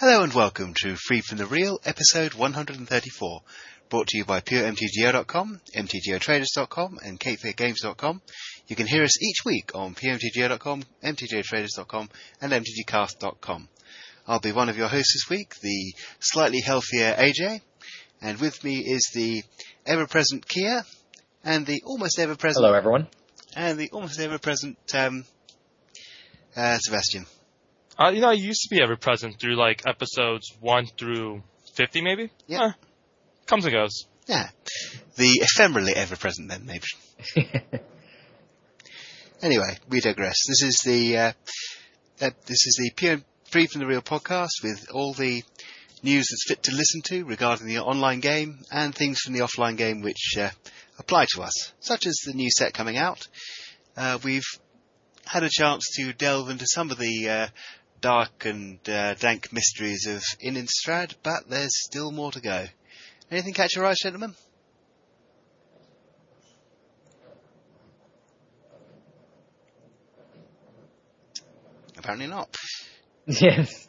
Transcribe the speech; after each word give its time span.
Hello 0.00 0.22
and 0.22 0.32
welcome 0.32 0.74
to 0.74 0.94
Freed 0.94 1.24
from 1.24 1.38
the 1.38 1.46
Real, 1.46 1.80
episode 1.84 2.34
134, 2.34 3.40
brought 3.88 4.06
to 4.06 4.16
you 4.16 4.24
by 4.24 4.40
PureMTGO.com, 4.40 5.60
MTGOTraders.com, 5.74 7.00
and 7.04 7.18
CapeFairGames.com. 7.18 8.22
You 8.68 8.76
can 8.76 8.86
hear 8.86 9.02
us 9.02 9.20
each 9.20 9.44
week 9.44 9.72
on 9.74 9.96
PureMTGO.com, 9.96 10.84
MTGOTraders.com, 11.02 12.10
and 12.40 12.52
MTGCast.com. 12.52 13.68
I'll 14.28 14.38
be 14.38 14.52
one 14.52 14.68
of 14.68 14.76
your 14.76 14.86
hosts 14.86 15.14
this 15.14 15.36
week, 15.36 15.54
the 15.62 15.92
slightly 16.20 16.60
healthier 16.60 17.16
AJ, 17.18 17.60
and 18.22 18.38
with 18.38 18.62
me 18.62 18.76
is 18.78 19.10
the 19.12 19.42
ever-present 19.84 20.46
Kia, 20.46 20.84
and 21.42 21.66
the 21.66 21.82
almost 21.84 22.20
ever-present... 22.20 22.64
Hello, 22.64 22.72
everyone. 22.72 23.08
And 23.56 23.76
the 23.76 23.90
almost 23.90 24.20
ever-present 24.20 24.78
um, 24.94 25.24
uh, 26.56 26.78
Sebastian. 26.78 27.26
Uh, 27.98 28.10
you 28.10 28.20
know, 28.20 28.28
I 28.28 28.34
used 28.34 28.62
to 28.62 28.74
be 28.74 28.80
ever 28.80 28.96
present 28.96 29.40
through 29.40 29.56
like 29.56 29.82
episodes 29.86 30.56
one 30.60 30.86
through 30.98 31.42
fifty, 31.74 32.00
maybe. 32.00 32.30
Yeah. 32.46 32.68
Eh, 32.68 32.72
comes 33.46 33.64
and 33.64 33.74
goes. 33.74 34.06
Yeah. 34.26 34.48
The 35.16 35.40
ephemerally 35.42 35.92
ever 35.94 36.14
present 36.16 36.48
then, 36.48 36.64
maybe. 36.64 36.84
anyway, 39.42 39.78
we 39.88 40.00
digress. 40.00 40.36
This 40.46 40.62
is 40.62 40.82
the 40.84 41.16
uh, 41.16 41.32
uh, 42.20 42.30
this 42.46 42.66
is 42.66 42.78
the 42.78 42.92
pure 42.94 43.18
Freed 43.50 43.70
from 43.70 43.80
the 43.80 43.86
Real 43.86 44.02
podcast 44.02 44.62
with 44.62 44.90
all 44.92 45.14
the 45.14 45.42
news 46.02 46.26
that's 46.30 46.44
fit 46.46 46.62
to 46.64 46.76
listen 46.76 47.00
to 47.06 47.24
regarding 47.24 47.66
the 47.66 47.78
online 47.78 48.20
game 48.20 48.60
and 48.70 48.94
things 48.94 49.20
from 49.20 49.32
the 49.32 49.40
offline 49.40 49.76
game 49.76 50.02
which 50.02 50.36
uh, 50.38 50.50
apply 50.98 51.24
to 51.34 51.42
us, 51.42 51.72
such 51.80 52.06
as 52.06 52.14
the 52.24 52.34
new 52.34 52.50
set 52.50 52.74
coming 52.74 52.98
out. 52.98 53.26
Uh, 53.96 54.18
we've 54.22 54.44
had 55.24 55.44
a 55.44 55.48
chance 55.50 55.84
to 55.96 56.12
delve 56.12 56.50
into 56.50 56.66
some 56.66 56.90
of 56.90 56.98
the 56.98 57.28
uh, 57.28 57.48
dark 58.00 58.44
and 58.44 58.78
uh, 58.88 59.14
dank 59.14 59.52
mysteries 59.52 60.06
of 60.06 60.22
Innistrad, 60.44 61.14
but 61.22 61.48
there's 61.48 61.84
still 61.84 62.10
more 62.10 62.32
to 62.32 62.40
go. 62.40 62.66
Anything 63.30 63.54
catch 63.54 63.76
your 63.76 63.86
eye, 63.86 63.94
gentlemen? 63.94 64.34
Apparently 71.96 72.28
not. 72.28 72.54
yes. 73.26 73.86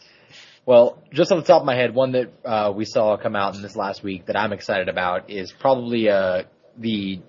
Well, 0.66 1.02
just 1.14 1.32
on 1.32 1.40
the 1.40 1.46
top 1.46 1.62
of 1.62 1.66
my 1.66 1.76
head, 1.76 1.96
one 1.96 2.12
that 2.12 2.34
uh, 2.44 2.72
we 2.76 2.86
saw 2.86 3.18
come 3.18 3.36
out 3.36 3.56
in 3.56 3.62
this 3.62 3.76
last 3.76 4.04
week 4.04 4.26
that 4.26 4.36
I'm 4.36 4.52
excited 4.52 4.90
about 4.90 5.30
is 5.30 5.52
probably 5.52 6.10
uh, 6.10 6.44
the 6.78 7.22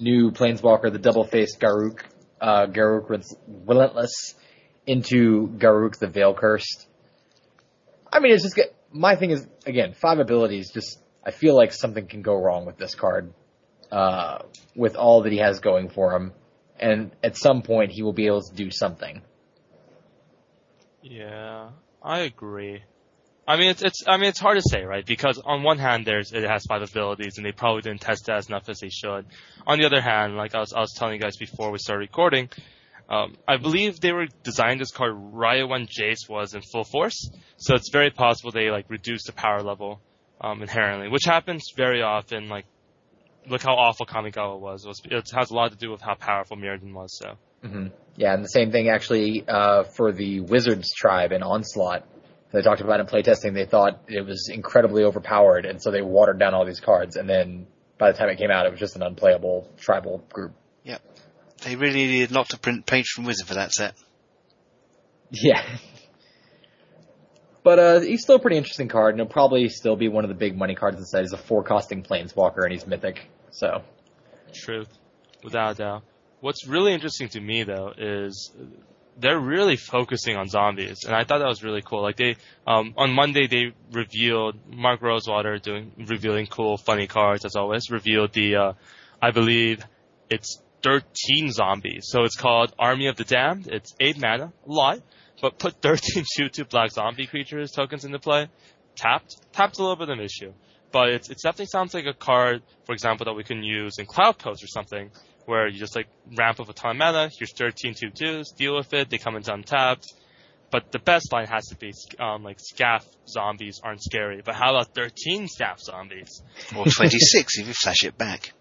new 0.00 0.30
Planeswalker, 0.30 0.92
the 0.92 0.98
double-faced 0.98 1.60
Garruk, 1.60 2.00
uh, 2.40 2.66
Garruk 2.66 3.08
Relentless 3.66 4.34
into 4.88 5.48
Garruk 5.58 5.98
the 5.98 6.08
Veil 6.08 6.34
Cursed. 6.34 6.88
I 8.10 8.20
mean, 8.20 8.32
it's 8.32 8.42
just 8.42 8.58
my 8.90 9.14
thing 9.16 9.30
is 9.30 9.46
again 9.66 9.92
five 9.92 10.18
abilities. 10.18 10.72
Just 10.72 10.98
I 11.24 11.30
feel 11.30 11.54
like 11.54 11.72
something 11.72 12.06
can 12.06 12.22
go 12.22 12.34
wrong 12.34 12.64
with 12.64 12.78
this 12.78 12.94
card, 12.94 13.34
uh, 13.92 14.38
with 14.74 14.96
all 14.96 15.22
that 15.22 15.32
he 15.32 15.38
has 15.38 15.60
going 15.60 15.90
for 15.90 16.14
him, 16.14 16.32
and 16.80 17.10
at 17.22 17.36
some 17.36 17.60
point 17.62 17.92
he 17.92 18.02
will 18.02 18.14
be 18.14 18.26
able 18.26 18.42
to 18.42 18.54
do 18.54 18.70
something. 18.70 19.20
Yeah, 21.02 21.70
I 22.02 22.20
agree. 22.20 22.82
I 23.46 23.56
mean, 23.56 23.70
it's, 23.70 23.82
it's, 23.82 24.04
I 24.06 24.18
mean, 24.18 24.28
it's 24.28 24.40
hard 24.40 24.58
to 24.58 24.62
say, 24.62 24.82
right? 24.82 25.06
Because 25.06 25.40
on 25.42 25.62
one 25.62 25.78
hand, 25.78 26.04
there's, 26.04 26.32
it 26.32 26.44
has 26.44 26.66
five 26.66 26.82
abilities 26.82 27.38
and 27.38 27.46
they 27.46 27.52
probably 27.52 27.80
didn't 27.80 28.02
test 28.02 28.28
it 28.28 28.32
as 28.32 28.48
enough 28.48 28.68
as 28.68 28.80
they 28.80 28.90
should. 28.90 29.24
On 29.66 29.78
the 29.78 29.86
other 29.86 30.02
hand, 30.02 30.36
like 30.36 30.54
I 30.54 30.60
was, 30.60 30.74
I 30.74 30.80
was 30.80 30.92
telling 30.92 31.14
you 31.14 31.20
guys 31.20 31.38
before 31.38 31.70
we 31.70 31.78
started 31.78 32.00
recording, 32.00 32.50
um, 33.08 33.36
I 33.46 33.56
believe 33.56 34.00
they 34.00 34.12
were 34.12 34.26
designed 34.42 34.80
this 34.80 34.90
card 34.90 35.14
right 35.16 35.66
when 35.66 35.86
Jace 35.86 36.28
was 36.28 36.54
in 36.54 36.60
full 36.60 36.84
force, 36.84 37.30
so 37.56 37.74
it's 37.74 37.90
very 37.90 38.10
possible 38.10 38.50
they 38.50 38.70
like 38.70 38.90
reduced 38.90 39.26
the 39.26 39.32
power 39.32 39.62
level 39.62 40.00
um, 40.40 40.62
inherently, 40.62 41.08
which 41.08 41.24
happens 41.24 41.72
very 41.74 42.02
often. 42.02 42.48
Like, 42.48 42.66
look 43.48 43.62
how 43.62 43.74
awful 43.74 44.04
Kamigawa 44.04 44.60
was. 44.60 44.84
It, 44.84 44.88
was. 44.88 45.02
it 45.04 45.30
has 45.34 45.50
a 45.50 45.54
lot 45.54 45.70
to 45.72 45.78
do 45.78 45.90
with 45.90 46.02
how 46.02 46.14
powerful 46.14 46.56
Mirrodin 46.56 46.92
was. 46.92 47.16
So. 47.18 47.36
Mm-hmm. 47.64 47.86
Yeah, 48.16 48.34
and 48.34 48.44
the 48.44 48.48
same 48.48 48.72
thing 48.72 48.88
actually 48.88 49.44
uh, 49.48 49.84
for 49.84 50.12
the 50.12 50.40
Wizards 50.40 50.92
tribe 50.94 51.32
in 51.32 51.42
Onslaught. 51.42 52.04
They 52.52 52.62
talked 52.62 52.80
about 52.80 53.00
in 53.00 53.06
playtesting. 53.06 53.54
They 53.54 53.66
thought 53.66 54.00
it 54.08 54.24
was 54.24 54.50
incredibly 54.52 55.04
overpowered, 55.04 55.66
and 55.66 55.82
so 55.82 55.90
they 55.90 56.02
watered 56.02 56.38
down 56.38 56.54
all 56.54 56.64
these 56.64 56.80
cards. 56.80 57.16
And 57.16 57.28
then 57.28 57.66
by 57.98 58.10
the 58.10 58.18
time 58.18 58.28
it 58.30 58.38
came 58.38 58.50
out, 58.50 58.66
it 58.66 58.70
was 58.70 58.80
just 58.80 58.96
an 58.96 59.02
unplayable 59.02 59.70
tribal 59.76 60.24
group. 60.32 60.52
Yep. 60.84 61.02
They 61.64 61.76
really 61.76 62.06
needed 62.06 62.30
not 62.30 62.50
to 62.50 62.58
print 62.58 62.86
Patron 62.86 63.26
Wizard 63.26 63.46
for 63.46 63.54
that 63.54 63.72
set. 63.72 63.94
Yeah. 65.30 65.62
But 67.64 67.78
uh, 67.78 68.00
he's 68.00 68.22
still 68.22 68.36
a 68.36 68.38
pretty 68.38 68.56
interesting 68.56 68.88
card, 68.88 69.14
and 69.14 69.20
he'll 69.20 69.28
probably 69.28 69.68
still 69.68 69.96
be 69.96 70.08
one 70.08 70.24
of 70.24 70.28
the 70.28 70.34
big 70.34 70.56
money 70.56 70.74
cards 70.74 70.94
in 70.96 71.00
the 71.00 71.06
set. 71.06 71.22
He's 71.22 71.32
a 71.32 71.36
four 71.36 71.62
costing 71.64 72.02
planeswalker, 72.02 72.62
and 72.62 72.72
he's 72.72 72.86
mythic. 72.86 73.28
So. 73.50 73.82
Truth, 74.54 74.88
without 75.42 75.72
a 75.72 75.74
doubt. 75.74 76.02
What's 76.40 76.66
really 76.66 76.94
interesting 76.94 77.28
to 77.30 77.40
me 77.40 77.64
though 77.64 77.92
is 77.98 78.52
they're 79.18 79.40
really 79.40 79.76
focusing 79.76 80.36
on 80.36 80.48
zombies, 80.48 81.04
and 81.04 81.14
I 81.14 81.24
thought 81.24 81.40
that 81.40 81.48
was 81.48 81.64
really 81.64 81.82
cool. 81.82 82.02
Like 82.02 82.16
they, 82.16 82.36
um, 82.66 82.94
on 82.96 83.12
Monday 83.12 83.48
they 83.48 83.72
revealed 83.92 84.56
Mark 84.72 85.02
Rosewater 85.02 85.58
doing 85.58 85.92
revealing 85.98 86.46
cool, 86.46 86.76
funny 86.76 87.08
cards 87.08 87.44
as 87.44 87.56
always. 87.56 87.90
Revealed 87.90 88.32
the, 88.32 88.56
uh, 88.56 88.72
I 89.20 89.32
believe 89.32 89.84
it's 90.30 90.62
13 90.82 91.52
zombies. 91.52 92.06
So 92.08 92.24
it's 92.24 92.36
called 92.36 92.74
Army 92.78 93.08
of 93.08 93.16
the 93.16 93.24
Damned. 93.24 93.68
It's 93.68 93.94
8 94.00 94.20
mana, 94.20 94.52
a 94.66 94.70
lot, 94.70 95.00
but 95.40 95.58
put 95.58 95.74
13 95.82 96.24
2-2 96.38 96.68
black 96.68 96.90
zombie 96.90 97.26
creatures 97.26 97.72
tokens 97.72 98.04
into 98.04 98.18
play. 98.18 98.48
Tapped. 98.96 99.36
Tapped's 99.52 99.78
a 99.78 99.82
little 99.82 99.96
bit 99.96 100.08
of 100.08 100.18
an 100.18 100.24
issue. 100.24 100.52
But 100.90 101.10
it's, 101.10 101.28
it 101.28 101.38
definitely 101.42 101.66
sounds 101.66 101.92
like 101.92 102.06
a 102.06 102.14
card, 102.14 102.62
for 102.86 102.92
example, 102.92 103.26
that 103.26 103.34
we 103.34 103.44
can 103.44 103.62
use 103.62 103.98
in 103.98 104.06
Cloudpost 104.06 104.64
or 104.64 104.68
something, 104.68 105.10
where 105.44 105.68
you 105.68 105.78
just 105.78 105.94
like 105.94 106.08
ramp 106.36 106.60
up 106.60 106.68
a 106.68 106.72
ton 106.72 106.92
of 106.92 106.96
mana, 106.96 107.30
here's 107.38 107.52
13 107.52 107.94
2-2s, 107.94 108.56
deal 108.56 108.74
with 108.74 108.92
it, 108.94 109.10
they 109.10 109.18
come 109.18 109.36
into 109.36 109.52
untapped. 109.52 110.06
But 110.70 110.92
the 110.92 110.98
best 110.98 111.32
line 111.32 111.46
has 111.46 111.66
to 111.68 111.76
be 111.76 111.92
um, 112.18 112.42
like 112.42 112.58
Scathe 112.60 113.02
Zombies 113.26 113.80
aren't 113.82 114.02
scary. 114.02 114.42
But 114.44 114.54
how 114.54 114.70
about 114.70 114.94
13 114.94 115.48
Scathe 115.48 115.78
Zombies? 115.78 116.42
Or 116.76 116.84
26 116.84 117.58
if 117.58 117.66
you 117.68 117.72
flash 117.72 118.04
it 118.04 118.18
back. 118.18 118.52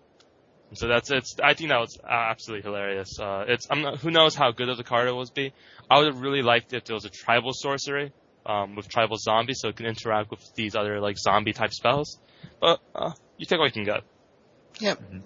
So 0.74 0.88
that's 0.88 1.10
it's. 1.12 1.38
I 1.42 1.54
think 1.54 1.70
that 1.70 1.80
was 1.80 1.98
absolutely 2.08 2.64
hilarious. 2.64 3.20
Uh, 3.20 3.46
it's 3.48 3.68
I'm 3.70 3.82
not, 3.82 4.00
who 4.00 4.12
knows 4.12 4.36
how 4.36 4.52
good 4.52 4.68
of 4.68 4.78
the 4.78 4.84
card 4.84 5.08
it 5.08 5.14
was 5.14 5.30
be. 5.30 5.54
I 5.90 6.00
would 6.00 6.08
have 6.08 6.22
really 6.22 6.42
liked 6.42 6.74
if 6.74 6.84
there 6.84 6.94
was 6.94 7.06
a 7.06 7.10
tribal 7.10 7.52
sorcery 7.54 8.12
um, 8.46 8.76
with 8.76 8.90
tribal 8.90 9.18
zombies, 9.18 9.60
so 9.62 9.70
it 9.70 9.78
can 9.78 9.86
interact 9.86 10.30
with 10.30 10.42
these 10.56 10.76
other 10.76 11.00
like 11.00 11.18
zombie 11.18 11.54
type 11.54 11.72
spells. 11.72 12.20
But 12.60 12.82
uh, 12.94 13.12
you 13.38 13.46
take 13.46 13.60
what 13.60 13.68
you 13.68 13.72
can 13.72 13.86
get. 13.86 14.04
Yep. 14.80 15.00
Mm-hmm. 15.00 15.20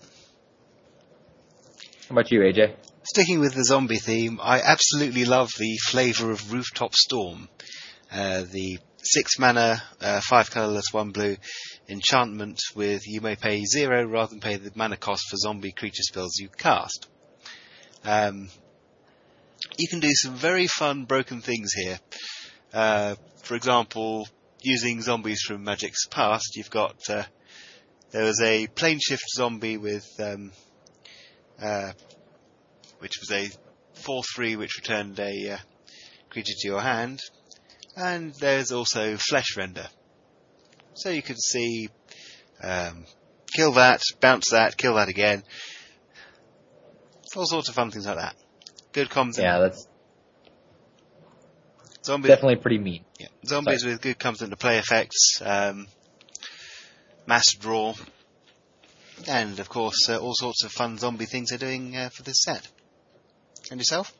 How 2.10 2.14
about 2.16 2.32
you, 2.32 2.42
AJ? 2.42 2.76
Sticking 3.04 3.40
with 3.40 3.56
the 3.56 3.64
zombie 3.64 3.98
theme, 3.98 4.40
I 4.42 4.62
absolutely 4.62 5.26
love 5.26 5.50
the 5.58 5.78
flavour 5.88 6.30
of 6.30 6.54
Rooftop 6.54 6.94
Storm. 6.94 7.50
Uh, 8.12 8.42
the 8.42 8.80
six 9.04 9.40
mana, 9.40 9.82
uh, 10.00 10.22
five 10.22 10.52
colourless, 10.52 10.92
one 10.92 11.12
blue 11.12 11.38
enchantment 11.90 12.60
with 12.76 13.02
you 13.06 13.22
may 13.22 13.36
pay 13.36 13.64
zero 13.66 14.06
rather 14.06 14.30
than 14.32 14.40
pay 14.40 14.56
the 14.56 14.72
mana 14.76 14.98
cost 14.98 15.24
for 15.30 15.38
zombie 15.38 15.72
creature 15.72 16.04
spells 16.04 16.38
you 16.38 16.50
cast. 16.50 17.08
Um, 18.04 18.50
you 19.78 19.88
can 19.90 20.00
do 20.00 20.12
some 20.12 20.36
very 20.36 20.68
fun 20.68 21.06
broken 21.06 21.42
things 21.42 21.74
here. 21.74 22.00
Uh, 22.74 23.16
for 23.44 23.56
example, 23.56 24.28
using 24.62 25.02
zombies 25.02 25.42
from 25.42 25.64
Magic's 25.64 26.08
past, 26.08 26.56
you've 26.56 26.70
got 26.70 26.98
uh, 27.10 27.24
there 28.12 28.24
was 28.24 28.42
a 28.42 28.68
plane 28.68 29.00
shift 29.02 29.24
zombie 29.36 29.78
with 29.78 30.06
um, 30.20 30.52
uh, 31.62 31.92
which 33.00 33.14
was 33.20 33.32
a 33.32 33.50
four 33.94 34.22
three 34.36 34.56
which 34.56 34.78
returned 34.78 35.20
a 35.20 35.52
uh, 35.52 35.58
creature 36.30 36.54
to 36.60 36.68
your 36.68 36.82
hand, 36.82 37.20
and 37.96 38.34
there's 38.36 38.72
also 38.72 39.18
flesh 39.18 39.58
render. 39.58 39.88
So 40.94 41.10
you 41.10 41.22
can 41.22 41.38
see, 41.38 41.90
um, 42.64 43.06
kill 43.54 43.74
that, 43.74 44.02
bounce 44.20 44.52
that, 44.52 44.78
kill 44.78 44.96
that 44.96 45.08
again. 45.10 45.44
All 47.36 47.46
sorts 47.46 47.70
of 47.70 47.76
fun 47.76 47.92
things 47.92 48.06
like 48.06 48.18
that. 48.18 48.36
Good 48.92 49.10
comms. 49.10 49.38
Yeah, 49.38 49.60
that's 49.60 49.88
zombies. 52.04 52.30
definitely 52.30 52.58
pretty 52.58 52.78
mean. 52.78 53.06
Yeah, 53.20 53.28
zombies 53.46 53.82
Sorry. 53.82 53.94
with 53.94 54.02
good 54.02 54.20
comes 54.20 54.42
into 54.42 54.58
play 54.58 54.78
effects, 54.78 55.42
um, 55.42 55.88
mass 57.26 57.54
draw, 57.54 57.94
and 59.30 59.60
of 59.60 59.70
course 59.70 60.10
uh, 60.10 60.18
all 60.18 60.34
sorts 60.36 60.66
of 60.66 60.72
fun 60.72 60.98
zombie 60.98 61.26
things 61.26 61.50
they're 61.50 61.60
doing 61.60 61.96
uh, 61.96 62.10
for 62.10 62.24
this 62.24 62.42
set. 62.44 62.68
And 63.70 63.80
yourself? 63.80 64.14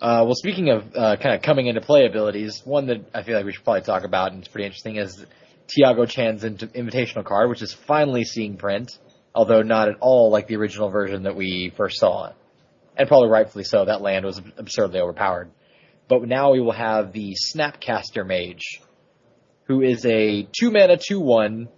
Uh, 0.00 0.22
well, 0.24 0.34
speaking 0.34 0.70
of 0.70 0.94
uh, 0.94 1.16
kind 1.16 1.34
of 1.34 1.42
coming 1.42 1.66
into 1.66 1.80
play 1.80 2.06
abilities, 2.06 2.62
one 2.64 2.86
that 2.86 2.98
I 3.12 3.24
feel 3.24 3.36
like 3.36 3.44
we 3.44 3.52
should 3.52 3.64
probably 3.64 3.82
talk 3.82 4.04
about 4.04 4.30
and 4.30 4.40
it's 4.40 4.48
pretty 4.48 4.66
interesting 4.66 4.96
is 4.96 5.26
Tiago 5.66 6.06
Chan's 6.06 6.44
invitational 6.44 7.24
card, 7.24 7.50
which 7.50 7.62
is 7.62 7.72
finally 7.72 8.24
seeing 8.24 8.56
print, 8.56 8.96
although 9.34 9.62
not 9.62 9.88
at 9.88 9.96
all 10.00 10.30
like 10.30 10.46
the 10.46 10.56
original 10.56 10.88
version 10.88 11.24
that 11.24 11.34
we 11.34 11.72
first 11.76 11.98
saw. 11.98 12.32
And 12.96 13.08
probably 13.08 13.28
rightfully 13.28 13.64
so, 13.64 13.84
that 13.84 14.00
land 14.00 14.24
was 14.24 14.40
absurdly 14.56 15.00
overpowered. 15.00 15.50
but 16.08 16.26
now 16.26 16.52
we 16.52 16.60
will 16.60 16.72
have 16.72 17.12
the 17.12 17.34
Snapcaster 17.54 18.26
Mage, 18.26 18.80
who 19.64 19.82
is 19.82 20.06
a 20.06 20.48
two 20.58 20.70
mana 20.70 20.96
two 20.96 21.20
one 21.20 21.68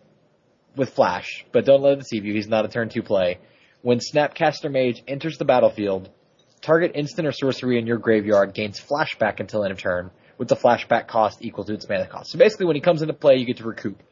with 0.76 0.90
flash, 0.90 1.44
but 1.52 1.64
don't 1.64 1.82
let 1.82 1.94
it 1.94 2.00
deceive 2.00 2.24
you. 2.24 2.34
He's 2.34 2.48
not 2.48 2.64
a 2.64 2.68
turn 2.68 2.90
two 2.90 3.02
play. 3.02 3.38
When 3.82 3.98
Snapcaster 3.98 4.70
Mage 4.70 5.02
enters 5.08 5.38
the 5.38 5.44
battlefield, 5.44 6.10
target 6.62 6.92
instant 6.94 7.26
or 7.26 7.32
sorcery 7.32 7.78
in 7.78 7.86
your 7.86 7.98
graveyard 7.98 8.54
gains 8.54 8.80
flashback 8.80 9.40
until 9.40 9.64
end 9.64 9.72
of 9.72 9.78
turn, 9.78 10.10
with 10.38 10.48
the 10.48 10.56
flashback 10.56 11.06
cost 11.06 11.38
equal 11.42 11.64
to 11.64 11.74
its 11.74 11.88
mana 11.88 12.06
cost. 12.06 12.30
So 12.30 12.38
basically, 12.38 12.66
when 12.66 12.76
he 12.76 12.82
comes 12.82 13.02
into 13.02 13.14
play, 13.14 13.36
you 13.36 13.46
get 13.46 13.58
to 13.58 13.64
recoup 13.64 14.02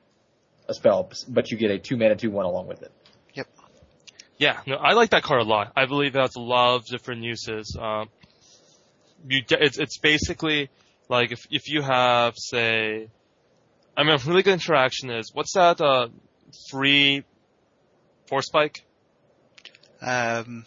a 0.69 0.75
spell, 0.75 1.11
but 1.29 1.51
you 1.51 1.57
get 1.57 1.71
a 1.71 1.79
two 1.79 1.97
mana 1.97 2.17
two 2.17 2.31
one 2.31 2.45
along 2.45 2.67
with 2.67 2.83
it. 2.83 2.93
Yep. 3.35 3.49
Yeah, 4.39 4.61
no, 4.67 4.77
I 4.77 4.93
like 4.93 5.11
that 5.11 5.23
card 5.23 5.41
a 5.41 5.45
lot. 5.45 5.73
I 5.77 5.87
believe 5.87 6.15
it 6.15 6.21
has 6.21 6.37
a 6.37 6.41
lot 6.41 6.77
of 6.77 6.87
different 6.87 7.23
uses. 7.23 7.77
Um, 7.81 8.09
you, 9.29 9.43
it's, 9.51 9.79
it's 9.79 9.99
basically 9.99 10.71
like 11.09 11.33
if 11.33 11.47
if 11.51 11.69
you 11.69 11.83
have 11.83 12.35
say, 12.37 13.09
I 13.97 14.03
mean, 14.05 14.15
a 14.15 14.19
really 14.29 14.43
good 14.43 14.53
interaction 14.53 15.11
is 15.11 15.31
what's 15.33 15.55
that 15.55 15.81
uh, 15.81 16.09
free 16.71 17.25
force 18.27 18.47
spike? 18.47 18.85
Um, 20.01 20.65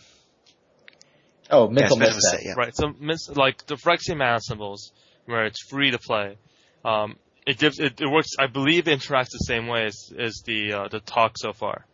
Oh, 1.51 1.69
mental 1.69 1.97
yes, 1.97 2.15
misstep. 2.15 2.39
yeah. 2.43 2.53
Right. 2.57 2.75
So 2.75 2.93
mis- 2.99 3.29
like 3.29 3.65
the 3.65 3.75
Phyrexian 3.75 4.17
mana 4.17 4.39
symbols, 4.41 4.91
where 5.25 5.45
it's 5.45 5.61
free 5.69 5.91
to 5.91 5.99
play. 5.99 6.37
Um, 6.85 7.15
it 7.45 7.57
gives 7.57 7.79
it, 7.79 7.99
it 7.99 8.07
works. 8.07 8.29
I 8.39 8.47
believe 8.47 8.87
it 8.87 8.99
interacts 8.99 9.31
the 9.31 9.39
same 9.39 9.67
way 9.67 9.85
as, 9.85 10.11
as 10.17 10.41
the 10.45 10.73
uh, 10.73 10.87
the 10.87 10.99
talk 10.99 11.37
so 11.37 11.53
far. 11.53 11.85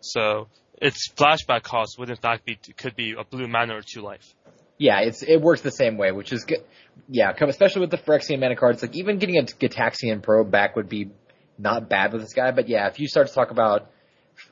So 0.00 0.48
its 0.80 1.10
flashback 1.12 1.62
cost 1.62 1.98
would 1.98 2.10
in 2.10 2.16
fact 2.16 2.44
be 2.44 2.58
could 2.76 2.96
be 2.96 3.14
a 3.18 3.24
blue 3.24 3.46
mana 3.48 3.76
or 3.76 3.82
two 3.82 4.00
life. 4.00 4.34
Yeah, 4.78 5.00
it's 5.00 5.22
it 5.22 5.40
works 5.40 5.60
the 5.60 5.70
same 5.70 5.96
way, 5.96 6.12
which 6.12 6.32
is 6.32 6.44
good. 6.44 6.64
Yeah, 7.08 7.32
especially 7.38 7.80
with 7.80 7.90
the 7.90 7.98
Phyrexian 7.98 8.40
mana 8.40 8.56
cards, 8.56 8.82
like 8.82 8.96
even 8.96 9.18
getting 9.18 9.36
a 9.38 9.42
Gitaxian 9.42 10.22
Probe 10.22 10.50
back 10.50 10.76
would 10.76 10.88
be 10.88 11.10
not 11.58 11.88
bad 11.88 12.12
with 12.12 12.22
this 12.22 12.32
guy. 12.32 12.50
But 12.50 12.68
yeah, 12.68 12.88
if 12.88 12.98
you 12.98 13.06
start 13.08 13.28
to 13.28 13.34
talk 13.34 13.50
about 13.50 13.90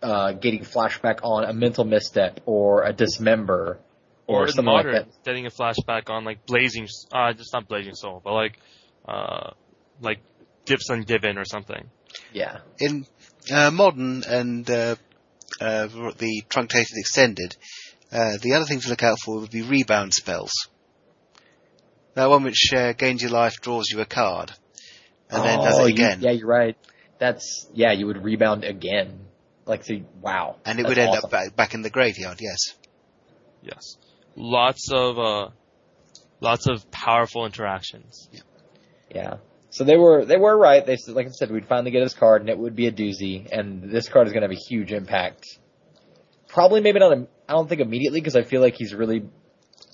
uh, 0.02 0.32
getting 0.32 0.60
flashback 0.60 1.20
on 1.22 1.44
a 1.44 1.52
mental 1.52 1.84
misstep 1.84 2.40
or 2.46 2.84
a 2.84 2.92
dismember 2.92 3.80
or, 4.26 4.42
Or, 4.42 4.46
in 4.46 4.52
something 4.52 4.64
modern, 4.64 4.94
like 4.94 5.06
that, 5.06 5.24
getting 5.24 5.46
a 5.46 5.50
flashback 5.50 6.08
on 6.08 6.24
like 6.24 6.46
blazing, 6.46 6.86
uh, 7.12 7.32
just 7.32 7.52
not 7.52 7.68
Blazing 7.68 7.94
Shoal, 8.00 8.20
but 8.22 8.32
like, 8.32 8.58
uh, 9.08 9.50
like 10.00 10.20
Gifts 10.64 10.88
Ungiven 10.90 11.36
or 11.38 11.44
something. 11.44 11.88
yeah, 12.32 12.58
in 12.78 13.04
uh, 13.52 13.70
modern 13.70 14.22
and 14.24 14.68
uh, 14.70 14.96
uh, 15.60 15.86
the 16.18 16.42
truncated 16.48 16.96
extended, 16.96 17.56
uh, 18.12 18.36
the 18.40 18.54
other 18.54 18.64
thing 18.64 18.80
to 18.80 18.88
look 18.88 19.02
out 19.02 19.18
for 19.24 19.40
would 19.40 19.50
be 19.50 19.62
rebound 19.62 20.14
spells. 20.14 20.52
That 22.14 22.28
one 22.28 22.44
which 22.44 22.72
uh, 22.74 22.92
gains 22.92 23.22
your 23.22 23.30
life, 23.30 23.54
draws 23.62 23.88
you 23.90 24.00
a 24.00 24.04
card, 24.06 24.52
and 25.30 25.44
then 25.44 25.58
does 25.60 25.78
Oh, 25.78 25.84
it 25.86 25.88
you- 25.88 25.94
again, 25.94 26.20
yeah, 26.20 26.30
you're 26.30 26.46
right. 26.46 26.76
That's 27.18 27.66
yeah, 27.72 27.92
you 27.92 28.06
would 28.06 28.22
rebound 28.22 28.64
again. 28.64 29.26
Like, 29.64 29.84
so, 29.84 29.94
wow, 30.20 30.56
and 30.64 30.78
it 30.80 30.86
would 30.86 30.98
end 30.98 31.10
awesome. 31.10 31.24
up 31.26 31.30
back, 31.30 31.54
back 31.56 31.74
in 31.74 31.82
the 31.82 31.90
graveyard. 31.90 32.38
Yes. 32.40 32.74
Yes. 33.62 33.96
Lots 34.36 34.90
of, 34.92 35.18
uh, 35.18 35.48
lots 36.40 36.66
of 36.66 36.90
powerful 36.90 37.46
interactions. 37.46 38.28
Yeah. 39.14 39.36
So 39.70 39.84
they 39.84 39.96
were 39.96 40.26
they 40.26 40.36
were 40.36 40.56
right. 40.56 40.84
They 40.84 40.96
said, 40.96 41.14
like 41.14 41.26
I 41.26 41.30
said, 41.30 41.50
we'd 41.50 41.66
finally 41.66 41.90
get 41.92 42.02
his 42.02 42.12
card, 42.12 42.42
and 42.42 42.50
it 42.50 42.58
would 42.58 42.76
be 42.76 42.88
a 42.88 42.92
doozy. 42.92 43.48
And 43.50 43.90
this 43.90 44.06
card 44.06 44.26
is 44.26 44.32
going 44.34 44.42
to 44.42 44.48
have 44.48 44.56
a 44.56 44.68
huge 44.68 44.92
impact. 44.92 45.46
Probably, 46.48 46.82
maybe 46.82 46.98
not. 46.98 47.16
I 47.48 47.52
don't 47.52 47.68
think 47.68 47.80
immediately 47.80 48.20
because 48.20 48.36
I 48.36 48.42
feel 48.42 48.60
like 48.60 48.74
he's 48.74 48.94
really 48.94 49.24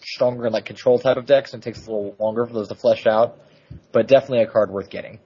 stronger 0.02 0.46
in 0.46 0.52
like 0.52 0.64
control 0.64 0.98
type 0.98 1.16
of 1.16 1.26
decks, 1.26 1.54
and 1.54 1.62
it 1.62 1.64
takes 1.64 1.86
a 1.86 1.90
little 1.90 2.16
longer 2.18 2.44
for 2.44 2.52
those 2.52 2.68
to 2.68 2.74
flesh 2.74 3.06
out. 3.06 3.38
But 3.92 4.08
definitely 4.08 4.42
a 4.42 4.48
card 4.48 4.70
worth 4.70 4.90
getting. 4.90 5.20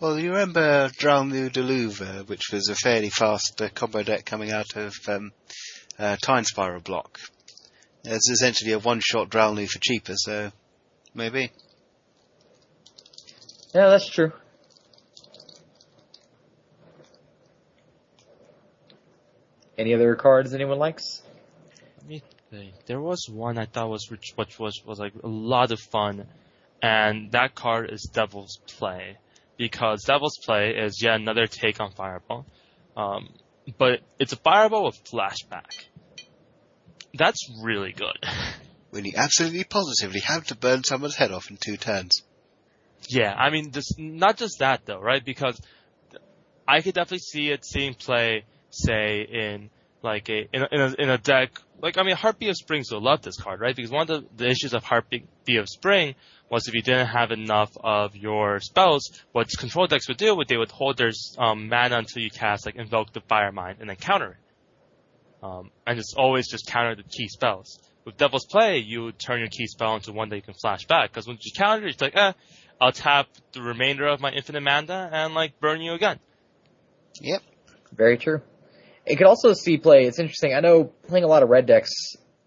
Well, 0.00 0.18
you 0.18 0.30
remember 0.30 0.88
Dralnu 0.88 1.52
du 1.52 1.62
Louvre, 1.62 2.24
which 2.28 2.44
was 2.50 2.68
a 2.68 2.76
fairly 2.76 3.10
fast 3.10 3.60
uh, 3.60 3.68
combo 3.74 4.04
deck 4.04 4.24
coming 4.24 4.52
out 4.52 4.76
of 4.76 4.94
um, 5.08 5.32
uh, 5.98 6.16
Time 6.22 6.44
Spiral 6.44 6.80
block. 6.80 7.18
It's 8.04 8.30
essentially 8.30 8.72
a 8.72 8.78
one-shot 8.78 9.28
Dralnu 9.28 9.68
for 9.68 9.78
cheaper, 9.80 10.14
so 10.16 10.50
maybe. 11.14 11.50
Yeah, 13.74 13.90
that's 13.90 14.08
true. 14.08 14.32
Any 19.76 19.94
other 19.94 20.14
cards 20.16 20.54
anyone 20.54 20.78
likes? 20.78 21.22
Let 21.98 22.08
me 22.08 22.22
think. 22.50 22.74
There 22.86 23.00
was 23.00 23.28
one 23.30 23.58
I 23.58 23.66
thought 23.66 23.90
was 23.90 24.10
which, 24.10 24.32
which 24.34 24.58
was 24.58 24.82
was 24.84 24.98
like 24.98 25.12
a 25.22 25.28
lot 25.28 25.70
of 25.70 25.78
fun, 25.78 26.26
and 26.82 27.30
that 27.32 27.54
card 27.54 27.90
is 27.90 28.10
Devil's 28.12 28.58
Play 28.66 29.18
because 29.56 30.02
Devil's 30.04 30.36
Play 30.44 30.70
is 30.70 31.00
yet 31.00 31.14
another 31.14 31.46
take 31.46 31.80
on 31.80 31.92
Fireball, 31.92 32.44
um, 32.96 33.28
but 33.76 34.00
it's 34.18 34.32
a 34.32 34.36
Fireball 34.36 34.86
with 34.86 35.04
flashback. 35.04 35.86
That's 37.18 37.50
really 37.62 37.92
good. 37.92 38.18
When 38.90 39.04
you 39.04 39.12
absolutely 39.16 39.64
positively 39.64 40.20
have 40.20 40.46
to 40.46 40.56
burn 40.56 40.82
someone's 40.82 41.14
head 41.14 41.30
off 41.30 41.50
in 41.50 41.58
two 41.58 41.76
turns. 41.76 42.22
Yeah, 43.06 43.34
I 43.34 43.50
mean, 43.50 43.70
this 43.70 43.98
not 43.98 44.38
just 44.38 44.60
that 44.60 44.86
though, 44.86 44.98
right? 44.98 45.22
Because 45.22 45.60
I 46.66 46.80
could 46.80 46.94
definitely 46.94 47.18
see 47.18 47.50
it 47.50 47.66
seeing 47.66 47.92
play, 47.92 48.44
say 48.70 49.28
in 49.30 49.68
like 50.02 50.30
a 50.30 50.48
in 50.52 50.62
a, 50.62 50.68
in 50.72 50.80
a, 50.80 50.94
in 51.02 51.10
a 51.10 51.18
deck. 51.18 51.50
Like 51.82 51.98
I 51.98 52.02
mean, 52.02 52.16
Heartbeat 52.16 52.48
of 52.48 52.56
Spring 52.56 52.82
will 52.90 53.02
love 53.02 53.20
this 53.20 53.36
card, 53.36 53.60
right? 53.60 53.76
Because 53.76 53.90
one 53.90 54.02
of 54.02 54.08
the, 54.08 54.44
the 54.44 54.48
issues 54.48 54.72
of 54.72 54.82
Heartbeat 54.84 55.26
of 55.50 55.68
Spring 55.68 56.14
was 56.50 56.66
if 56.66 56.72
you 56.72 56.80
didn't 56.80 57.08
have 57.08 57.30
enough 57.30 57.70
of 57.84 58.16
your 58.16 58.58
spells, 58.60 59.10
what 59.32 59.48
control 59.58 59.86
decks 59.86 60.08
would 60.08 60.16
do 60.16 60.34
would 60.34 60.48
they 60.48 60.56
would 60.56 60.70
hold 60.70 60.96
their 60.96 61.12
um, 61.36 61.68
mana 61.68 61.98
until 61.98 62.22
you 62.22 62.30
cast 62.30 62.64
like 62.64 62.76
Invoke 62.76 63.12
the 63.12 63.20
Fire 63.20 63.52
Mind 63.52 63.78
and 63.80 63.90
then 63.90 63.96
counter 63.96 64.30
it. 64.30 64.47
Um, 65.42 65.70
and 65.86 65.98
it's 65.98 66.14
always 66.16 66.48
just 66.48 66.66
counter 66.66 66.96
the 66.96 67.04
key 67.04 67.28
spells. 67.28 67.78
With 68.04 68.16
Devil's 68.16 68.46
Play, 68.46 68.78
you 68.78 69.04
would 69.04 69.18
turn 69.18 69.40
your 69.40 69.48
key 69.48 69.66
spell 69.66 69.94
into 69.94 70.12
one 70.12 70.28
that 70.30 70.36
you 70.36 70.42
can 70.42 70.54
flash 70.54 70.86
back. 70.86 71.10
Because 71.10 71.26
when 71.26 71.38
you 71.40 71.52
counter 71.56 71.86
it, 71.86 71.90
it's 71.90 72.00
like, 72.00 72.16
eh, 72.16 72.32
I'll 72.80 72.92
tap 72.92 73.28
the 73.52 73.62
remainder 73.62 74.06
of 74.06 74.20
my 74.20 74.30
infinite 74.30 74.62
mana 74.62 75.10
and 75.12 75.34
like 75.34 75.60
burn 75.60 75.80
you 75.80 75.92
again. 75.92 76.18
Yep. 77.20 77.42
Very 77.92 78.18
true. 78.18 78.40
It 79.04 79.16
could 79.16 79.26
also 79.26 79.52
see 79.52 79.78
play. 79.78 80.04
It's 80.04 80.18
interesting. 80.18 80.54
I 80.54 80.60
know 80.60 80.84
playing 80.84 81.24
a 81.24 81.28
lot 81.28 81.42
of 81.42 81.48
red 81.48 81.66
decks, 81.66 81.90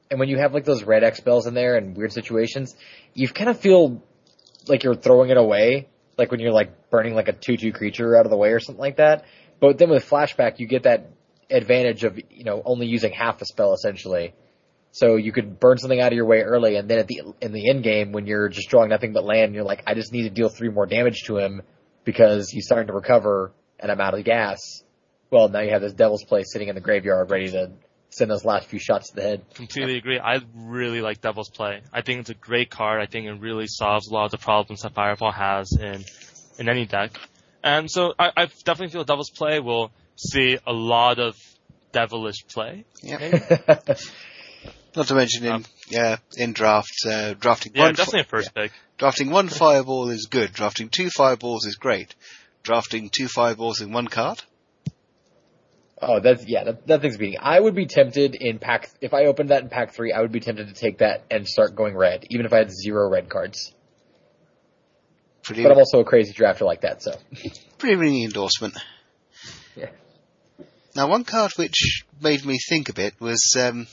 and 0.09 0.19
when 0.19 0.29
you 0.29 0.37
have 0.37 0.53
like 0.53 0.65
those 0.65 0.83
red 0.83 1.03
X 1.03 1.17
spells 1.17 1.47
in 1.47 1.53
there 1.53 1.77
in 1.77 1.93
weird 1.93 2.11
situations, 2.11 2.75
you 3.13 3.27
kind 3.27 3.49
of 3.49 3.59
feel 3.59 4.03
like 4.67 4.83
you're 4.83 4.95
throwing 4.95 5.31
it 5.31 5.37
away, 5.37 5.89
like 6.17 6.29
when 6.29 6.39
you're 6.39 6.51
like 6.51 6.89
burning 6.89 7.15
like 7.15 7.27
a 7.27 7.33
two-two 7.33 7.71
creature 7.71 8.15
out 8.15 8.25
of 8.25 8.29
the 8.29 8.37
way 8.37 8.49
or 8.49 8.59
something 8.59 8.81
like 8.81 8.97
that. 8.97 9.25
But 9.59 9.77
then 9.77 9.89
with 9.89 10.07
flashback, 10.07 10.59
you 10.59 10.67
get 10.67 10.83
that 10.83 11.09
advantage 11.51 12.03
of 12.03 12.19
you 12.29 12.43
know 12.43 12.61
only 12.65 12.87
using 12.87 13.11
half 13.11 13.41
a 13.41 13.45
spell 13.45 13.73
essentially. 13.73 14.33
So 14.93 15.15
you 15.15 15.31
could 15.31 15.59
burn 15.59 15.77
something 15.77 16.01
out 16.01 16.11
of 16.11 16.15
your 16.15 16.25
way 16.25 16.41
early, 16.41 16.75
and 16.75 16.89
then 16.89 16.99
at 16.99 17.07
the 17.07 17.21
in 17.41 17.53
the 17.53 17.69
end 17.69 17.83
game 17.83 18.11
when 18.11 18.25
you're 18.25 18.49
just 18.49 18.69
drawing 18.69 18.89
nothing 18.89 19.13
but 19.13 19.23
land, 19.23 19.55
you're 19.55 19.63
like, 19.63 19.83
I 19.87 19.93
just 19.93 20.11
need 20.11 20.23
to 20.23 20.29
deal 20.29 20.49
three 20.49 20.69
more 20.69 20.85
damage 20.85 21.23
to 21.27 21.37
him 21.37 21.61
because 22.03 22.49
he's 22.49 22.65
starting 22.65 22.87
to 22.87 22.93
recover 22.93 23.53
and 23.79 23.91
I'm 23.91 24.01
out 24.01 24.17
of 24.17 24.23
gas. 24.23 24.83
Well, 25.29 25.47
now 25.49 25.61
you 25.61 25.71
have 25.71 25.81
this 25.81 25.93
devil's 25.93 26.23
play 26.25 26.43
sitting 26.43 26.67
in 26.67 26.75
the 26.75 26.81
graveyard 26.81 27.31
ready 27.31 27.49
to 27.51 27.71
send 28.11 28.29
those 28.29 28.45
last 28.45 28.67
few 28.67 28.79
shots 28.79 29.09
to 29.09 29.15
the 29.15 29.21
head. 29.21 29.45
Completely 29.53 29.97
agree. 29.97 30.19
I 30.19 30.41
really 30.53 31.01
like 31.01 31.21
Devil's 31.21 31.49
Play. 31.49 31.81
I 31.91 32.01
think 32.01 32.19
it's 32.19 32.29
a 32.29 32.35
great 32.35 32.69
card. 32.69 33.01
I 33.01 33.05
think 33.05 33.25
it 33.25 33.33
really 33.39 33.67
solves 33.67 34.07
a 34.07 34.13
lot 34.13 34.25
of 34.25 34.31
the 34.31 34.37
problems 34.37 34.81
that 34.81 34.93
Fireball 34.93 35.31
has 35.31 35.71
in 35.79 36.03
in 36.59 36.69
any 36.69 36.85
deck. 36.85 37.11
And 37.63 37.89
so 37.89 38.13
I, 38.19 38.31
I 38.35 38.45
definitely 38.45 38.89
feel 38.89 39.03
Devil's 39.03 39.29
Play 39.29 39.59
will 39.59 39.91
see 40.29 40.57
a 40.65 40.73
lot 40.73 41.19
of 41.19 41.35
devilish 41.91 42.45
play. 42.53 42.85
Yep. 43.03 43.19
Not 44.95 45.07
to 45.07 45.15
mention 45.15 45.45
in 45.45 45.51
Um, 45.53 45.65
yeah 45.89 46.17
in 46.37 46.51
drafts, 46.53 47.05
uh, 47.05 47.33
drafting 47.39 47.71
Yeah, 47.75 47.83
one 47.85 47.93
definitely 47.95 48.21
a 48.21 48.23
first 48.25 48.53
pick. 48.53 48.71
drafting 48.97 49.29
one 49.29 49.47
fireball 49.47 50.09
is 50.09 50.27
good. 50.29 50.51
Drafting 50.53 50.89
two 50.89 51.09
fireballs 51.09 51.65
is 51.65 51.75
great. 51.75 52.13
Drafting 52.63 53.09
two 53.09 53.27
fireballs 53.27 53.81
in 53.81 53.91
one 53.93 54.07
card. 54.07 54.41
oh, 56.01 56.19
that's 56.19 56.45
yeah, 56.47 56.63
that, 56.65 56.87
that 56.87 57.01
thing's 57.01 57.17
beating. 57.17 57.39
I 57.41 57.59
would 57.59 57.73
be 57.75 57.85
tempted 57.85 58.35
in 58.35 58.59
pack 58.59 58.89
if 59.01 59.13
I 59.13 59.25
opened 59.25 59.49
that 59.49 59.63
in 59.63 59.69
pack 59.69 59.93
three, 59.93 60.11
I 60.11 60.19
would 60.21 60.31
be 60.31 60.39
tempted 60.41 60.67
to 60.67 60.73
take 60.73 60.97
that 60.99 61.23
and 61.31 61.47
start 61.47 61.75
going 61.75 61.95
red, 61.95 62.25
even 62.29 62.45
if 62.45 62.51
I 62.53 62.57
had 62.57 62.71
zero 62.71 63.09
red 63.09 63.29
cards. 63.29 63.73
Pretty 65.43 65.63
But 65.63 65.71
I'm 65.71 65.77
also 65.77 65.99
a 66.01 66.03
crazy 66.05 66.33
drafter 66.33 66.65
like 66.65 66.81
that, 66.81 67.01
so 67.01 67.13
pretty 67.77 67.95
ringing 67.95 68.23
endorsement. 68.25 68.75
Yeah. 69.75 69.89
Now, 70.93 71.07
one 71.07 71.23
card 71.23 71.53
which 71.55 72.03
made 72.19 72.45
me 72.45 72.57
think 72.57 72.89
a 72.89 72.93
bit 72.93 73.13
was 73.21 73.55
um, 73.57 73.87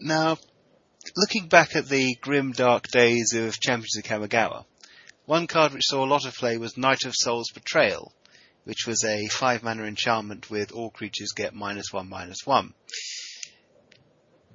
now 0.00 0.38
looking 1.16 1.48
back 1.48 1.76
at 1.76 1.86
the 1.86 2.14
grim 2.14 2.52
dark 2.52 2.88
days 2.88 3.34
of 3.34 3.60
Champions 3.60 3.98
of 3.98 4.04
Kamigawa. 4.04 4.64
One 5.26 5.46
card 5.46 5.74
which 5.74 5.84
saw 5.84 6.02
a 6.02 6.08
lot 6.08 6.24
of 6.24 6.34
play 6.34 6.56
was 6.56 6.78
Night 6.78 7.04
of 7.04 7.14
Souls 7.14 7.50
Betrayal, 7.52 8.14
which 8.64 8.86
was 8.86 9.04
a 9.04 9.26
five 9.26 9.62
mana 9.62 9.84
enchantment 9.84 10.48
with 10.48 10.72
all 10.72 10.88
creatures 10.90 11.32
get 11.36 11.54
minus 11.54 11.92
one 11.92 12.08
minus 12.08 12.46
one. 12.46 12.72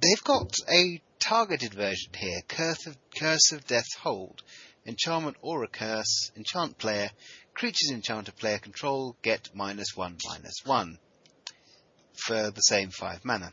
They've 0.00 0.24
got 0.24 0.52
a 0.68 1.00
targeted 1.20 1.72
version 1.72 2.12
here. 2.18 2.42
Curse 2.48 2.88
of, 2.88 2.96
Curse 3.16 3.52
of 3.52 3.64
Death's 3.68 3.94
Hold. 3.94 4.42
Enchantment 4.84 5.36
or 5.40 5.62
a 5.62 5.68
curse. 5.68 6.32
Enchant 6.36 6.78
player. 6.78 7.10
Creatures 7.54 7.92
enchanted 7.92 8.34
player 8.34 8.58
control 8.58 9.16
get 9.22 9.50
minus 9.54 9.94
one, 9.94 10.16
minus 10.28 10.56
one. 10.64 10.98
For 12.14 12.50
the 12.50 12.60
same 12.60 12.90
five 12.90 13.24
mana. 13.24 13.52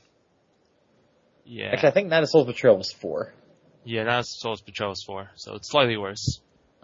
Yeah. 1.46 1.68
Actually, 1.72 1.89
I 1.89 1.92
think 1.94 2.10
Night 2.10 2.24
of 2.24 2.30
Souls 2.30 2.46
Betrayal 2.48 2.78
was 2.78 2.92
four, 2.92 3.34
Yeah, 3.84 4.04
that's 4.04 4.39
Souls 4.39 4.62
Betrayal 4.62 4.92
is 4.92 5.04
for, 5.06 5.30
so 5.36 5.56
it's 5.56 5.72
slightly 5.72 5.98
worse. 5.98 6.42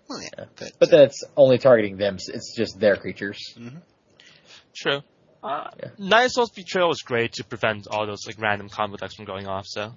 Well, 0.09 0.21
yeah. 0.21 0.29
Yeah. 0.37 0.45
But, 0.55 0.71
but 0.79 0.91
then 0.91 1.01
it's 1.01 1.23
only 1.37 1.57
targeting 1.57 1.97
them. 1.97 2.17
so 2.19 2.31
It's 2.33 2.55
just 2.55 2.79
their 2.79 2.95
creatures. 2.95 3.55
True. 4.75 5.01
Uh, 5.43 5.69
Yeah. 5.79 5.89
Night 5.99 6.25
of 6.25 6.31
Souls 6.31 6.49
Betrayal 6.51 6.91
is 6.91 7.01
great 7.03 7.33
to 7.33 7.43
prevent 7.43 7.87
all 7.87 8.07
those 8.07 8.25
like 8.25 8.39
random 8.41 8.69
combo 8.69 8.97
decks 8.97 9.15
from 9.15 9.25
going 9.25 9.47
off. 9.47 9.65
So 9.67 9.93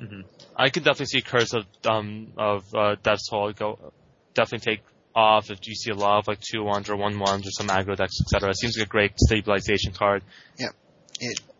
Mhm. 0.00 0.24
I 0.56 0.68
can 0.70 0.82
definitely 0.82 1.06
see 1.06 1.20
Curse 1.22 1.54
of 1.54 1.64
um 1.86 2.32
of 2.36 2.64
uh, 2.74 2.96
Death's 3.02 3.28
Hold 3.30 3.56
go 3.56 3.92
definitely 4.34 4.74
take 4.76 4.84
off 5.14 5.50
if 5.50 5.58
you 5.66 5.74
see 5.74 5.90
a 5.90 5.94
lot 5.94 6.18
of 6.18 6.28
like 6.28 6.40
two 6.40 6.62
ones 6.62 6.88
or 6.88 6.96
one 6.96 7.18
ones 7.18 7.46
or 7.46 7.50
some 7.50 7.68
aggro 7.68 7.96
decks, 7.96 8.14
etc. 8.20 8.50
It 8.50 8.56
seems 8.58 8.76
like 8.78 8.86
a 8.86 8.90
great 8.90 9.18
stabilization 9.18 9.92
card. 9.92 10.22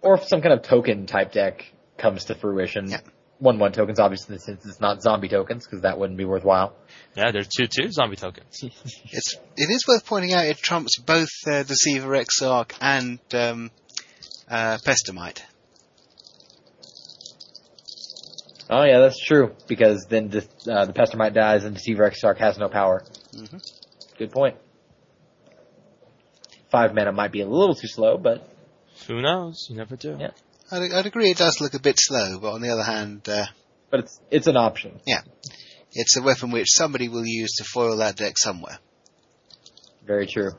Or 0.03 0.15
if 0.15 0.25
some 0.29 0.41
kind 0.41 0.55
of 0.55 0.63
token 0.63 1.07
type 1.07 1.33
deck 1.33 1.73
comes 1.99 2.25
to 2.27 2.35
fruition. 2.35 2.91
Yeah. 2.91 3.01
One 3.39 3.59
one 3.59 3.73
tokens, 3.73 3.99
obviously, 3.99 4.37
since 4.39 4.67
it's 4.67 4.81
not 4.81 5.01
zombie 5.01 5.29
tokens, 5.29 5.67
because 5.67 5.83
that 5.83 5.99
wouldn't 5.99 6.19
be 6.19 6.27
worthwhile. 6.27 6.75
Yeah, 7.15 7.31
they're 7.31 7.43
two 7.43 7.67
two 7.67 7.91
zombie 7.91 8.17
tokens. 8.17 8.63
It's 9.13 9.35
it 9.57 9.71
is 9.71 9.85
worth 9.89 10.05
pointing 10.05 10.35
out 10.35 10.45
it 10.45 10.59
trumps 10.59 10.99
both 10.99 11.31
uh, 11.47 11.63
Deceiver 11.63 12.17
Exarch 12.17 12.75
and 12.83 13.19
um, 13.33 13.71
uh, 14.49 14.77
Pestermite. 14.87 15.41
Oh 18.69 18.85
yeah, 18.85 19.01
that's 19.01 19.19
true. 19.25 19.55
Because 19.67 20.07
then 20.09 20.29
the, 20.29 20.47
uh, 20.71 20.85
the 20.85 20.93
Pestermite 20.93 21.33
dies 21.35 21.65
and 21.65 21.75
Deceiver 21.75 22.05
Exarch 22.05 22.39
has 22.39 22.59
no 22.59 22.69
power. 22.69 23.03
Mhm. 23.35 23.61
Good 24.19 24.33
point. 24.33 24.57
Five 26.71 26.95
mana 26.95 27.11
might 27.13 27.33
be 27.33 27.41
a 27.41 27.49
little 27.49 27.75
too 27.75 27.89
slow, 27.89 28.19
but 28.19 28.47
Who 29.07 29.23
knows? 29.23 29.67
You 29.69 29.77
never 29.77 29.97
do. 29.97 30.17
Yeah. 30.19 30.31
I'd, 30.71 30.93
I'd 30.93 31.07
agree 31.07 31.31
it 31.31 31.37
does 31.39 31.61
look 31.61 31.75
a 31.75 31.81
bit 31.81 31.97
slow, 31.99 32.39
but 32.39 32.53
on 32.53 32.61
the 32.61 32.71
other 32.71 32.85
hand, 32.85 33.29
uh, 33.29 33.47
but 33.91 34.01
it's 34.01 34.21
it's 34.31 34.47
an 34.47 34.57
option. 34.57 35.01
Yeah, 35.07 35.23
it's 35.93 36.17
a 36.17 36.23
weapon 36.23 36.53
which 36.53 36.69
somebody 36.71 37.09
will 37.09 37.27
use 37.27 37.55
to 37.57 37.65
foil 37.65 37.97
that 37.97 38.17
deck 38.17 38.39
somewhere. 38.39 38.79
Very 40.07 40.27
true. 40.27 40.51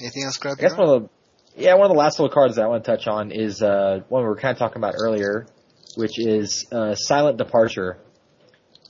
Anything 0.00 0.24
else, 0.24 0.38
I 0.44 0.54
guess 0.60 0.76
one 0.76 0.88
of 0.88 1.02
the 1.02 1.08
yeah 1.56 1.74
one 1.74 1.84
of 1.84 1.90
the 1.90 1.98
last 1.98 2.18
little 2.18 2.34
cards 2.34 2.56
that 2.56 2.64
I 2.64 2.66
want 2.66 2.84
to 2.84 2.90
touch 2.90 3.06
on 3.06 3.30
is 3.30 3.62
uh, 3.62 4.00
one 4.08 4.22
we 4.22 4.28
were 4.28 4.36
kind 4.36 4.52
of 4.52 4.58
talking 4.58 4.78
about 4.78 4.94
earlier, 4.98 5.46
which 5.94 6.18
is 6.18 6.66
uh, 6.72 6.96
Silent 6.96 7.38
Departure, 7.38 7.98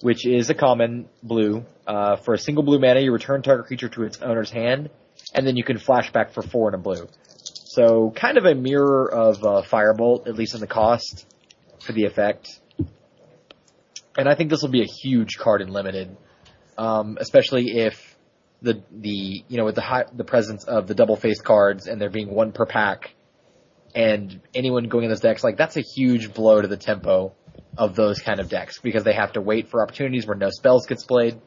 which 0.00 0.26
is 0.26 0.48
a 0.48 0.54
common 0.54 1.08
blue. 1.22 1.64
Uh, 1.86 2.16
for 2.16 2.34
a 2.34 2.38
single 2.38 2.64
blue 2.64 2.78
mana, 2.78 3.00
you 3.00 3.12
return 3.12 3.42
target 3.42 3.66
creature 3.66 3.88
to 3.90 4.04
its 4.04 4.20
owner's 4.22 4.50
hand, 4.50 4.90
and 5.34 5.46
then 5.46 5.56
you 5.56 5.64
can 5.64 5.78
flash 5.78 6.10
back 6.12 6.32
for 6.32 6.42
four 6.42 6.68
in 6.68 6.74
a 6.74 6.78
blue. 6.78 7.06
So 7.74 8.10
kind 8.14 8.38
of 8.38 8.44
a 8.44 8.54
mirror 8.54 9.12
of 9.12 9.44
uh, 9.44 9.62
Firebolt, 9.62 10.26
at 10.28 10.34
least 10.34 10.54
in 10.54 10.60
the 10.60 10.66
cost 10.66 11.26
for 11.84 11.92
the 11.92 12.04
effect. 12.04 12.48
And 14.16 14.28
I 14.28 14.34
think 14.34 14.50
this 14.50 14.62
will 14.62 14.70
be 14.70 14.82
a 14.82 14.86
huge 14.86 15.36
card 15.36 15.60
in 15.60 15.68
limited, 15.68 16.16
um, 16.78 17.18
especially 17.20 17.78
if 17.78 18.16
the 18.62 18.82
the 18.90 19.44
you 19.48 19.56
know 19.56 19.64
with 19.64 19.74
the 19.74 19.82
high, 19.82 20.04
the 20.12 20.24
presence 20.24 20.64
of 20.64 20.86
the 20.86 20.94
double 20.94 21.16
faced 21.16 21.44
cards 21.44 21.86
and 21.86 22.00
there 22.00 22.10
being 22.10 22.30
one 22.30 22.52
per 22.52 22.64
pack, 22.64 23.14
and 23.94 24.40
anyone 24.54 24.84
going 24.84 25.04
in 25.04 25.10
those 25.10 25.20
decks 25.20 25.44
like 25.44 25.56
that's 25.56 25.76
a 25.76 25.82
huge 25.82 26.32
blow 26.32 26.62
to 26.62 26.68
the 26.68 26.76
tempo 26.76 27.34
of 27.76 27.94
those 27.96 28.20
kind 28.20 28.40
of 28.40 28.48
decks 28.48 28.78
because 28.80 29.04
they 29.04 29.12
have 29.12 29.32
to 29.32 29.40
wait 29.40 29.68
for 29.68 29.82
opportunities 29.82 30.26
where 30.26 30.36
no 30.36 30.48
spells 30.50 30.86
gets 30.86 31.04
played, 31.04 31.40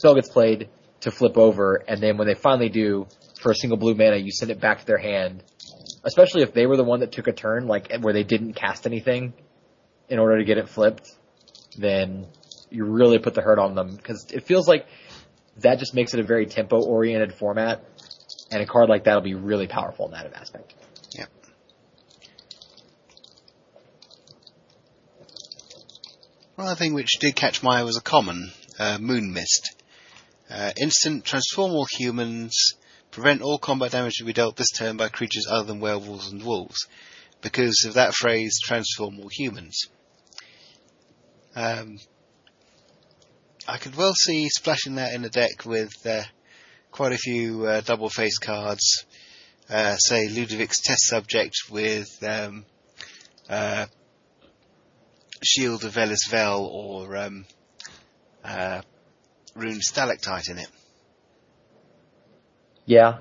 spell 0.00 0.14
gets 0.14 0.30
played 0.30 0.70
to 1.00 1.10
flip 1.10 1.36
over, 1.36 1.84
and 1.86 2.02
then 2.02 2.16
when 2.16 2.26
they 2.26 2.34
finally 2.34 2.70
do 2.70 3.06
for 3.38 3.52
a 3.52 3.54
single 3.54 3.76
blue 3.76 3.94
mana, 3.94 4.16
you 4.16 4.32
send 4.32 4.50
it 4.50 4.58
back 4.58 4.80
to 4.80 4.86
their 4.86 4.98
hand. 4.98 5.42
Especially 6.04 6.40
if 6.40 6.54
they 6.54 6.64
were 6.64 6.78
the 6.78 6.84
one 6.84 7.00
that 7.00 7.12
took 7.12 7.26
a 7.26 7.32
turn, 7.32 7.66
like 7.66 7.92
where 8.00 8.14
they 8.14 8.24
didn't 8.24 8.54
cast 8.54 8.86
anything 8.86 9.34
in 10.08 10.18
order 10.18 10.38
to 10.38 10.44
get 10.44 10.56
it 10.56 10.70
flipped, 10.70 11.10
then 11.76 12.26
you 12.70 12.84
really 12.84 13.18
put 13.18 13.34
the 13.34 13.42
hurt 13.42 13.58
on 13.58 13.74
them 13.74 13.94
because 13.94 14.26
it 14.32 14.46
feels 14.46 14.66
like 14.66 14.86
that 15.58 15.78
just 15.78 15.94
makes 15.94 16.14
it 16.14 16.20
a 16.20 16.22
very 16.22 16.46
tempo 16.46 16.82
oriented 16.82 17.34
format, 17.34 17.84
and 18.50 18.62
a 18.62 18.66
card 18.66 18.88
like 18.88 19.04
that 19.04 19.14
will 19.14 19.22
be 19.22 19.34
really 19.34 19.66
powerful 19.66 20.06
in 20.06 20.12
that 20.12 20.32
aspect. 20.34 20.72
Yeah. 21.14 21.26
One 26.54 26.68
other 26.68 26.76
thing 26.76 26.94
which 26.94 27.18
did 27.20 27.36
catch 27.36 27.62
my 27.62 27.80
eye 27.80 27.82
was 27.82 27.98
a 27.98 28.02
common, 28.02 28.50
uh, 28.78 28.96
Moon 28.98 29.34
Mist. 29.34 29.79
Uh, 30.50 30.72
instant, 30.80 31.24
transform 31.24 31.70
all 31.72 31.86
humans, 31.98 32.74
prevent 33.10 33.40
all 33.40 33.58
combat 33.58 33.92
damage 33.92 34.14
to 34.16 34.24
be 34.24 34.32
dealt 34.32 34.56
this 34.56 34.70
turn 34.70 34.96
by 34.96 35.08
creatures 35.08 35.46
other 35.48 35.66
than 35.66 35.80
werewolves 35.80 36.30
and 36.30 36.42
wolves. 36.42 36.88
Because 37.40 37.84
of 37.86 37.94
that 37.94 38.14
phrase, 38.14 38.58
transform 38.62 39.20
all 39.20 39.30
humans. 39.30 39.86
Um, 41.54 41.98
I 43.66 43.78
could 43.78 43.94
well 43.96 44.14
see 44.14 44.48
splashing 44.48 44.96
that 44.96 45.12
in 45.14 45.24
a 45.24 45.28
deck 45.28 45.64
with 45.64 45.92
uh, 46.04 46.22
quite 46.90 47.12
a 47.12 47.18
few 47.18 47.66
uh, 47.66 47.80
double 47.80 48.08
face 48.08 48.38
cards. 48.38 49.04
Uh, 49.68 49.96
say 49.96 50.26
Ludevic's 50.26 50.82
test 50.82 51.06
subject 51.06 51.54
with 51.70 52.08
um, 52.22 52.64
uh, 53.48 53.86
Shield 55.42 55.84
of 55.84 55.94
Velisvel 55.94 56.60
or 56.60 57.16
um, 57.16 57.46
uh, 58.44 58.82
Rune 59.60 59.80
Stalactite 59.80 60.48
in 60.48 60.58
it. 60.58 60.68
Yeah, 62.86 63.18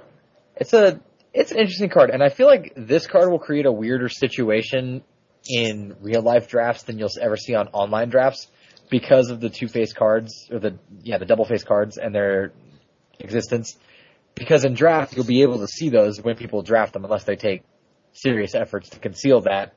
it's 0.55 0.73
a 0.73 0.99
it's 1.33 1.51
an 1.51 1.57
interesting 1.57 1.89
card, 1.89 2.09
and 2.09 2.23
I 2.23 2.29
feel 2.29 2.47
like 2.47 2.73
this 2.75 3.05
card 3.05 3.29
will 3.29 3.39
create 3.39 3.65
a 3.65 3.71
weirder 3.71 4.09
situation 4.09 5.03
in 5.47 5.95
real 6.01 6.21
life 6.21 6.47
drafts 6.47 6.83
than 6.83 6.97
you'll 6.97 7.09
ever 7.21 7.37
see 7.37 7.55
on 7.55 7.67
online 7.67 8.09
drafts 8.09 8.47
because 8.89 9.29
of 9.29 9.39
the 9.39 9.49
two 9.49 9.67
face 9.67 9.93
cards 9.93 10.47
or 10.51 10.59
the 10.59 10.77
yeah 11.03 11.17
the 11.17 11.25
double 11.25 11.45
face 11.45 11.63
cards 11.63 11.97
and 11.97 12.15
their 12.15 12.51
existence. 13.19 13.77
Because 14.35 14.63
in 14.63 14.73
draft 14.73 15.15
you'll 15.15 15.25
be 15.25 15.41
able 15.41 15.59
to 15.59 15.67
see 15.67 15.89
those 15.89 16.21
when 16.21 16.35
people 16.35 16.61
draft 16.61 16.93
them, 16.93 17.03
unless 17.03 17.25
they 17.25 17.35
take 17.35 17.63
serious 18.13 18.55
efforts 18.55 18.89
to 18.89 18.99
conceal 18.99 19.41
that, 19.41 19.75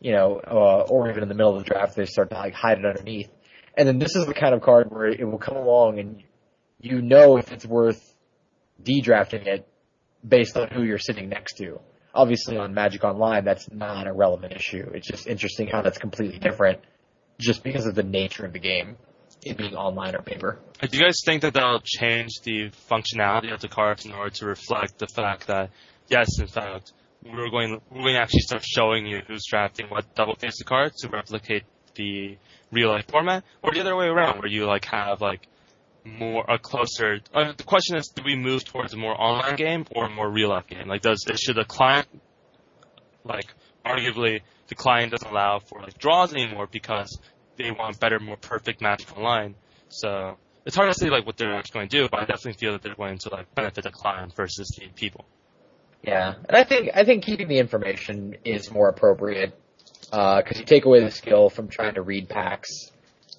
you 0.00 0.12
know, 0.12 0.40
uh, 0.46 0.86
or 0.88 1.10
even 1.10 1.22
in 1.22 1.28
the 1.28 1.34
middle 1.34 1.56
of 1.56 1.64
the 1.64 1.68
draft 1.68 1.96
they 1.96 2.06
start 2.06 2.30
to 2.30 2.36
like 2.36 2.54
hide 2.54 2.78
it 2.78 2.86
underneath. 2.86 3.28
And 3.78 3.86
then 3.86 4.00
this 4.00 4.16
is 4.16 4.26
the 4.26 4.34
kind 4.34 4.54
of 4.54 4.60
card 4.60 4.90
where 4.90 5.06
it 5.06 5.24
will 5.24 5.38
come 5.38 5.56
along 5.56 6.00
and 6.00 6.24
you 6.80 7.00
know 7.00 7.36
if 7.38 7.52
it's 7.52 7.64
worth 7.64 8.14
de-drafting 8.82 9.46
it 9.46 9.68
based 10.26 10.56
on 10.56 10.68
who 10.68 10.82
you're 10.82 10.98
sitting 10.98 11.28
next 11.28 11.54
to. 11.58 11.78
Obviously 12.12 12.56
on 12.56 12.74
Magic 12.74 13.04
Online, 13.04 13.44
that's 13.44 13.70
not 13.70 14.08
a 14.08 14.12
relevant 14.12 14.52
issue. 14.52 14.90
It's 14.92 15.06
just 15.06 15.28
interesting 15.28 15.68
how 15.68 15.82
that's 15.82 15.98
completely 15.98 16.40
different 16.40 16.80
just 17.38 17.62
because 17.62 17.86
of 17.86 17.94
the 17.94 18.02
nature 18.02 18.44
of 18.44 18.52
the 18.52 18.58
game, 18.58 18.96
it 19.44 19.56
being 19.56 19.76
online 19.76 20.16
or 20.16 20.22
paper. 20.22 20.58
Do 20.80 20.98
you 20.98 21.04
guys 21.04 21.20
think 21.24 21.42
that 21.42 21.54
that'll 21.54 21.80
change 21.84 22.40
the 22.42 22.70
functionality 22.90 23.52
of 23.54 23.60
the 23.60 23.68
cards 23.68 24.04
in 24.04 24.12
order 24.12 24.30
to 24.30 24.46
reflect 24.46 24.98
the 24.98 25.06
fact 25.06 25.46
that, 25.46 25.70
yes, 26.08 26.40
in 26.40 26.48
fact, 26.48 26.92
we're 27.24 27.50
going 27.50 27.80
we're 27.90 28.02
going 28.02 28.14
to 28.14 28.20
actually 28.20 28.40
start 28.40 28.64
showing 28.64 29.06
you 29.06 29.20
who's 29.26 29.44
drafting 29.48 29.86
what 29.86 30.16
double-faced 30.16 30.64
cards 30.66 31.02
to 31.02 31.08
replicate 31.08 31.62
the 31.94 32.36
real 32.70 32.90
life 32.90 33.06
format, 33.08 33.44
or 33.62 33.72
the 33.72 33.80
other 33.80 33.96
way 33.96 34.06
around, 34.06 34.38
where 34.38 34.48
you 34.48 34.66
like 34.66 34.84
have 34.86 35.20
like 35.20 35.46
more 36.04 36.44
a 36.48 36.58
closer. 36.58 37.20
Uh, 37.34 37.52
the 37.56 37.64
question 37.64 37.96
is, 37.96 38.08
do 38.08 38.22
we 38.24 38.36
move 38.36 38.64
towards 38.64 38.94
a 38.94 38.96
more 38.96 39.18
online 39.20 39.56
game 39.56 39.84
or 39.94 40.06
a 40.06 40.10
more 40.10 40.30
real 40.30 40.50
life 40.50 40.66
game? 40.66 40.88
Like, 40.88 41.02
does 41.02 41.24
should 41.36 41.56
the 41.56 41.64
client 41.64 42.06
like 43.24 43.46
arguably 43.84 44.42
the 44.68 44.74
client 44.74 45.12
doesn't 45.12 45.28
allow 45.28 45.58
for 45.58 45.80
like 45.80 45.98
draws 45.98 46.32
anymore 46.32 46.68
because 46.70 47.18
they 47.56 47.70
want 47.70 47.98
better, 48.00 48.18
more 48.20 48.36
perfect 48.36 48.80
Magic 48.80 49.16
Online. 49.16 49.54
So 49.88 50.36
it's 50.64 50.76
hard 50.76 50.92
to 50.92 50.98
say 50.98 51.10
like 51.10 51.26
what 51.26 51.36
they're 51.36 51.54
actually 51.54 51.80
going 51.80 51.88
to 51.88 51.96
do, 52.02 52.08
but 52.10 52.20
I 52.20 52.24
definitely 52.24 52.54
feel 52.54 52.72
that 52.72 52.82
they're 52.82 52.94
going 52.94 53.18
to 53.18 53.30
like 53.30 53.54
benefit 53.54 53.84
the 53.84 53.90
client 53.90 54.34
versus 54.34 54.68
the 54.78 54.88
people. 54.88 55.24
Yeah, 56.02 56.34
and 56.48 56.56
I 56.56 56.64
think 56.64 56.90
I 56.94 57.04
think 57.04 57.24
keeping 57.24 57.48
the 57.48 57.58
information 57.58 58.36
is 58.44 58.70
more 58.70 58.88
appropriate 58.88 59.58
because 60.10 60.58
you 60.58 60.64
take 60.64 60.84
away 60.84 61.00
the 61.00 61.10
skill 61.10 61.50
from 61.50 61.68
trying 61.68 61.94
to 61.94 62.02
read 62.02 62.28
packs, 62.28 62.90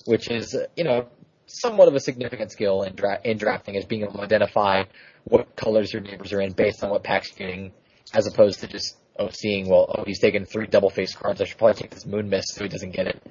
which 0.05 0.29
is 0.29 0.55
uh, 0.55 0.67
you 0.75 0.83
know 0.83 1.07
somewhat 1.47 1.87
of 1.87 1.95
a 1.95 1.99
significant 1.99 2.51
skill 2.51 2.83
in, 2.83 2.93
dra- 2.93 3.19
in 3.23 3.37
drafting 3.37 3.75
is 3.75 3.85
being 3.85 4.03
able 4.03 4.13
to 4.13 4.21
identify 4.21 4.83
what 5.23 5.55
colors 5.55 5.91
your 5.91 6.01
neighbors 6.01 6.31
are 6.31 6.41
in 6.41 6.53
based 6.53 6.83
on 6.83 6.89
what 6.89 7.03
packs 7.03 7.31
you're 7.37 7.47
getting, 7.47 7.71
as 8.13 8.27
opposed 8.27 8.59
to 8.59 8.67
just 8.67 8.95
oh 9.17 9.29
seeing 9.29 9.67
well 9.67 9.93
oh 9.97 10.03
he's 10.05 10.19
taking 10.19 10.45
three 10.45 10.67
double 10.67 10.89
face 10.89 11.13
cards 11.13 11.41
I 11.41 11.45
should 11.45 11.57
probably 11.57 11.81
take 11.81 11.91
this 11.91 12.05
moon 12.05 12.29
mist 12.29 12.55
so 12.55 12.63
he 12.63 12.69
doesn't 12.69 12.91
get 12.91 13.07
it. 13.07 13.21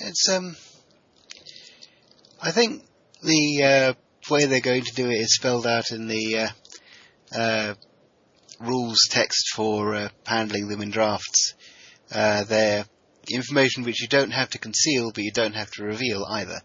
It's 0.00 0.28
um, 0.28 0.56
I 2.40 2.50
think 2.52 2.84
the 3.22 3.62
uh, 3.62 3.94
way 4.30 4.46
they're 4.46 4.60
going 4.60 4.84
to 4.84 4.94
do 4.94 5.08
it 5.08 5.14
is 5.14 5.34
spelled 5.34 5.66
out 5.66 5.90
in 5.90 6.06
the 6.06 6.38
uh, 6.38 6.48
uh, 7.36 7.74
rules 8.60 8.98
text 9.10 9.52
for 9.54 9.94
uh, 9.94 10.08
handling 10.26 10.68
them 10.68 10.80
in 10.80 10.90
drafts. 10.90 11.54
Uh, 12.12 12.44
they're 12.44 12.84
information 13.30 13.84
which 13.84 14.00
you 14.00 14.08
don't 14.08 14.30
have 14.30 14.50
to 14.50 14.58
conceal, 14.58 15.10
but 15.12 15.22
you 15.22 15.32
don't 15.32 15.54
have 15.54 15.70
to 15.72 15.84
reveal 15.84 16.24
either. 16.28 16.60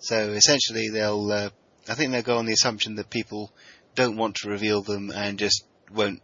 So 0.00 0.30
essentially, 0.30 0.88
they'll. 0.90 1.30
Uh, 1.30 1.50
I 1.88 1.94
think 1.94 2.12
they'll 2.12 2.22
go 2.22 2.38
on 2.38 2.46
the 2.46 2.52
assumption 2.52 2.96
that 2.96 3.10
people 3.10 3.52
don't 3.94 4.16
want 4.16 4.36
to 4.36 4.50
reveal 4.50 4.82
them 4.82 5.10
and 5.10 5.38
just 5.38 5.64
won't 5.92 6.20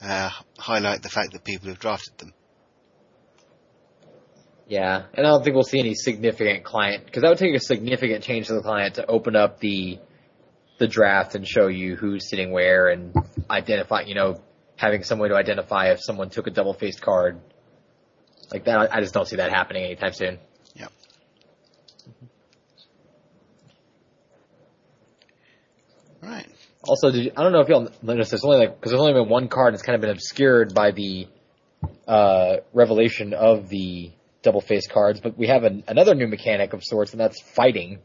uh, 0.00 0.30
highlight 0.58 1.02
the 1.02 1.10
fact 1.10 1.32
that 1.32 1.44
people 1.44 1.68
have 1.68 1.78
drafted 1.78 2.16
them. 2.18 2.32
Yeah, 4.66 5.02
and 5.12 5.26
I 5.26 5.30
don't 5.30 5.44
think 5.44 5.54
we'll 5.54 5.64
see 5.64 5.80
any 5.80 5.94
significant 5.94 6.64
client 6.64 7.04
because 7.04 7.22
that 7.22 7.28
would 7.28 7.38
take 7.38 7.54
a 7.54 7.60
significant 7.60 8.24
change 8.24 8.46
to 8.46 8.54
the 8.54 8.62
client 8.62 8.94
to 8.94 9.06
open 9.06 9.36
up 9.36 9.60
the 9.60 9.98
the 10.78 10.88
draft 10.88 11.34
and 11.34 11.46
show 11.46 11.68
you 11.68 11.94
who's 11.94 12.28
sitting 12.28 12.50
where 12.50 12.88
and 12.88 13.14
identify, 13.52 14.02
you 14.02 14.14
know, 14.14 14.40
having 14.76 15.04
some 15.04 15.18
way 15.18 15.28
to 15.28 15.34
identify 15.36 15.90
if 15.92 16.00
someone 16.02 16.30
took 16.30 16.46
a 16.46 16.50
double 16.50 16.74
faced 16.74 17.00
card 17.00 17.40
like 18.52 18.64
that. 18.64 18.92
I 18.94 19.00
just 19.00 19.14
don't 19.14 19.26
see 19.26 19.36
that 19.36 19.50
happening 19.50 19.84
anytime 19.84 20.12
soon. 20.12 20.38
Yeah. 20.74 20.88
Right. 26.22 26.46
Also, 26.84 27.10
did 27.10 27.24
you, 27.26 27.32
I 27.36 27.42
don't 27.42 27.52
know 27.52 27.60
if 27.60 27.68
y'all 27.68 27.88
noticed 28.02 28.30
there's 28.30 28.44
only 28.44 28.58
like 28.58 28.76
because 28.76 28.90
there's 28.90 29.00
only 29.00 29.12
been 29.12 29.28
one 29.28 29.48
card 29.48 29.72
that's 29.74 29.82
kind 29.82 29.94
of 29.94 30.00
been 30.00 30.10
obscured 30.10 30.74
by 30.74 30.90
the 30.90 31.28
uh, 32.06 32.56
revelation 32.72 33.34
of 33.34 33.68
the 33.68 34.10
double 34.42 34.60
face 34.60 34.88
cards, 34.88 35.20
but 35.20 35.38
we 35.38 35.46
have 35.46 35.62
an, 35.64 35.84
another 35.86 36.14
new 36.14 36.26
mechanic 36.26 36.72
of 36.72 36.82
sorts, 36.82 37.12
and 37.12 37.20
that's 37.20 37.40
fighting 37.54 38.00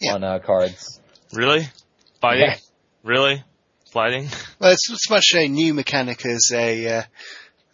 Yeah. 0.00 0.14
on 0.14 0.24
uh, 0.24 0.38
cards. 0.40 1.00
Really? 1.32 1.66
Fighting? 2.20 2.42
Yeah. 2.48 2.56
Really? 3.02 3.42
Fighting? 3.90 4.28
Well, 4.60 4.72
it's 4.72 4.90
as 4.90 5.08
much 5.08 5.34
a 5.34 5.46
new 5.48 5.72
mechanic 5.72 6.26
as 6.26 6.50
a 6.52 6.88
uh, 6.88 7.02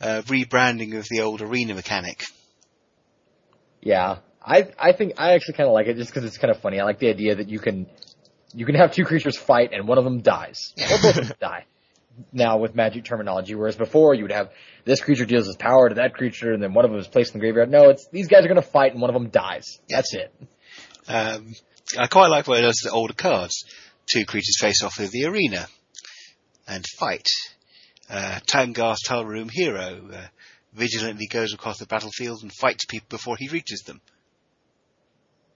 uh, 0.02 0.22
rebranding 0.22 0.98
of 0.98 1.06
the 1.10 1.22
old 1.22 1.40
arena 1.40 1.74
mechanic. 1.74 2.22
Yeah, 3.80 4.18
I 4.44 4.68
I 4.78 4.92
think 4.92 5.14
I 5.16 5.32
actually 5.32 5.54
kind 5.54 5.66
of 5.66 5.72
like 5.72 5.86
it 5.86 5.96
just 5.96 6.10
because 6.12 6.24
it's 6.24 6.36
kind 6.36 6.50
of 6.50 6.60
funny. 6.60 6.78
I 6.78 6.84
like 6.84 6.98
the 6.98 7.08
idea 7.08 7.36
that 7.36 7.48
you 7.48 7.58
can 7.58 7.86
you 8.52 8.66
can 8.66 8.74
have 8.74 8.92
two 8.92 9.04
creatures 9.04 9.38
fight 9.38 9.72
and 9.72 9.88
one 9.88 9.96
of 9.96 10.04
them 10.04 10.20
dies 10.20 10.74
or 10.78 10.98
both 10.98 11.16
of 11.16 11.28
them 11.28 11.36
die. 11.40 11.64
Now 12.32 12.58
with 12.58 12.74
magic 12.74 13.04
terminology, 13.04 13.54
whereas 13.54 13.76
before 13.76 14.14
you 14.14 14.22
would 14.24 14.32
have 14.32 14.50
this 14.84 15.00
creature 15.00 15.24
deals 15.24 15.48
its 15.48 15.56
power 15.56 15.88
to 15.88 15.94
that 15.96 16.14
creature 16.14 16.52
and 16.52 16.62
then 16.62 16.74
one 16.74 16.84
of 16.84 16.90
them 16.90 17.00
is 17.00 17.08
placed 17.08 17.34
in 17.34 17.40
the 17.40 17.44
graveyard. 17.44 17.70
No, 17.70 17.88
it's 17.88 18.06
these 18.12 18.28
guys 18.28 18.44
are 18.44 18.48
going 18.48 18.62
to 18.62 18.68
fight 18.68 18.92
and 18.92 19.00
one 19.00 19.08
of 19.08 19.14
them 19.14 19.30
dies. 19.30 19.64
That's 19.88 20.14
it. 20.14 20.32
Um, 21.08 21.54
I 21.98 22.06
quite 22.08 22.28
like 22.28 22.46
what 22.46 22.58
it 22.58 22.62
does 22.62 22.76
to 22.82 22.88
the 22.90 22.94
older 22.94 23.14
cards. 23.14 23.64
Two 24.06 24.26
creatures 24.26 24.58
face 24.60 24.82
off 24.82 25.00
in 25.00 25.08
the 25.10 25.24
arena 25.24 25.66
and 26.66 26.84
fight. 26.98 27.26
Uh, 28.08 28.38
Tahngarth, 28.46 28.98
Talruum 29.08 29.50
Hero 29.50 30.10
uh, 30.12 30.26
vigilantly 30.72 31.26
goes 31.26 31.54
across 31.54 31.78
the 31.78 31.86
battlefield 31.86 32.42
and 32.42 32.52
fights 32.52 32.84
people 32.84 33.06
before 33.08 33.36
he 33.38 33.48
reaches 33.48 33.80
them. 33.86 34.00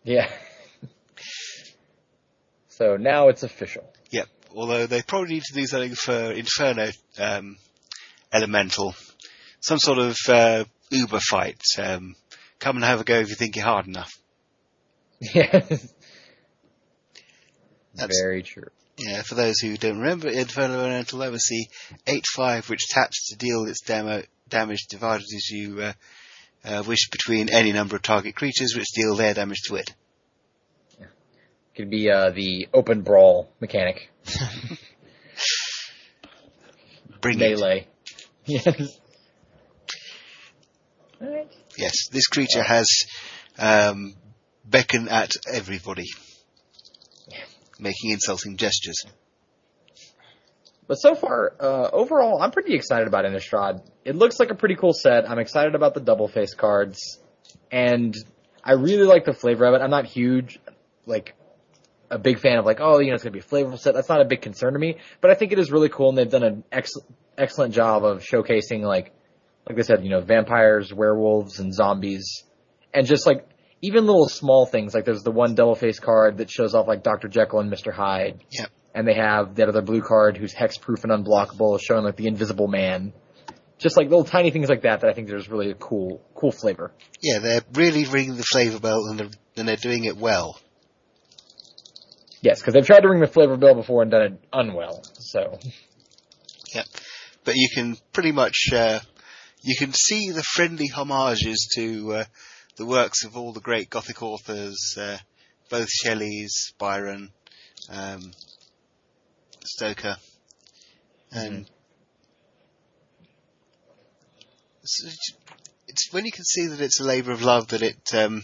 Yeah. 0.04 0.30
so 2.68 2.96
now 2.96 3.28
it's 3.28 3.42
official. 3.42 3.84
Yep. 4.10 4.26
Although 4.54 4.86
they 4.86 5.02
probably 5.02 5.34
need 5.34 5.42
to 5.44 5.54
do 5.54 5.66
something 5.66 5.94
for 5.94 6.32
Inferno 6.32 6.88
um, 7.18 7.58
Elemental, 8.32 8.94
some 9.60 9.78
sort 9.78 9.98
of 9.98 10.16
uh, 10.28 10.64
Uber 10.90 11.20
fight. 11.20 11.60
Um, 11.78 12.14
come 12.58 12.76
and 12.76 12.84
have 12.84 13.00
a 13.00 13.04
go 13.04 13.18
if 13.18 13.28
you 13.28 13.34
think 13.34 13.56
you're 13.56 13.64
hard 13.64 13.86
enough. 13.86 14.10
Yeah. 15.34 15.60
That's- 17.94 18.20
Very 18.22 18.42
true. 18.44 18.68
Yeah, 18.98 19.22
for 19.22 19.36
those 19.36 19.60
who 19.60 19.76
don't 19.76 20.00
remember, 20.00 20.28
Inferno 20.28 20.80
Elemental 20.80 21.20
Legacy 21.20 21.68
8-5, 22.06 22.68
which 22.68 22.88
taps 22.88 23.28
to 23.28 23.36
deal 23.36 23.64
its 23.66 23.80
demo, 23.80 24.22
damage 24.48 24.86
divided 24.88 25.22
as 25.22 25.50
you 25.50 25.80
uh, 25.80 25.92
uh, 26.64 26.82
wish 26.86 27.08
between 27.10 27.48
any 27.48 27.72
number 27.72 27.94
of 27.94 28.02
target 28.02 28.34
creatures, 28.34 28.74
which 28.76 28.90
deal 28.94 29.14
their 29.14 29.34
damage 29.34 29.62
to 29.68 29.76
it. 29.76 29.94
Could 31.76 31.90
be 31.90 32.10
uh, 32.10 32.30
the 32.30 32.66
open 32.74 33.02
brawl 33.02 33.48
mechanic. 33.60 34.10
Bring 37.20 37.40
it. 37.40 37.56
Melee. 37.56 37.86
Yes. 38.46 38.98
Alright. 41.20 41.52
Yes, 41.76 42.08
this 42.10 42.26
creature 42.28 42.62
has 42.62 42.86
um, 43.58 44.14
beckon 44.64 45.08
at 45.08 45.32
everybody, 45.52 46.06
making 47.78 48.10
insulting 48.10 48.56
gestures. 48.56 49.04
But 50.86 50.96
so 50.96 51.14
far, 51.14 51.54
uh, 51.60 51.90
overall, 51.92 52.40
I'm 52.40 52.50
pretty 52.50 52.74
excited 52.74 53.06
about 53.08 53.26
Innistrad. 53.26 53.86
It 54.04 54.16
looks 54.16 54.40
like 54.40 54.50
a 54.50 54.54
pretty 54.54 54.74
cool 54.74 54.94
set. 54.94 55.30
I'm 55.30 55.38
excited 55.38 55.74
about 55.74 55.92
the 55.92 56.00
double 56.00 56.28
face 56.28 56.54
cards, 56.54 57.18
and 57.70 58.14
I 58.64 58.72
really 58.72 59.04
like 59.04 59.26
the 59.26 59.34
flavor 59.34 59.66
of 59.66 59.74
it. 59.74 59.82
I'm 59.82 59.90
not 59.90 60.06
huge, 60.06 60.58
like, 61.04 61.34
a 62.10 62.18
big 62.18 62.38
fan 62.38 62.58
of 62.58 62.64
like, 62.64 62.78
oh, 62.80 63.00
you 63.00 63.08
know, 63.08 63.14
it's 63.14 63.22
gonna 63.22 63.34
be 63.34 63.40
a 63.40 63.42
flavorful 63.42 63.78
set. 63.78 63.92
That's 63.92 64.08
not 64.08 64.22
a 64.22 64.24
big 64.24 64.40
concern 64.40 64.72
to 64.72 64.78
me, 64.78 64.96
but 65.20 65.30
I 65.30 65.34
think 65.34 65.52
it 65.52 65.58
is 65.58 65.70
really 65.70 65.90
cool, 65.90 66.08
and 66.08 66.16
they've 66.16 66.30
done 66.30 66.42
an 66.42 66.64
ex- 66.72 66.94
excellent 67.36 67.74
job 67.74 68.02
of 68.04 68.22
showcasing 68.22 68.80
like, 68.80 69.12
like 69.68 69.78
I 69.78 69.82
said, 69.82 70.02
you 70.02 70.08
know, 70.08 70.22
vampires, 70.22 70.90
werewolves, 70.92 71.60
and 71.60 71.74
zombies, 71.74 72.44
and 72.94 73.06
just 73.06 73.26
like 73.26 73.46
even 73.82 74.06
little 74.06 74.28
small 74.28 74.66
things. 74.66 74.94
Like 74.94 75.04
there's 75.04 75.22
the 75.22 75.30
one 75.30 75.54
double 75.54 75.74
face 75.74 75.98
card 75.98 76.38
that 76.38 76.50
shows 76.50 76.74
off 76.74 76.86
like 76.88 77.02
Dr. 77.02 77.28
Jekyll 77.28 77.60
and 77.60 77.72
Mr. 77.72 77.92
Hyde 77.92 78.42
Yep. 78.50 78.70
and 78.94 79.06
they 79.06 79.14
have 79.14 79.54
that 79.56 79.68
other 79.68 79.82
blue 79.82 80.02
card 80.02 80.36
who's 80.36 80.54
hexproof 80.54 81.04
and 81.04 81.12
unblockable, 81.12 81.78
showing 81.80 82.04
like 82.04 82.16
the 82.16 82.26
Invisible 82.26 82.68
Man. 82.68 83.12
Just 83.78 83.96
like 83.96 84.08
little 84.08 84.24
tiny 84.24 84.50
things 84.50 84.68
like 84.68 84.82
that 84.82 85.02
that 85.02 85.10
I 85.10 85.12
think 85.12 85.28
there's 85.28 85.48
really 85.48 85.70
a 85.70 85.74
cool, 85.74 86.20
cool 86.34 86.50
flavor. 86.50 86.90
Yeah, 87.22 87.38
they're 87.38 87.62
really 87.74 88.04
ringing 88.06 88.36
the 88.36 88.42
flavour 88.42 88.80
bell 88.80 89.04
and 89.08 89.20
they're, 89.20 89.30
and 89.56 89.68
they're 89.68 89.76
doing 89.76 90.04
it 90.04 90.16
well. 90.16 90.58
Yes, 92.40 92.60
because 92.60 92.74
they've 92.74 92.86
tried 92.86 93.00
to 93.00 93.08
ring 93.08 93.20
the 93.20 93.26
flavor 93.26 93.56
bell 93.56 93.74
before 93.74 94.02
and 94.02 94.10
done 94.10 94.22
it 94.22 94.44
unwell. 94.52 95.02
So 95.14 95.58
Yep. 96.74 96.86
But 97.44 97.54
you 97.56 97.68
can 97.74 97.96
pretty 98.12 98.32
much, 98.32 98.66
uh, 98.72 99.00
you 99.62 99.74
can 99.78 99.92
see 99.92 100.30
the 100.30 100.42
friendly 100.42 100.86
homages 100.88 101.68
to 101.76 102.12
uh, 102.14 102.24
the 102.78 102.86
works 102.86 103.24
of 103.24 103.36
all 103.36 103.52
the 103.52 103.60
great 103.60 103.90
Gothic 103.90 104.22
authors, 104.22 104.96
uh, 104.98 105.18
both 105.70 105.88
Shelley's, 105.90 106.72
Byron, 106.78 107.30
um, 107.90 108.20
Stoker, 109.64 110.16
and 111.32 111.66
it's, 114.82 115.04
it's- 115.04 115.36
it's 115.90 116.12
when 116.12 116.24
you 116.26 116.32
can 116.32 116.44
see 116.44 116.66
that 116.66 116.80
it's 116.82 117.00
a 117.00 117.04
labour 117.04 117.32
of 117.32 117.42
love 117.42 117.68
that 117.68 117.82
it, 117.82 117.96
um, 118.14 118.42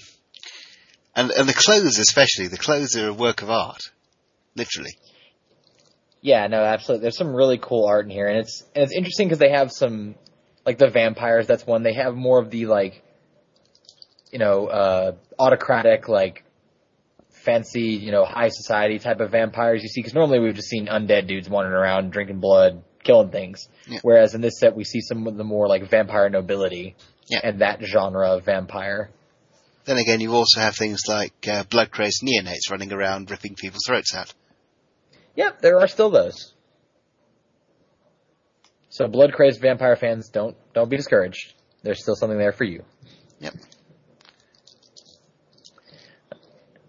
and 1.14 1.30
and 1.30 1.48
the 1.48 1.52
clothes 1.54 1.98
especially, 1.98 2.48
the 2.48 2.56
clothes 2.58 2.96
are 2.96 3.08
a 3.08 3.12
work 3.12 3.42
of 3.42 3.50
art, 3.50 3.80
literally. 4.56 4.92
yeah, 6.22 6.46
no, 6.46 6.62
absolutely. 6.64 7.02
There's 7.02 7.18
some 7.18 7.34
really 7.34 7.58
cool 7.58 7.86
art 7.86 8.06
in 8.06 8.10
here, 8.10 8.26
and 8.26 8.38
it's 8.38 8.62
and 8.74 8.82
it's 8.84 8.94
interesting 8.96 9.28
because 9.28 9.38
they 9.38 9.50
have 9.50 9.70
some 9.70 10.14
like 10.66 10.78
the 10.78 10.88
vampires. 10.88 11.46
That's 11.46 11.66
one. 11.66 11.82
They 11.82 11.92
have 11.94 12.14
more 12.14 12.40
of 12.40 12.50
the 12.50 12.64
like, 12.66 13.02
you 14.34 14.40
know, 14.40 14.66
uh, 14.66 15.12
autocratic 15.38 16.08
like 16.08 16.42
fancy, 17.44 17.82
you 17.92 18.10
know, 18.10 18.24
high 18.24 18.48
society 18.48 18.98
type 18.98 19.20
of 19.20 19.30
vampires 19.30 19.80
you 19.80 19.88
see. 19.88 20.00
Because 20.00 20.12
normally 20.12 20.40
we've 20.40 20.56
just 20.56 20.68
seen 20.68 20.88
undead 20.88 21.28
dudes 21.28 21.48
wandering 21.48 21.76
around 21.76 22.10
drinking 22.10 22.40
blood, 22.40 22.82
killing 23.04 23.30
things. 23.30 23.68
Yeah. 23.86 24.00
Whereas 24.02 24.34
in 24.34 24.40
this 24.40 24.58
set 24.58 24.74
we 24.74 24.82
see 24.82 25.00
some 25.00 25.28
of 25.28 25.36
the 25.36 25.44
more 25.44 25.68
like 25.68 25.88
vampire 25.88 26.28
nobility 26.30 26.96
Yeah. 27.28 27.42
and 27.44 27.60
that 27.60 27.80
genre 27.84 28.30
of 28.32 28.44
vampire. 28.44 29.10
Then 29.84 29.98
again, 29.98 30.20
you 30.20 30.32
also 30.34 30.58
have 30.58 30.74
things 30.74 31.02
like 31.08 31.46
uh, 31.46 31.62
blood 31.70 31.92
crazed 31.92 32.24
neonates 32.24 32.72
running 32.72 32.92
around 32.92 33.30
ripping 33.30 33.54
people's 33.54 33.82
throats 33.86 34.16
out. 34.16 34.34
Yep, 35.36 35.60
there 35.60 35.78
are 35.78 35.86
still 35.86 36.10
those. 36.10 36.54
So 38.88 39.06
blood 39.06 39.32
crazed 39.32 39.60
vampire 39.60 39.94
fans, 39.94 40.28
don't 40.28 40.56
don't 40.72 40.88
be 40.88 40.96
discouraged. 40.96 41.52
There's 41.84 42.02
still 42.02 42.16
something 42.16 42.38
there 42.38 42.52
for 42.52 42.64
you. 42.64 42.82
Yep. 43.38 43.54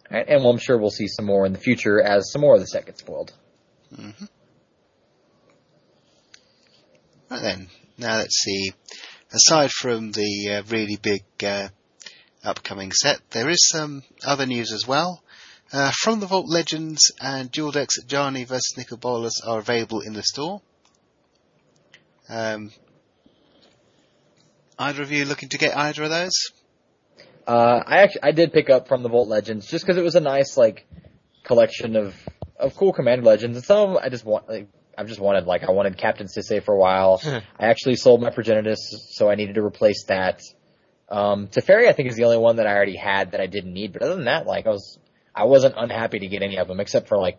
And 0.09 0.43
well, 0.43 0.51
I'm 0.51 0.57
sure 0.57 0.77
we'll 0.77 0.91
see 0.91 1.07
some 1.07 1.25
more 1.25 1.45
in 1.45 1.53
the 1.53 1.59
future 1.59 2.01
as 2.01 2.31
some 2.31 2.41
more 2.41 2.55
of 2.55 2.59
the 2.61 2.67
set 2.67 2.85
gets 2.85 3.01
spoiled. 3.01 3.33
hmm 3.95 4.11
Right 7.29 7.41
then, 7.41 7.69
now 7.97 8.17
let's 8.17 8.37
see. 8.37 8.71
Aside 9.31 9.71
from 9.71 10.11
the 10.11 10.57
uh, 10.57 10.63
really 10.69 10.95
big 10.95 11.23
uh, 11.43 11.69
upcoming 12.43 12.91
set, 12.91 13.19
there 13.31 13.49
is 13.49 13.67
some 13.67 14.03
other 14.23 14.45
news 14.45 14.71
as 14.71 14.87
well. 14.87 15.23
Uh, 15.73 15.91
from 15.91 16.19
the 16.19 16.27
Vault 16.27 16.47
Legends 16.47 17.11
and 17.19 17.51
Duel 17.51 17.71
Decks 17.71 17.99
Ajani 17.99 18.45
vs 18.45 18.77
Nicol 18.77 18.97
Bolas 18.97 19.41
are 19.45 19.57
available 19.57 20.01
in 20.01 20.13
the 20.13 20.21
store. 20.21 20.61
Um, 22.29 22.71
either 24.77 25.01
of 25.01 25.11
you 25.11 25.25
looking 25.25 25.49
to 25.49 25.57
get 25.57 25.75
either 25.75 26.03
of 26.03 26.11
those? 26.11 26.51
Uh, 27.47 27.83
I 27.85 27.97
actually 27.99 28.23
I 28.23 28.31
did 28.31 28.53
pick 28.53 28.69
up 28.69 28.87
from 28.87 29.03
the 29.03 29.09
Vault 29.09 29.27
Legends 29.27 29.67
just 29.67 29.85
because 29.85 29.97
it 29.97 30.03
was 30.03 30.15
a 30.15 30.19
nice 30.19 30.57
like 30.57 30.87
collection 31.43 31.95
of 31.95 32.15
of 32.57 32.75
cool 32.75 32.93
Commander 32.93 33.25
Legends, 33.25 33.57
and 33.57 33.65
some 33.65 33.77
of 33.77 33.93
them 33.95 34.03
I 34.03 34.09
just 34.09 34.25
want 34.25 34.49
like 34.49 34.67
I've 34.97 35.07
just 35.07 35.19
wanted 35.19 35.45
like 35.45 35.63
I 35.63 35.71
wanted 35.71 35.97
Captain 35.97 36.27
Sisay 36.27 36.63
for 36.63 36.73
a 36.73 36.77
while. 36.77 37.21
I 37.59 37.67
actually 37.67 37.97
sold 37.97 38.21
my 38.21 38.29
Progenitus, 38.29 38.77
so 39.11 39.29
I 39.29 39.35
needed 39.35 39.55
to 39.55 39.63
replace 39.63 40.05
that. 40.05 40.41
Um, 41.09 41.47
Teferi 41.47 41.87
I 41.87 41.93
think 41.93 42.09
is 42.09 42.15
the 42.15 42.23
only 42.23 42.37
one 42.37 42.55
that 42.55 42.65
I 42.65 42.73
already 42.73 42.95
had 42.95 43.31
that 43.31 43.41
I 43.41 43.45
didn't 43.45 43.73
need, 43.73 43.93
but 43.93 44.01
other 44.01 44.15
than 44.15 44.25
that, 44.25 44.47
like 44.47 44.65
I 44.65 44.71
was, 44.71 44.97
I 45.35 45.43
wasn't 45.43 45.75
unhappy 45.77 46.19
to 46.19 46.27
get 46.27 46.41
any 46.41 46.57
of 46.57 46.67
them 46.67 46.79
except 46.79 47.07
for 47.07 47.17
like, 47.17 47.37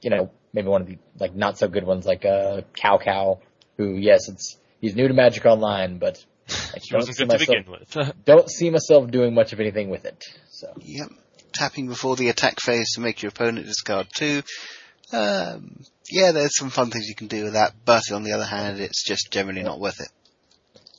you 0.00 0.10
know, 0.10 0.30
maybe 0.52 0.68
one 0.68 0.82
of 0.82 0.86
the 0.86 0.98
like 1.18 1.34
not 1.34 1.58
so 1.58 1.66
good 1.66 1.84
ones 1.84 2.06
like 2.06 2.24
uh 2.24 2.62
Cao 2.74 3.02
Cao, 3.02 3.40
who 3.76 3.96
yes, 3.96 4.28
it's 4.28 4.58
he's 4.80 4.94
new 4.94 5.08
to 5.08 5.14
Magic 5.14 5.44
Online, 5.44 5.98
but 5.98 6.24
I 6.52 6.96
wasn't 6.96 7.16
good 7.18 7.30
to 7.30 7.38
begin 7.38 7.64
with. 7.70 8.14
don't 8.24 8.50
see 8.50 8.70
myself 8.70 9.10
doing 9.10 9.34
much 9.34 9.52
of 9.52 9.60
anything 9.60 9.90
with 9.90 10.04
it. 10.04 10.24
So 10.50 10.72
Yep. 10.80 11.10
Tapping 11.52 11.88
before 11.88 12.16
the 12.16 12.28
attack 12.28 12.60
phase 12.60 12.92
to 12.94 13.00
make 13.00 13.22
your 13.22 13.30
opponent 13.30 13.66
discard 13.66 14.06
two. 14.14 14.42
Um, 15.12 15.80
yeah, 16.08 16.30
there's 16.32 16.56
some 16.56 16.70
fun 16.70 16.90
things 16.90 17.08
you 17.08 17.14
can 17.16 17.26
do 17.26 17.44
with 17.44 17.54
that, 17.54 17.74
but 17.84 18.10
on 18.12 18.22
the 18.22 18.32
other 18.32 18.44
hand, 18.44 18.78
it's 18.80 19.04
just 19.04 19.32
generally 19.32 19.62
not 19.62 19.80
worth 19.80 20.00
it. 20.00 20.08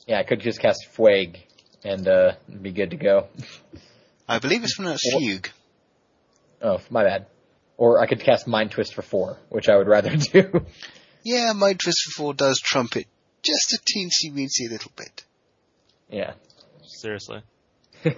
yeah, 0.06 0.18
I 0.18 0.24
could 0.24 0.40
just 0.40 0.60
cast 0.60 0.86
Fueg 0.94 1.36
and 1.84 2.06
uh 2.06 2.32
be 2.60 2.70
good 2.72 2.90
to 2.90 2.96
go. 2.96 3.28
I 4.28 4.38
believe 4.38 4.62
it's 4.62 4.76
pronounced 4.76 5.08
Well- 5.10 5.20
fugue. 5.20 5.48
Oh, 6.60 6.80
my 6.90 7.02
bad. 7.02 7.26
Or 7.76 8.00
I 8.00 8.06
could 8.06 8.20
cast 8.20 8.46
Mind 8.46 8.70
Twist 8.70 8.94
for 8.94 9.02
four, 9.02 9.38
which 9.48 9.68
I 9.68 9.76
would 9.76 9.88
rather 9.88 10.14
do. 10.16 10.64
Yeah, 11.24 11.52
Mind 11.54 11.80
Twist 11.82 12.02
for 12.04 12.10
four 12.22 12.34
does 12.34 12.60
trump 12.62 12.96
it 12.96 13.06
just 13.42 13.72
a 13.72 13.78
teensy 13.78 14.32
weensy 14.32 14.70
little 14.70 14.92
bit. 14.96 15.24
Yeah. 16.12 16.34
Seriously. 16.84 17.42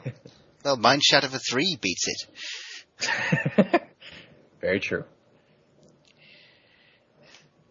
Well, 0.64 0.78
Mind 0.78 1.02
Shatter 1.04 1.28
for 1.28 1.36
three 1.38 1.76
beats 1.78 2.06
it. 2.08 3.82
Very 4.62 4.80
true. 4.80 5.04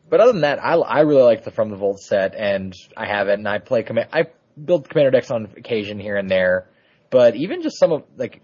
But 0.09 0.19
other 0.19 0.31
than 0.31 0.41
that, 0.41 0.63
I, 0.63 0.73
I 0.75 0.99
really 0.99 1.23
like 1.23 1.43
the 1.43 1.49
From 1.49 1.71
the 1.71 1.75
Vault 1.75 1.99
set, 1.99 2.35
and 2.35 2.71
I 2.95 3.07
have 3.07 3.29
it, 3.29 3.33
and 3.39 3.47
I 3.47 3.57
play 3.57 3.81
command. 3.81 4.09
I 4.13 4.25
build 4.63 4.87
commander 4.89 5.09
decks 5.09 5.31
on 5.31 5.45
occasion 5.57 5.99
here 5.99 6.17
and 6.17 6.29
there, 6.29 6.69
but 7.09 7.35
even 7.35 7.63
just 7.63 7.79
some 7.79 7.91
of 7.91 8.03
like, 8.15 8.41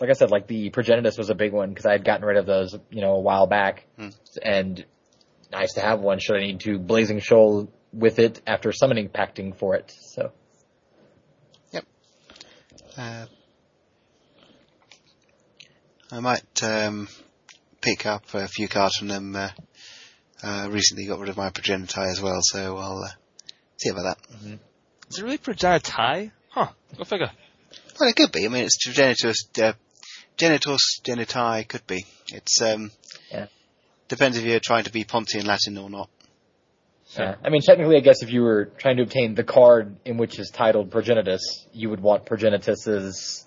like 0.00 0.08
I 0.08 0.14
said, 0.14 0.30
like 0.30 0.46
the 0.46 0.70
Progenitus 0.70 1.18
was 1.18 1.28
a 1.28 1.34
big 1.34 1.52
one 1.52 1.68
because 1.68 1.84
I 1.84 1.92
had 1.92 2.06
gotten 2.06 2.24
rid 2.24 2.38
of 2.38 2.46
those, 2.46 2.74
you 2.90 3.02
know, 3.02 3.12
a 3.16 3.20
while 3.20 3.46
back, 3.46 3.84
Hmm. 3.98 4.08
and 4.42 4.82
nice 5.52 5.74
to 5.74 5.82
have 5.82 6.00
one. 6.00 6.20
Should 6.20 6.36
I 6.36 6.40
need 6.40 6.60
to 6.60 6.78
Blazing 6.78 7.20
Shoal 7.20 7.70
with 7.92 8.18
it 8.18 8.40
after 8.46 8.72
summoning 8.72 9.10
pacting 9.10 9.52
for 9.52 9.74
it? 9.74 9.92
So 10.14 10.32
Uh, 12.96 13.26
I 16.12 16.20
might 16.20 16.62
um, 16.62 17.08
pick 17.80 18.06
up 18.06 18.22
a 18.34 18.46
few 18.46 18.68
cards 18.68 18.96
from 18.96 19.08
them. 19.08 19.34
Uh, 19.34 19.50
uh, 20.42 20.68
recently 20.70 21.06
got 21.06 21.18
rid 21.18 21.28
of 21.28 21.36
my 21.36 21.50
Progenitai 21.50 22.10
as 22.10 22.20
well, 22.20 22.38
so 22.40 22.76
I'll 22.76 23.02
uh, 23.02 23.08
see 23.78 23.88
about 23.90 24.02
that. 24.02 24.18
that. 24.42 24.58
Is 25.10 25.18
it 25.18 25.22
really 25.22 25.38
Progenitai? 25.38 26.30
Huh. 26.50 26.68
Go 26.96 27.04
figure. 27.04 27.30
Well, 27.98 28.08
it 28.10 28.16
could 28.16 28.30
be. 28.30 28.44
I 28.44 28.48
mean, 28.48 28.64
it's 28.64 28.78
Genitus, 28.78 29.48
uh, 29.60 29.72
Genitus, 30.36 31.00
Genitai, 31.04 31.66
could 31.66 31.86
be. 31.86 32.04
It's, 32.28 32.60
um, 32.62 32.92
Yeah. 33.30 33.46
depends 34.08 34.36
if 34.36 34.44
you're 34.44 34.60
trying 34.60 34.84
to 34.84 34.92
be 34.92 35.04
Pontian 35.04 35.46
Latin 35.46 35.78
or 35.78 35.90
not. 35.90 36.10
Yeah. 37.18 37.36
I 37.44 37.50
mean, 37.50 37.62
technically, 37.62 37.96
I 37.96 38.00
guess 38.00 38.22
if 38.22 38.30
you 38.30 38.42
were 38.42 38.66
trying 38.78 38.96
to 38.96 39.02
obtain 39.02 39.34
the 39.34 39.44
card 39.44 39.96
in 40.04 40.16
which 40.16 40.38
is 40.38 40.50
titled 40.50 40.90
Progenitus, 40.90 41.40
you 41.72 41.90
would 41.90 42.00
want 42.00 42.26
Progenitus's. 42.26 43.46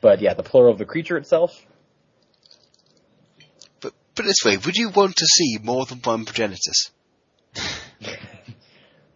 But 0.00 0.20
yeah, 0.20 0.34
the 0.34 0.42
plural 0.42 0.72
of 0.72 0.78
the 0.78 0.84
creature 0.84 1.16
itself. 1.16 1.52
But, 3.80 3.92
but 4.14 4.24
this 4.24 4.44
way, 4.44 4.56
would 4.56 4.76
you 4.76 4.90
want 4.90 5.16
to 5.16 5.26
see 5.26 5.58
more 5.62 5.84
than 5.86 6.00
one 6.00 6.24
Progenitus? 6.24 6.90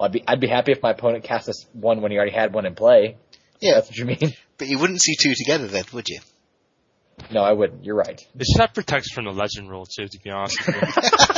I'd 0.00 0.12
be 0.12 0.22
I'd 0.26 0.40
be 0.40 0.46
happy 0.46 0.72
if 0.72 0.82
my 0.82 0.92
opponent 0.92 1.24
cast 1.24 1.46
this 1.46 1.66
one 1.72 2.00
when 2.00 2.12
he 2.12 2.16
already 2.16 2.32
had 2.32 2.54
one 2.54 2.66
in 2.66 2.74
play. 2.74 3.16
Yeah. 3.60 3.74
That's 3.74 3.88
what 3.88 3.96
you 3.96 4.04
mean. 4.04 4.34
But 4.58 4.66
you 4.66 4.76
wouldn't 4.80 5.00
see 5.00 5.14
two 5.14 5.34
together 5.36 5.68
then, 5.68 5.84
would 5.92 6.08
you? 6.08 6.18
No, 7.30 7.42
I 7.42 7.52
wouldn't. 7.52 7.84
You're 7.84 7.94
right. 7.94 8.20
It 8.34 8.44
should 8.44 8.60
have 8.60 8.74
protection 8.74 9.14
from 9.14 9.26
the 9.26 9.30
legend 9.30 9.70
rule 9.70 9.86
too, 9.86 10.08
to 10.08 10.18
be 10.18 10.30
honest 10.30 10.66
with 10.66 10.74
you. 10.74 10.82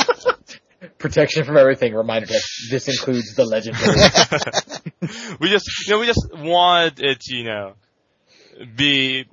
Protection 0.98 1.44
from 1.44 1.56
everything. 1.58 1.94
Reminder 1.94 2.26
deck. 2.26 2.42
This 2.70 2.88
includes 2.88 3.34
the 3.34 3.44
legendary. 3.44 3.96
we 5.40 5.50
just, 5.50 5.66
you 5.86 5.92
know, 5.92 6.00
we 6.00 6.06
just 6.06 6.28
want 6.32 7.00
it 7.00 7.20
to, 7.20 7.36
you 7.36 7.44
know, 7.44 7.74
be 8.76 9.26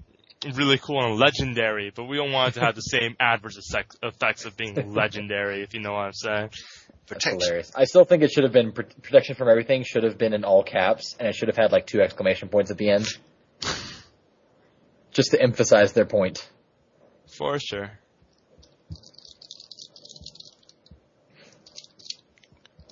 really 0.55 0.77
cool 0.77 1.03
and 1.03 1.17
legendary, 1.17 1.91
but 1.95 2.03
we 2.03 2.17
don't 2.17 2.31
want 2.33 2.49
it 2.49 2.59
to 2.59 2.65
have 2.65 2.75
the 2.75 2.81
same 2.81 3.15
adverse 3.19 3.57
effects, 3.57 3.95
effects 4.03 4.45
of 4.45 4.57
being 4.57 4.93
legendary, 4.93 5.63
if 5.63 5.73
you 5.73 5.79
know 5.79 5.93
what 5.93 6.05
I'm 6.05 6.13
saying. 6.13 6.49
That's 6.49 7.23
Protection. 7.23 7.39
hilarious. 7.39 7.71
I 7.75 7.85
still 7.85 8.03
think 8.03 8.23
it 8.23 8.31
should 8.31 8.43
have 8.43 8.51
been 8.51 8.73
protection 8.73 9.35
from 9.35 9.47
everything. 9.47 9.83
Should 9.83 10.03
have 10.03 10.17
been 10.17 10.33
in 10.33 10.43
all 10.43 10.63
caps, 10.63 11.15
and 11.17 11.29
it 11.29 11.35
should 11.35 11.47
have 11.47 11.55
had 11.55 11.71
like 11.71 11.87
two 11.87 12.01
exclamation 12.01 12.49
points 12.49 12.71
at 12.71 12.77
the 12.77 12.89
end, 12.89 13.07
just 15.11 15.31
to 15.31 15.41
emphasize 15.41 15.93
their 15.93 16.05
point. 16.05 16.45
For 17.37 17.57
sure. 17.59 17.91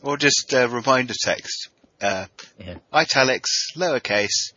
Or 0.06 0.16
just 0.18 0.54
uh, 0.54 0.70
reminder 0.70 1.16
text. 1.20 1.70
Uh, 2.00 2.28
Yeah. 2.60 2.76
Italics, 2.94 3.72
lowercase, 3.76 4.54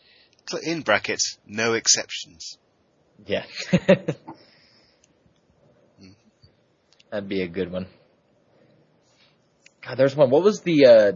in 0.62 0.82
brackets, 0.82 1.38
no 1.46 1.72
exceptions. 1.72 2.58
Yeah. 3.26 3.44
That'd 7.10 7.28
be 7.28 7.40
a 7.42 7.48
good 7.48 7.72
one. 7.72 7.86
God, 9.86 9.96
there's 9.96 10.14
one. 10.14 10.28
What 10.30 10.42
was 10.42 10.60
the, 10.60 10.84
uh, 10.84 11.12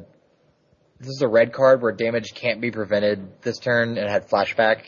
this 0.98 1.08
is 1.08 1.20
a 1.22 1.28
red 1.28 1.52
card 1.52 1.82
where 1.82 1.92
damage 1.92 2.32
can't 2.34 2.62
be 2.62 2.70
prevented 2.70 3.42
this 3.42 3.58
turn 3.58 3.90
and 3.90 3.98
it 3.98 4.08
had 4.08 4.30
flashback. 4.30 4.84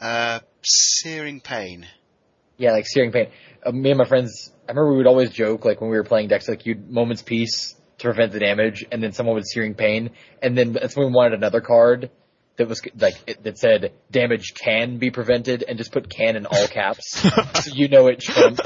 Uh, 0.00 0.38
searing 0.62 1.40
pain. 1.40 1.88
Yeah, 2.56 2.70
like 2.72 2.86
Searing 2.86 3.10
Pain. 3.12 3.30
Uh, 3.64 3.70
me 3.72 3.90
and 3.90 3.98
my 3.98 4.04
friends, 4.04 4.52
I 4.68 4.72
remember 4.72 4.90
we 4.90 4.96
would 4.98 5.06
always 5.06 5.30
joke, 5.30 5.64
like 5.64 5.80
when 5.80 5.90
we 5.90 5.96
were 5.96 6.04
playing 6.04 6.28
decks, 6.28 6.48
like 6.48 6.66
you'd 6.66 6.90
Moment's 6.90 7.22
Peace 7.22 7.74
to 7.98 8.04
prevent 8.04 8.32
the 8.32 8.38
damage, 8.38 8.84
and 8.90 9.02
then 9.02 9.12
someone 9.12 9.34
would 9.34 9.46
Searing 9.46 9.74
Pain, 9.74 10.10
and 10.42 10.56
then 10.56 10.72
that's 10.72 10.96
when 10.96 11.08
we 11.08 11.12
wanted 11.12 11.34
another 11.34 11.60
card 11.60 12.10
that 12.56 12.68
was 12.68 12.80
like, 12.98 13.14
it, 13.26 13.42
that 13.44 13.58
said 13.58 13.92
damage 14.10 14.54
can 14.54 14.98
be 14.98 15.10
prevented, 15.10 15.62
and 15.66 15.78
just 15.78 15.92
put 15.92 16.08
can 16.08 16.36
in 16.36 16.46
all 16.46 16.66
caps. 16.68 17.18
so 17.64 17.72
you 17.72 17.88
know 17.88 18.06
it 18.06 18.20
trumped, 18.20 18.60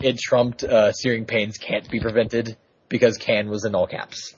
it 0.00 0.18
trumped, 0.18 0.64
uh, 0.64 0.92
Searing 0.92 1.24
Pains 1.24 1.58
can't 1.58 1.88
be 1.90 2.00
prevented, 2.00 2.56
because 2.88 3.16
can 3.16 3.48
was 3.48 3.64
in 3.64 3.74
all 3.74 3.86
caps. 3.86 4.34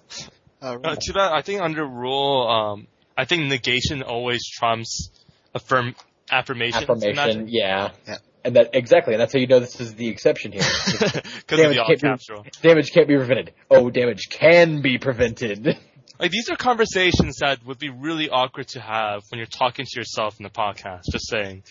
Oh, 0.62 0.72
Uh, 0.72 0.76
right. 0.78 0.98
too 1.00 1.12
bad. 1.12 1.32
I 1.32 1.42
think 1.42 1.60
under 1.60 1.86
rule, 1.86 2.48
um, 2.48 2.86
I 3.16 3.24
think 3.24 3.44
negation 3.48 4.02
always 4.02 4.46
trumps 4.48 5.10
affirm 5.54 5.94
affirmation. 6.30 6.82
Affirmation, 6.82 7.48
yeah. 7.48 7.90
Yeah. 8.06 8.16
And 8.46 8.54
that, 8.54 8.70
exactly, 8.74 9.14
and 9.14 9.20
that's 9.20 9.32
how 9.32 9.40
you 9.40 9.48
know 9.48 9.58
this 9.58 9.80
is 9.80 9.94
the 9.96 10.08
exception 10.08 10.52
here. 10.52 10.62
because 10.92 11.58
Damage 11.58 12.00
can't 12.00 12.20
be- 12.20 12.50
damage 12.62 12.92
can't 12.92 13.08
be 13.08 13.16
prevented. 13.16 13.52
Oh, 13.70 13.90
damage 13.90 14.28
can 14.30 14.80
be 14.82 14.98
prevented. 14.98 15.76
Like 16.18 16.30
these 16.30 16.48
are 16.48 16.56
conversations 16.56 17.40
that 17.40 17.58
would 17.66 17.78
be 17.78 17.90
really 17.90 18.30
awkward 18.30 18.68
to 18.68 18.80
have 18.80 19.20
when 19.28 19.36
you're 19.36 19.46
talking 19.46 19.84
to 19.84 20.00
yourself 20.00 20.40
in 20.40 20.44
the 20.44 20.48
podcast. 20.48 21.02
Just 21.12 21.28
saying. 21.28 21.62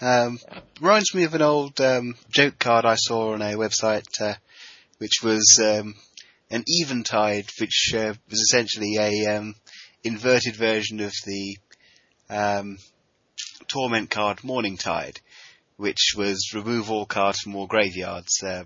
Um, 0.00 0.38
reminds 0.80 1.12
me 1.12 1.24
of 1.24 1.34
an 1.34 1.42
old 1.42 1.80
um, 1.80 2.14
joke 2.30 2.58
card 2.60 2.84
I 2.84 2.94
saw 2.94 3.32
on 3.32 3.42
a 3.42 3.54
website, 3.54 4.06
uh, 4.20 4.34
which 4.98 5.22
was 5.24 5.60
um, 5.60 5.96
an 6.50 6.62
eventide, 6.66 7.46
which 7.58 7.92
uh, 7.94 8.14
was 8.30 8.38
essentially 8.38 8.96
a 8.96 9.36
um, 9.36 9.56
inverted 10.04 10.54
version 10.54 11.00
of 11.00 11.12
the 11.26 11.56
um, 12.30 12.78
torment 13.66 14.10
card 14.10 14.44
Morning 14.44 14.76
Tide, 14.76 15.20
which 15.78 16.12
was 16.16 16.52
remove 16.54 16.90
all 16.90 17.06
cards 17.06 17.40
from 17.40 17.56
all 17.56 17.66
graveyards, 17.66 18.42
uh, 18.42 18.64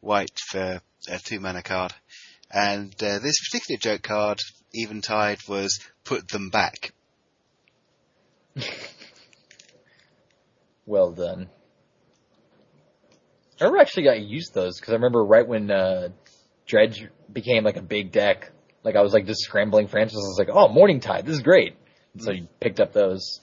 white 0.00 0.38
for 0.48 0.80
a 1.08 1.18
two 1.18 1.40
mana 1.40 1.62
card. 1.62 1.92
And 2.50 2.94
uh, 3.02 3.18
this 3.18 3.40
particular 3.50 3.78
joke 3.78 4.02
card, 4.02 4.38
Eventide, 4.72 5.40
was 5.48 5.80
put 6.04 6.28
them 6.28 6.50
back. 6.50 6.92
Well 10.86 11.10
done. 11.10 11.48
I 13.60 13.64
never 13.64 13.78
actually 13.78 14.04
got 14.04 14.20
used 14.20 14.54
to 14.54 14.60
those 14.60 14.78
because 14.78 14.92
I 14.92 14.96
remember 14.96 15.24
right 15.24 15.46
when 15.46 15.70
uh, 15.70 16.10
Dredge 16.64 17.08
became 17.32 17.64
like 17.64 17.76
a 17.76 17.82
big 17.82 18.12
deck, 18.12 18.52
like 18.84 18.94
I 18.94 19.02
was 19.02 19.12
like 19.12 19.26
just 19.26 19.40
scrambling 19.40 19.88
for 19.88 19.98
answers. 19.98 20.22
I 20.24 20.28
was 20.28 20.38
like, 20.38 20.48
"Oh, 20.52 20.68
Morning 20.68 21.00
Tide, 21.00 21.26
this 21.26 21.34
is 21.34 21.42
great." 21.42 21.74
So 22.18 22.30
you 22.30 22.46
picked 22.60 22.78
up 22.78 22.92
those. 22.92 23.40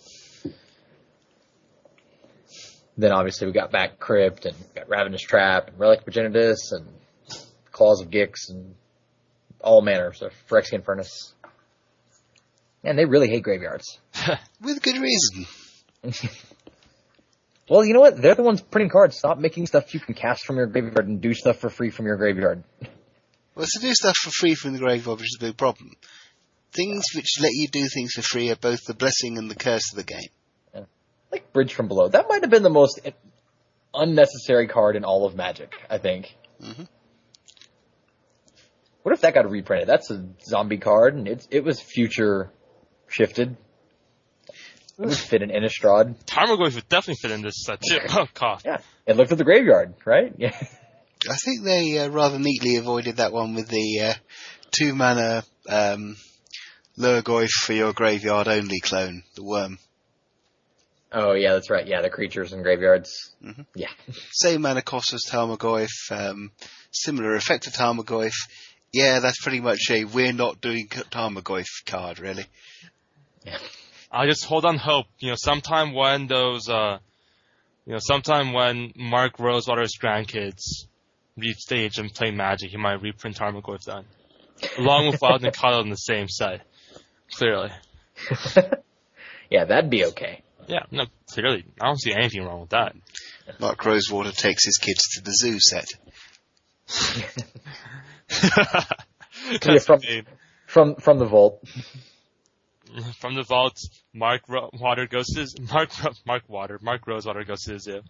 Then 2.98 3.12
obviously 3.12 3.48
we 3.48 3.54
got 3.54 3.72
back 3.72 4.00
Crypt 4.00 4.46
and 4.46 4.56
got 4.76 4.90
Ravenous 4.90 5.22
Trap 5.22 5.70
and 5.70 5.80
Relic 5.80 6.00
of 6.00 6.06
Progenitus 6.06 6.72
and 6.72 6.88
Claws 7.72 8.02
of 8.02 8.10
Gix 8.10 8.50
and 8.50 8.76
all 9.62 9.82
manner 9.82 10.08
of 10.08 10.16
stuff. 10.16 10.34
Phyrexian 10.50 10.84
Furnace. 10.84 11.34
Man, 12.84 12.96
they 12.96 13.06
really 13.06 13.30
hate 13.30 13.44
graveyards. 13.44 14.00
With 14.62 14.82
good 14.82 15.02
reason. 15.02 15.48
Well, 17.70 17.86
you 17.86 17.94
know 17.94 18.02
what? 18.02 18.22
They're 18.22 18.36
the 18.36 18.44
ones 18.44 18.62
printing 18.62 18.90
cards. 18.90 19.18
Stop 19.18 19.38
making 19.38 19.68
stuff 19.68 19.94
you 19.94 20.00
can 20.00 20.16
cast 20.16 20.46
from 20.46 20.58
your 20.58 20.68
graveyard 20.68 21.08
and 21.08 21.22
do 21.22 21.34
stuff 21.34 21.58
for 21.58 21.70
free 21.70 21.90
from 21.90 22.06
your 22.06 22.18
graveyard. 22.18 22.64
Well, 23.56 23.68
to 23.72 23.80
do 23.82 23.94
stuff 23.94 24.16
for 24.18 24.32
free 24.32 24.56
from 24.56 24.74
the 24.74 24.80
graveyard, 24.80 25.20
which 25.20 25.28
is 25.28 25.38
a 25.40 25.46
big 25.46 25.58
problem. 25.58 25.92
Things 26.72 27.04
which 27.14 27.40
let 27.40 27.52
you 27.54 27.68
do 27.68 27.88
things 27.88 28.14
for 28.14 28.24
free 28.24 28.50
are 28.50 28.56
both 28.56 28.80
the 28.88 28.96
blessing 28.96 29.38
and 29.38 29.48
the 29.48 29.54
curse 29.54 29.92
of 29.92 29.98
the 29.98 30.04
game. 30.04 30.32
Like 31.34 31.52
Bridge 31.52 31.74
from 31.74 31.88
Below. 31.88 32.10
That 32.10 32.28
might 32.30 32.44
have 32.44 32.52
been 32.52 32.62
the 32.62 32.70
most 32.70 33.00
unnecessary 33.92 34.68
card 34.68 34.96
in 34.96 35.04
all 35.04 35.26
of 35.26 35.36
Magic, 35.36 35.74
I 35.90 35.98
think. 35.98 36.36
Mhm. 36.62 36.88
What 39.02 39.14
if 39.16 39.22
that 39.22 39.34
got 39.34 39.50
reprinted? 39.50 39.90
That's 39.90 40.12
a 40.12 40.24
zombie 40.46 40.78
card, 40.78 41.16
and 41.16 41.28
it's 41.28 41.48
it 41.50 41.64
was 41.64 41.82
future 41.82 42.52
shifted. 43.08 43.58
It 45.00 45.06
would 45.08 45.18
fit 45.18 45.42
in 45.42 45.50
Innistrad. 45.50 46.24
Tarmogoyf 46.26 46.76
would 46.76 46.88
definitely 46.88 47.16
fit 47.20 47.32
in 47.32 47.42
this 47.42 47.64
set 47.66 47.82
too. 47.82 47.98
Oh, 48.10 48.28
cough. 48.32 48.62
Yeah, 48.66 48.78
it 49.08 49.18
looked 49.18 49.32
at 49.32 49.40
the 49.40 49.44
graveyard, 49.44 49.96
right? 50.06 50.32
Yeah. 50.38 50.56
I 51.28 51.36
think 51.38 51.64
they 51.64 51.98
uh, 51.98 52.10
rather 52.10 52.38
neatly 52.38 52.76
avoided 52.76 53.16
that 53.18 53.32
one 53.34 53.56
with 53.56 53.70
the 53.70 54.02
uh, 54.02 54.14
two 54.72 54.94
mana 54.94 55.44
um, 55.68 56.18
Lurgoyf 56.98 57.50
for 57.50 57.74
your 57.74 57.94
graveyard 57.94 58.48
only 58.48 58.80
clone, 58.82 59.24
the 59.36 59.44
worm. 59.44 59.80
Oh 61.14 61.34
yeah, 61.34 61.54
that's 61.54 61.70
right. 61.70 61.86
Yeah, 61.86 62.02
the 62.02 62.10
creatures 62.10 62.54
in 62.54 62.64
graveyards. 62.64 63.36
Mhm. 63.44 63.66
Yeah. 63.76 63.90
Same 64.32 64.62
mana 64.62 64.82
cost 64.82 65.14
as 65.14 65.22
Tarmogoyf, 65.30 65.90
um, 66.10 66.52
similar 66.92 67.36
effect 67.36 67.66
to 67.66 67.70
Tarmogoyf. 67.70 68.34
Yeah, 68.92 69.20
that's 69.20 69.42
pretty 69.42 69.60
much 69.60 69.90
a 69.92 70.06
we're 70.06 70.34
not 70.34 70.60
doing 70.60 70.88
Tarmogoyf 70.88 71.68
card, 71.86 72.20
really. 72.20 72.46
I 74.12 74.28
just 74.28 74.46
hold 74.46 74.66
on 74.66 74.78
hope. 74.78 75.08
You 75.20 75.30
know, 75.30 75.36
sometime 75.36 75.94
when 75.94 76.28
those, 76.28 76.70
uh, 76.70 77.00
you 77.86 77.94
know, 77.94 78.00
sometime 78.00 78.54
when 78.54 78.94
Mark 78.96 79.40
Rosewater's 79.40 79.98
grandkids 80.02 80.86
reach 81.36 81.58
stage 81.58 81.98
and 81.98 82.14
play 82.14 82.32
Magic, 82.32 82.70
he 82.72 82.78
might 82.78 83.02
reprint 83.02 83.38
Tarmogoyf 83.38 83.84
then, 83.86 84.06
along 84.78 85.08
with 85.08 85.22
Wild 85.22 85.42
Nacatl 85.42 85.82
in 85.84 85.90
the 85.90 85.96
same 85.96 86.28
set. 86.30 86.62
Clearly, 87.36 87.72
yeah, 89.50 89.66
that'd 89.66 89.90
be 89.90 90.06
okay. 90.06 90.44
Yeah, 90.68 90.84
no, 90.92 91.06
clearly, 91.32 91.66
I 91.82 91.86
don't 91.88 92.00
see 92.00 92.14
anything 92.14 92.44
wrong 92.44 92.62
with 92.62 92.70
that. 92.72 92.96
Mark 93.60 93.84
Rosewater 93.86 94.32
takes 94.32 94.66
his 94.66 94.78
kids 94.78 95.02
to 95.16 95.22
the 95.22 95.32
zoo 95.32 95.58
set. 95.60 95.88
That's 99.62 99.86
from- 99.86 100.00
the- 100.00 100.24
From 100.68 100.96
from 100.96 101.20
the 101.20 101.26
vault. 101.26 101.64
from 103.20 103.36
the 103.36 103.44
vault, 103.44 103.78
Mark 104.14 104.42
Ro- 104.48 104.70
Water 104.74 105.08
goes 105.08 105.28
to 105.28 105.48
Mark 105.74 105.90
Mark 106.26 106.44
Water, 106.48 106.80
Mark 106.82 107.06
Rosewater 107.08 107.44
goes 107.44 107.62
to 107.64 107.74
the 107.74 107.80
zoo. 107.80 108.02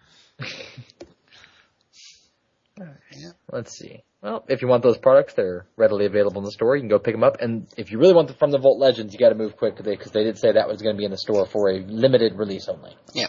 Let's 3.51 3.77
see. 3.77 4.03
Well, 4.21 4.45
if 4.47 4.61
you 4.61 4.67
want 4.67 4.83
those 4.83 4.97
products, 4.97 5.33
they're 5.33 5.67
readily 5.75 6.05
available 6.05 6.39
in 6.39 6.45
the 6.45 6.51
store. 6.51 6.75
You 6.75 6.81
can 6.81 6.89
go 6.89 6.97
pick 6.97 7.13
them 7.13 7.23
up. 7.23 7.41
And 7.41 7.67
if 7.77 7.91
you 7.91 7.99
really 7.99 8.13
want 8.13 8.29
them 8.29 8.37
from 8.37 8.51
the 8.51 8.57
Vault 8.57 8.79
Legends, 8.79 9.13
you 9.13 9.19
got 9.19 9.29
to 9.29 9.35
move 9.35 9.57
quick 9.57 9.75
because 9.75 10.11
they 10.11 10.23
did 10.23 10.37
say 10.37 10.53
that 10.53 10.67
was 10.67 10.81
going 10.81 10.95
to 10.95 10.97
be 10.97 11.05
in 11.05 11.11
the 11.11 11.17
store 11.17 11.45
for 11.45 11.69
a 11.69 11.79
limited 11.79 12.33
release 12.35 12.67
only. 12.69 12.95
Yeah. 13.13 13.27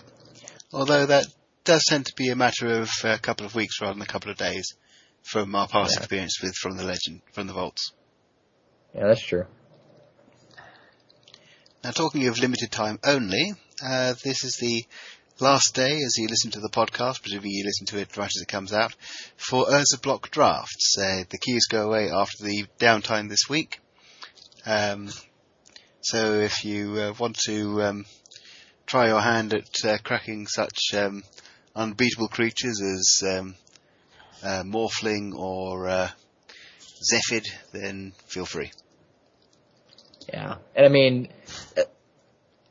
Although 0.72 1.06
that 1.06 1.26
does 1.64 1.84
tend 1.88 2.06
to 2.06 2.14
be 2.16 2.28
a 2.28 2.36
matter 2.36 2.80
of 2.80 2.90
a 3.04 3.18
couple 3.18 3.44
of 3.44 3.54
weeks 3.54 3.80
rather 3.80 3.94
than 3.94 4.02
a 4.02 4.06
couple 4.06 4.30
of 4.30 4.36
days 4.36 4.74
from 5.22 5.54
our 5.54 5.66
past 5.66 5.94
Yeah. 5.94 6.00
experience 6.00 6.40
with 6.42 6.54
From 6.54 6.76
the 6.76 6.84
Legend, 6.84 7.22
From 7.32 7.46
the 7.46 7.54
Vaults. 7.54 7.92
Yeah, 8.94 9.08
that's 9.08 9.24
true. 9.24 9.46
Now, 11.82 11.90
talking 11.90 12.26
of 12.28 12.38
limited 12.38 12.70
time 12.70 12.98
only, 13.04 13.52
uh, 13.84 14.14
this 14.24 14.44
is 14.44 14.56
the 14.60 14.84
last 15.40 15.74
day 15.74 15.96
as 15.96 16.16
you 16.16 16.28
listen 16.28 16.50
to 16.52 16.60
the 16.60 16.68
podcast, 16.68 17.22
presumably 17.22 17.50
you 17.50 17.64
listen 17.64 17.86
to 17.86 17.98
it 17.98 18.16
right 18.16 18.26
as 18.26 18.42
it 18.42 18.48
comes 18.48 18.72
out, 18.72 18.94
for 19.36 19.66
Urza 19.66 20.00
Block 20.00 20.30
drafts. 20.30 20.96
Uh, 20.98 21.24
the 21.28 21.38
keys 21.38 21.66
go 21.66 21.88
away 21.88 22.10
after 22.10 22.44
the 22.44 22.66
downtime 22.78 23.28
this 23.28 23.48
week. 23.48 23.80
Um, 24.66 25.10
so 26.02 26.34
if 26.34 26.64
you 26.64 26.98
uh, 26.98 27.14
want 27.18 27.36
to 27.46 27.82
um, 27.82 28.04
try 28.86 29.08
your 29.08 29.20
hand 29.20 29.54
at 29.54 29.84
uh, 29.84 29.98
cracking 30.02 30.46
such 30.46 30.94
um, 30.94 31.22
unbeatable 31.74 32.28
creatures 32.28 32.80
as 32.80 33.22
um, 33.38 33.54
uh, 34.42 34.62
Morphling 34.62 35.34
or 35.34 35.88
uh, 35.88 36.10
then 37.72 38.12
feel 38.26 38.46
free. 38.46 38.70
Yeah, 40.28 40.56
and 40.74 40.86
I 40.86 40.88
mean, 40.88 41.28
uh, 41.76 41.82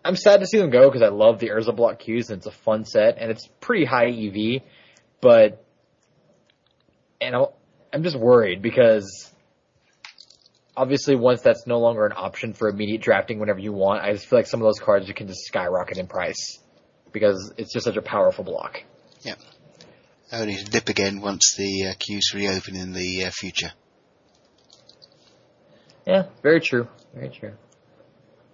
I'm 0.06 0.16
sad 0.16 0.42
to 0.42 0.48
see 0.48 0.58
them 0.58 0.70
go 0.70 0.90
because 0.90 1.02
I 1.02 1.10
love 1.10 1.40
the 1.40 1.50
Urza 1.50 1.76
Block 1.76 2.02
Qs 2.02 2.30
and 2.30 2.38
it's 2.38 2.46
a 2.46 2.52
fun 2.52 2.84
set 2.86 3.18
and 3.18 3.32
it's 3.32 3.48
pretty 3.62 3.86
high 3.86 4.08
EV, 4.08 4.62
but 5.22 5.66
and 7.22 7.36
I'm, 7.36 7.46
I'm 7.94 8.04
just 8.04 8.18
worried 8.18 8.62
because 8.62 9.32
obviously 10.76 11.16
once 11.16 11.42
that's 11.42 11.66
no 11.66 11.80
longer 11.80 12.06
an 12.06 12.14
option 12.16 12.54
for 12.54 12.68
immediate 12.68 13.02
drafting 13.02 13.40
whenever 13.40 13.60
you 13.60 13.72
want, 13.72 14.04
I 14.04 14.12
just 14.12 14.26
feel 14.26 14.40
like 14.40 14.48
some 14.48 14.62
of 14.62 14.66
those 14.66 14.80
cards 14.80 15.08
you 15.08 15.14
can 15.14 15.28
just 15.28 15.46
skyrocket 15.46 15.98
in 15.98 16.08
price 16.08 16.60
because 17.14 17.54
it's 17.58 17.72
just 17.72 17.86
such 17.86 17.96
a 17.96 18.02
powerful 18.02 18.44
block. 18.44 18.84
Yeah. 19.22 19.36
I 20.32 20.42
only 20.42 20.56
to 20.56 20.66
dip 20.66 20.90
again 20.90 21.22
once 21.22 21.56
the 21.56 21.90
uh, 21.90 21.94
queues 21.98 22.34
reopen 22.34 22.76
in 22.76 22.92
the 22.92 23.26
uh, 23.26 23.32
future. 23.32 23.72
Yeah, 26.06 26.24
very 26.42 26.60
true, 26.60 26.88
very 27.14 27.30
true. 27.30 27.54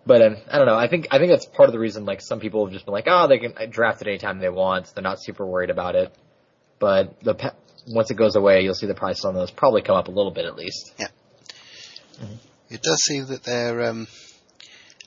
But 0.10 0.24
um, 0.24 0.38
I 0.50 0.58
don't 0.58 0.66
know. 0.66 0.76
I 0.76 0.88
think 0.88 1.10
I 1.12 1.20
think 1.20 1.30
that's 1.30 1.46
part 1.46 1.70
of 1.70 1.74
the 1.74 1.78
reason. 1.78 2.04
Like 2.04 2.20
some 2.20 2.40
people 2.40 2.66
have 2.66 2.74
just 2.74 2.84
been 2.84 2.94
like, 2.94 3.06
oh, 3.06 3.28
they 3.28 3.38
can 3.38 3.70
draft 3.70 4.02
it 4.02 4.08
anytime 4.08 4.40
they 4.40 4.50
want. 4.50 4.92
They're 4.96 5.04
not 5.04 5.22
super 5.22 5.46
worried 5.46 5.70
about 5.70 5.94
it. 5.94 6.12
But 6.80 7.22
the 7.22 7.36
pe- 7.36 7.52
once 7.88 8.10
it 8.10 8.16
goes 8.16 8.36
away, 8.36 8.62
you'll 8.62 8.74
see 8.74 8.88
the 8.88 8.96
price 8.96 9.24
on 9.24 9.36
those 9.36 9.52
probably 9.52 9.84
come 9.84 9.96
up 9.96 10.08
a 10.08 10.12
little 10.12 10.32
bit 10.32 10.46
at 10.46 10.56
least. 10.56 10.96
Yeah. 10.98 11.10
It 12.72 12.82
does 12.82 12.98
seem 13.04 13.28
that 13.28 13.44
they're 13.44 13.84
um, 13.84 14.08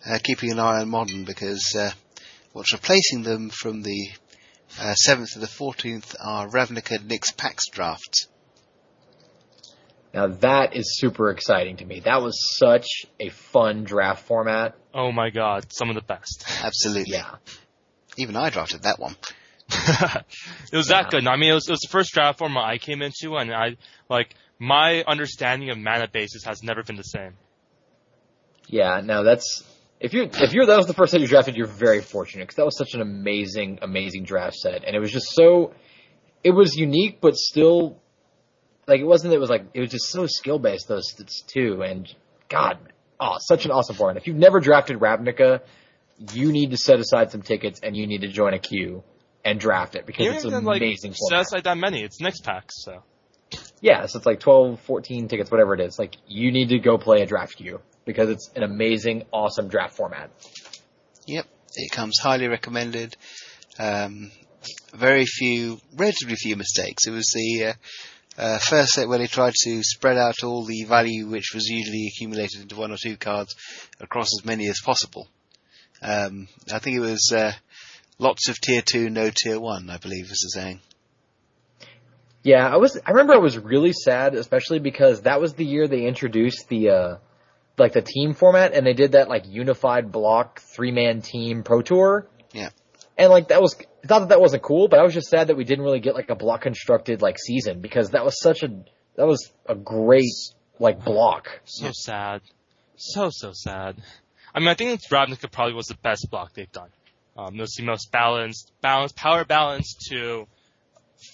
uh, 0.08 0.20
keeping 0.22 0.52
an 0.52 0.60
eye 0.60 0.82
on 0.82 0.88
modern 0.88 1.24
because 1.24 1.74
uh, 1.76 1.90
what's 2.52 2.72
replacing 2.72 3.24
them 3.24 3.50
from 3.50 3.82
the 3.82 4.08
uh, 4.78 4.94
7th 5.08 5.32
to 5.32 5.40
the 5.40 5.46
14th 5.46 6.14
are 6.24 6.48
Ravnica 6.48 6.98
Nyx 6.98 7.36
Pax 7.36 7.68
drafts. 7.70 8.28
Now 10.14 10.28
that 10.28 10.76
is 10.76 10.96
super 11.00 11.30
exciting 11.30 11.78
to 11.78 11.84
me. 11.84 12.02
That 12.04 12.22
was 12.22 12.38
such 12.56 12.86
a 13.18 13.30
fun 13.30 13.82
draft 13.82 14.28
format. 14.28 14.76
Oh 14.94 15.12
my 15.12 15.30
god, 15.30 15.72
some 15.72 15.88
of 15.88 15.94
the 15.94 16.02
best. 16.02 16.44
Absolutely. 16.62 17.14
Yeah, 17.14 17.36
Even 18.16 18.36
I 18.36 18.50
drafted 18.50 18.82
that 18.82 18.98
one. 18.98 19.16
it 19.70 20.24
was 20.76 20.90
Yeah. 20.90 21.02
that 21.02 21.10
good. 21.10 21.26
I 21.26 21.36
mean, 21.36 21.50
it 21.50 21.54
was, 21.54 21.68
it 21.68 21.72
was 21.72 21.80
the 21.80 21.88
first 21.90 22.12
draft 22.12 22.38
format 22.38 22.64
I 22.64 22.78
came 22.78 23.00
into, 23.02 23.36
and 23.36 23.52
I 23.52 23.76
like 24.10 24.34
my 24.58 25.02
understanding 25.04 25.70
of 25.70 25.78
mana 25.78 26.08
bases 26.12 26.44
has 26.44 26.62
never 26.62 26.82
been 26.82 26.96
the 26.96 27.02
same. 27.02 27.34
yeah. 28.66 29.00
Now 29.02 29.22
that's 29.22 29.64
if 30.00 30.12
you 30.12 30.28
if 30.32 30.52
you're 30.52 30.66
that 30.66 30.76
was 30.76 30.86
the 30.86 30.94
first 30.94 31.12
set 31.12 31.20
you 31.20 31.26
drafted, 31.26 31.56
you're 31.56 31.66
very 31.66 32.00
fortunate 32.00 32.42
because 32.44 32.56
that 32.56 32.64
was 32.64 32.76
such 32.76 32.94
an 32.94 33.00
amazing 33.00 33.78
amazing 33.82 34.24
draft 34.24 34.56
set, 34.56 34.84
and 34.84 34.94
it 34.96 35.00
was 35.00 35.10
just 35.12 35.30
so 35.32 35.72
it 36.44 36.50
was 36.50 36.76
unique, 36.76 37.20
but 37.20 37.34
still 37.36 37.98
like 38.86 39.00
it 39.00 39.04
wasn't. 39.06 39.32
It 39.32 39.38
was 39.38 39.48
like 39.50 39.64
it 39.74 39.80
was 39.80 39.90
just 39.90 40.10
so 40.10 40.26
skill 40.26 40.58
based 40.58 40.88
those 40.88 41.12
stats 41.14 41.46
too, 41.46 41.82
and 41.82 42.12
God, 42.48 42.78
oh, 43.22 43.36
such 43.38 43.64
an 43.64 43.70
awesome 43.70 43.96
format. 43.96 44.16
If 44.16 44.26
you've 44.26 44.36
never 44.36 44.60
drafted 44.60 44.98
Ravnica, 44.98 45.60
you 46.32 46.52
need 46.52 46.70
to 46.72 46.76
set 46.76 46.98
aside 46.98 47.30
some 47.30 47.42
tickets 47.42 47.80
and 47.82 47.96
you 47.96 48.06
need 48.06 48.22
to 48.22 48.28
join 48.28 48.54
a 48.54 48.58
queue 48.58 49.02
and 49.44 49.58
draft 49.58 49.94
it 49.94 50.06
because 50.06 50.26
You 50.26 50.32
it's 50.32 50.42
don't 50.42 50.52
an 50.52 50.58
even, 50.58 50.66
like 50.66 50.80
amazing 50.82 51.14
set 51.14 51.40
aside 51.40 51.64
that 51.64 51.76
many. 51.76 52.02
It's 52.02 52.20
next 52.20 52.44
packs, 52.44 52.84
so 52.84 53.02
Yeah, 53.80 54.06
so 54.06 54.18
it's 54.18 54.26
like 54.26 54.40
12, 54.40 54.80
14 54.80 55.28
tickets, 55.28 55.50
whatever 55.50 55.74
it 55.74 55.80
is. 55.80 55.98
Like, 55.98 56.16
you 56.26 56.52
need 56.52 56.68
to 56.70 56.78
go 56.78 56.98
play 56.98 57.22
a 57.22 57.26
draft 57.26 57.56
queue 57.56 57.80
because 58.04 58.28
it's 58.28 58.50
an 58.56 58.62
amazing, 58.62 59.24
awesome 59.32 59.68
draft 59.68 59.96
format. 59.96 60.30
Yep. 61.26 61.46
It 61.74 61.92
comes 61.92 62.18
highly 62.18 62.48
recommended. 62.48 63.16
Um, 63.78 64.30
very 64.94 65.24
few, 65.24 65.78
relatively 65.96 66.36
few 66.36 66.56
mistakes. 66.56 67.06
It 67.06 67.10
was 67.10 67.30
the 67.34 67.64
uh, 67.64 67.72
uh, 68.38 68.58
first 68.58 68.92
set 68.92 69.08
where 69.08 69.18
they 69.18 69.26
tried 69.26 69.54
to 69.54 69.82
spread 69.82 70.16
out 70.16 70.42
all 70.42 70.64
the 70.64 70.84
value 70.84 71.26
which 71.26 71.52
was 71.54 71.66
usually 71.68 72.08
accumulated 72.08 72.62
into 72.62 72.76
one 72.76 72.90
or 72.90 72.96
two 72.96 73.16
cards 73.16 73.54
across 74.00 74.28
as 74.38 74.44
many 74.44 74.68
as 74.68 74.80
possible. 74.84 75.28
Um, 76.00 76.48
I 76.72 76.78
think 76.78 76.96
it 76.96 77.00
was 77.00 77.30
uh, 77.34 77.52
lots 78.18 78.48
of 78.48 78.60
tier 78.60 78.82
two, 78.82 79.10
no 79.10 79.30
tier 79.30 79.60
one. 79.60 79.90
I 79.90 79.98
believe 79.98 80.24
is 80.24 80.50
the 80.54 80.60
saying. 80.60 80.80
Yeah, 82.42 82.68
I 82.68 82.76
was, 82.76 82.98
I 83.06 83.12
remember 83.12 83.34
I 83.34 83.38
was 83.38 83.56
really 83.56 83.92
sad, 83.92 84.34
especially 84.34 84.80
because 84.80 85.22
that 85.22 85.40
was 85.40 85.54
the 85.54 85.64
year 85.64 85.86
they 85.86 86.06
introduced 86.06 86.68
the, 86.68 86.90
uh, 86.90 87.16
like 87.78 87.92
the 87.92 88.02
team 88.02 88.34
format 88.34 88.74
and 88.74 88.84
they 88.84 88.94
did 88.94 89.12
that 89.12 89.28
like 89.28 89.44
unified 89.46 90.10
block 90.10 90.60
three 90.60 90.90
man 90.90 91.22
team 91.22 91.62
pro 91.62 91.82
tour. 91.82 92.26
Yeah. 92.52 92.70
And 93.18 93.30
like 93.30 93.48
that 93.48 93.60
was, 93.60 93.74
it's 93.74 94.10
not 94.10 94.20
that 94.20 94.28
that 94.30 94.40
wasn't 94.40 94.62
cool, 94.62 94.88
but 94.88 94.98
I 94.98 95.02
was 95.02 95.14
just 95.14 95.28
sad 95.28 95.48
that 95.48 95.56
we 95.56 95.64
didn't 95.64 95.84
really 95.84 96.00
get 96.00 96.14
like 96.14 96.30
a 96.30 96.34
block 96.34 96.62
constructed 96.62 97.22
like 97.22 97.38
season 97.38 97.80
because 97.80 98.10
that 98.10 98.24
was 98.24 98.40
such 98.40 98.62
a, 98.62 98.68
that 99.16 99.26
was 99.26 99.52
a 99.66 99.74
great 99.74 100.32
like 100.78 101.04
block. 101.04 101.60
so 101.64 101.90
sad, 101.92 102.40
so 102.96 103.28
so 103.30 103.52
sad. 103.52 103.96
I 104.54 104.58
mean, 104.58 104.68
I 104.68 104.74
think 104.74 105.00
Ravnica 105.10 105.50
probably 105.50 105.74
was 105.74 105.86
the 105.86 105.96
best 106.02 106.28
block 106.30 106.52
they've 106.54 106.70
done. 106.72 106.90
Um, 107.36 107.56
that's 107.56 107.76
the 107.76 107.84
most 107.84 108.12
balanced, 108.12 108.70
balanced, 108.82 109.16
power 109.16 109.44
balanced 109.44 110.06
to 110.10 110.46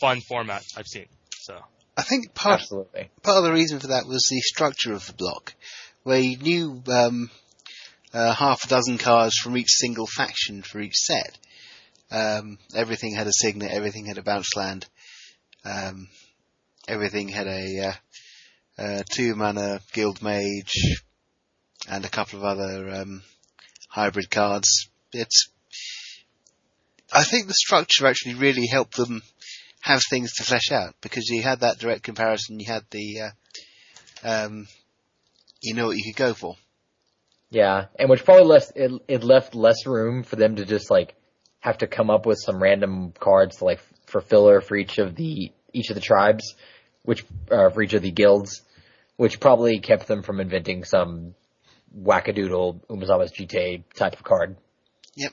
fun 0.01 0.21
format 0.21 0.63
I've 0.77 0.87
seen. 0.87 1.07
So 1.31 1.59
I 1.97 2.03
think 2.03 2.35
part 2.35 2.61
Absolutely. 2.61 3.11
part 3.23 3.39
of 3.39 3.45
the 3.45 3.53
reason 3.53 3.81
for 3.81 3.89
that 3.89 4.07
was 4.07 4.27
the 4.31 4.41
structure 4.41 4.93
of 4.93 5.07
the 5.07 5.15
block, 5.15 5.55
where 6.05 6.21
you 6.21 6.37
knew 6.37 6.83
um, 6.89 7.31
uh, 8.13 8.33
half 8.33 8.65
a 8.65 8.69
dozen 8.69 8.99
cards 8.99 9.37
from 9.37 9.57
each 9.57 9.71
single 9.71 10.07
faction 10.07 10.63
for 10.63 10.81
each 10.81 10.97
set. 10.97 11.39
Um, 12.11 12.59
everything 12.75 13.15
had 13.15 13.27
a 13.27 13.33
signet, 13.33 13.71
everything 13.71 14.07
had 14.07 14.19
a 14.19 14.23
bounce 14.23 14.57
land, 14.57 14.87
um, 15.65 16.09
everything 16.87 17.29
had 17.29 17.47
a 17.47 17.95
uh, 18.79 19.03
two 19.13 19.35
mana 19.35 19.81
guild 19.93 20.23
mage, 20.23 21.03
and 21.89 22.05
a 22.05 22.09
couple 22.09 22.39
of 22.39 22.45
other 22.45 22.91
um, 22.91 23.23
hybrid 23.89 24.31
cards. 24.31 24.89
It's 25.13 25.51
I 27.13 27.25
think 27.25 27.47
the 27.47 27.55
structure 27.55 28.07
actually 28.07 28.35
really 28.35 28.67
helped 28.67 28.97
them 28.97 29.23
have 29.81 30.03
things 30.11 30.35
to 30.35 30.45
flesh 30.45 30.71
out 30.73 30.95
because 31.01 31.29
you 31.29 31.43
had 31.43 31.61
that 31.61 31.79
direct 31.79 32.03
comparison. 32.03 32.61
You 32.61 32.67
had 32.67 32.85
the, 32.91 33.21
uh, 33.21 33.31
um, 34.25 34.69
you 35.63 35.75
know 35.75 35.87
what 35.87 35.97
you 35.97 36.05
could 36.05 36.19
go 36.19 36.35
for. 36.35 36.57
Yeah, 37.51 37.87
and 37.99 38.11
which 38.11 38.25
probably 38.25 38.45
less 38.45 38.71
it, 38.77 38.91
it 39.09 39.25
left 39.25 39.55
less 39.55 39.87
room 39.87 40.23
for 40.23 40.37
them 40.37 40.57
to 40.57 40.67
just 40.67 40.91
like 40.91 41.15
have 41.61 41.79
to 41.79 41.87
come 41.87 42.11
up 42.11 42.27
with 42.27 42.39
some 42.39 42.63
random 42.63 43.13
cards 43.19 43.57
to 43.57 43.65
like 43.65 43.81
for 44.07 44.21
filler 44.21 44.61
for 44.61 44.77
each 44.77 44.99
of 44.99 45.15
the 45.15 45.53
each 45.73 45.91
of 45.91 45.95
the 45.95 46.01
tribes, 46.01 46.55
which 47.03 47.25
uh, 47.51 47.71
for 47.71 47.83
each 47.83 47.95
of 47.95 48.03
the 48.03 48.11
guilds, 48.11 48.63
which 49.17 49.41
probably 49.41 49.81
kept 49.81 50.07
them 50.07 50.23
from 50.23 50.41
inventing 50.41 50.85
some 50.85 51.35
wackadoodle 51.97 52.87
Umezawa's 52.87 53.33
Jitte 53.33 53.85
type 53.95 54.15
of 54.15 54.25
card. 54.25 54.57
Yep. 55.17 55.33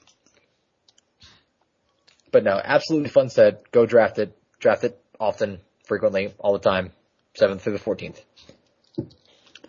But 2.32 2.44
no, 2.44 2.60
absolutely 2.62 3.10
fun 3.10 3.30
set. 3.30 3.72
Go 3.72 3.86
draft 3.86 4.20
it. 4.20 4.38
Draft 4.60 4.84
it 4.84 5.00
often, 5.20 5.60
frequently, 5.88 6.34
all 6.40 6.54
the 6.54 6.60
time. 6.60 6.92
7th 7.40 7.62
through 7.62 7.78
the 7.78 7.84
14th. 7.84 8.22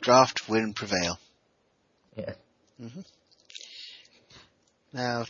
Draft, 0.00 0.48
win, 0.48 0.72
prevail. 0.72 1.18
Yeah. 2.16 2.32
Now, 4.92 5.24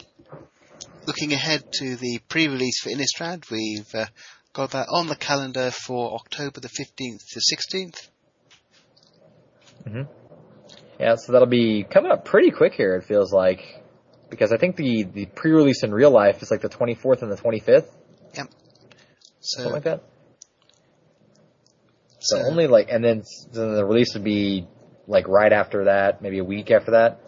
looking 1.06 1.32
ahead 1.32 1.72
to 1.74 1.96
the 1.96 2.20
pre-release 2.28 2.80
for 2.80 2.90
Innistrad, 2.90 3.50
we've 3.50 3.94
uh, 3.94 4.06
got 4.52 4.72
that 4.72 4.88
on 4.90 5.06
the 5.06 5.16
calendar 5.16 5.70
for 5.70 6.14
October 6.14 6.60
the 6.60 6.68
15th 6.68 7.20
to 7.32 7.40
16th. 7.40 8.08
Yeah, 10.98 11.16
so 11.16 11.32
that'll 11.32 11.46
be 11.46 11.84
coming 11.88 12.10
up 12.10 12.24
pretty 12.24 12.50
quick 12.50 12.74
here, 12.74 12.96
it 12.96 13.04
feels 13.04 13.32
like. 13.32 13.82
Because 14.30 14.52
I 14.52 14.56
think 14.56 14.76
the, 14.76 15.04
the 15.04 15.26
pre-release 15.26 15.84
in 15.84 15.92
real 15.92 16.10
life 16.10 16.42
is 16.42 16.50
like 16.50 16.62
the 16.62 16.68
24th 16.68 17.22
and 17.22 17.30
the 17.30 17.36
25th, 17.36 17.88
Yep. 18.34 18.48
So, 19.40 19.62
something 19.62 19.72
like 19.72 19.84
that. 19.84 20.02
So 22.18 22.38
so 22.38 22.46
only 22.50 22.66
like, 22.66 22.88
and 22.90 23.04
then 23.04 23.22
then 23.52 23.74
the 23.74 23.84
release 23.84 24.14
would 24.14 24.24
be 24.24 24.66
like 25.06 25.28
right 25.28 25.52
after 25.52 25.84
that, 25.84 26.22
maybe 26.22 26.38
a 26.38 26.44
week 26.44 26.70
after 26.70 26.92
that. 26.92 27.20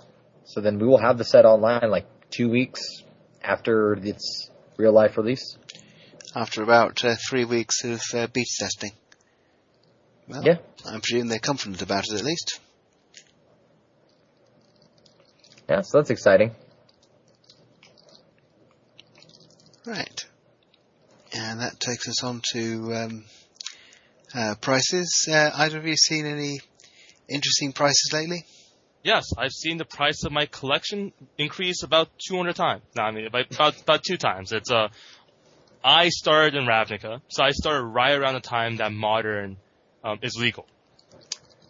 So 0.45 0.61
then 0.61 0.79
we 0.79 0.87
will 0.87 0.99
have 0.99 1.19
the 1.19 1.25
set 1.25 1.45
online 1.45 1.91
like 1.91 2.07
two 2.31 2.49
weeks 2.49 3.05
after 3.49 3.95
its 3.95 4.51
real 4.77 4.93
life 4.93 5.17
release. 5.17 5.57
after 6.37 6.63
about 6.63 7.03
uh, 7.05 7.17
three 7.29 7.45
weeks 7.47 7.83
of 7.85 8.01
uh, 8.15 8.27
beta 8.27 8.51
testing. 8.61 8.93
Well, 10.29 10.45
Yeah. 10.45 10.59
I 10.87 10.99
presume 11.01 11.29
they're 11.29 11.39
confident 11.39 11.81
about 11.83 12.05
it 12.07 12.13
at 12.15 12.23
least. 12.25 12.61
Yeah, 15.69 15.81
so 15.81 15.99
that's 15.99 16.11
exciting. 16.11 16.55
Right. 19.87 20.25
And 21.33 21.61
that 21.61 21.81
takes 21.81 22.09
us 22.09 22.23
on 22.23 22.43
to 22.53 22.95
um, 22.95 23.25
uh, 24.35 24.55
prices. 24.61 25.27
Uh, 25.31 25.51
either 25.55 25.79
of 25.79 25.87
you 25.87 25.97
seen 25.97 26.27
any 26.27 26.61
interesting 27.29 27.73
prices 27.73 28.11
lately? 28.13 28.45
Yes, 29.09 29.31
I've 29.39 29.53
seen 29.53 29.79
the 29.79 29.87
price 29.87 30.25
of 30.25 30.33
my 30.33 30.45
collection 30.45 31.13
increase 31.39 31.83
about 31.83 32.11
200 32.29 32.55
times. 32.55 32.83
No, 32.95 33.05
I 33.05 33.11
mean 33.11 33.25
about 33.25 33.81
about, 33.81 34.03
two 34.05 34.19
times. 34.19 34.53
It's 34.53 34.71
uh, 34.71 34.89
I 35.83 36.11
started 36.11 36.55
in 36.55 36.67
Ravnica, 36.67 37.23
so 37.29 37.43
I 37.43 37.53
started 37.53 37.85
right 37.85 38.15
around 38.15 38.35
the 38.35 38.41
time 38.41 38.77
that 38.77 38.93
modern 38.93 39.57
um, 40.05 40.19
is 40.21 40.37
legal. 40.39 40.67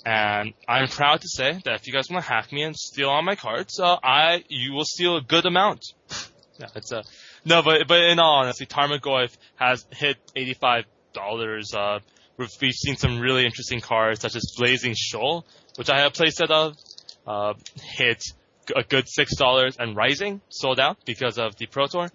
And 0.05 0.53
I'm 0.67 0.89
proud 0.89 1.21
to 1.21 1.29
say 1.29 1.61
that 1.65 1.75
if 1.77 1.87
you 1.87 1.93
guys 1.93 2.11
want 2.11 2.25
to 2.25 2.29
hack 2.29 2.51
me 2.51 2.65
and 2.65 2.75
steal 2.77 3.09
all 3.09 3.23
my 3.23 3.37
cards, 3.37 3.79
uh, 3.79 3.99
I 4.03 4.43
you 4.49 4.73
will 4.73 4.85
steal 4.85 5.17
a 5.17 5.23
good 5.23 5.47
amount. 5.47 5.85
Yeah, 6.61 6.67
it's 6.75 6.91
a 6.91 7.05
no, 7.45 7.63
but 7.63 7.87
but 7.87 8.01
in 8.01 8.19
all 8.19 8.41
honesty, 8.41 8.67
Tarmogoyf 8.67 9.31
has 9.55 9.87
hit 9.93 10.17
eighty-five 10.35 10.87
dollars. 11.13 11.73
Uh, 11.73 12.01
we've, 12.37 12.51
we've 12.61 12.73
seen 12.73 12.97
some 12.97 13.21
really 13.21 13.45
interesting 13.45 13.79
cards 13.79 14.23
such 14.23 14.35
as 14.35 14.43
Blazing 14.59 14.95
Shoal, 14.97 15.47
which 15.77 15.89
I 15.89 16.01
have 16.01 16.15
playset 16.15 16.51
of, 16.51 16.75
uh, 17.29 17.53
hit 17.83 18.23
a 18.75 18.83
good 18.83 19.09
six 19.09 19.37
dollars 19.37 19.77
and 19.79 19.95
rising, 19.95 20.41
sold 20.49 20.81
out 20.81 20.97
because 21.05 21.39
of 21.39 21.57
the 21.57 21.67
Pro 21.67 21.87
Tour. 21.87 22.09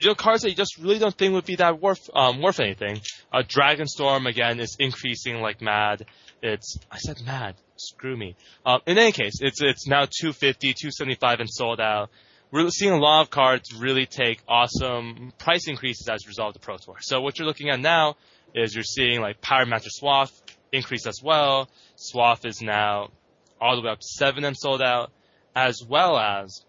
You 0.00 0.08
know, 0.08 0.14
cards 0.14 0.42
that 0.42 0.50
you 0.50 0.56
just 0.56 0.78
really 0.78 0.98
don't 0.98 1.16
think 1.16 1.34
would 1.34 1.44
be 1.44 1.56
that 1.56 1.80
worth 1.80 2.08
um, 2.14 2.40
worth 2.40 2.60
anything. 2.60 3.00
Uh, 3.32 3.42
Dragonstorm 3.42 4.28
again 4.28 4.60
is 4.60 4.76
increasing 4.78 5.40
like 5.40 5.60
mad. 5.60 6.06
It's 6.42 6.78
I 6.90 6.98
said 6.98 7.20
mad. 7.24 7.56
Screw 7.76 8.16
me. 8.16 8.36
Um, 8.64 8.80
in 8.86 8.96
any 8.96 9.12
case, 9.12 9.40
it's 9.40 9.60
it's 9.60 9.86
now 9.86 10.06
250, 10.20 10.68
275 10.68 11.40
and 11.40 11.50
sold 11.50 11.80
out. 11.80 12.10
We're 12.50 12.70
seeing 12.70 12.92
a 12.92 12.98
lot 12.98 13.22
of 13.22 13.30
cards 13.30 13.74
really 13.74 14.06
take 14.06 14.40
awesome 14.48 15.34
price 15.36 15.68
increases 15.68 16.08
as 16.08 16.24
a 16.24 16.28
result 16.28 16.48
of 16.48 16.54
the 16.54 16.60
Pro 16.60 16.78
Tour. 16.78 16.96
So 17.00 17.20
what 17.20 17.38
you're 17.38 17.46
looking 17.46 17.68
at 17.68 17.78
now 17.78 18.16
is 18.54 18.74
you're 18.74 18.84
seeing 18.84 19.20
like 19.20 19.42
Pyromancer 19.42 19.90
Swath 19.90 20.32
increase 20.72 21.06
as 21.06 21.20
well. 21.22 21.68
Swath 21.96 22.46
is 22.46 22.62
now 22.62 23.10
all 23.60 23.76
the 23.76 23.82
way 23.82 23.90
up 23.90 24.00
to 24.00 24.06
seven 24.06 24.44
and 24.44 24.56
sold 24.56 24.82
out, 24.82 25.10
as 25.54 25.82
well 25.86 26.18
as, 26.18 26.64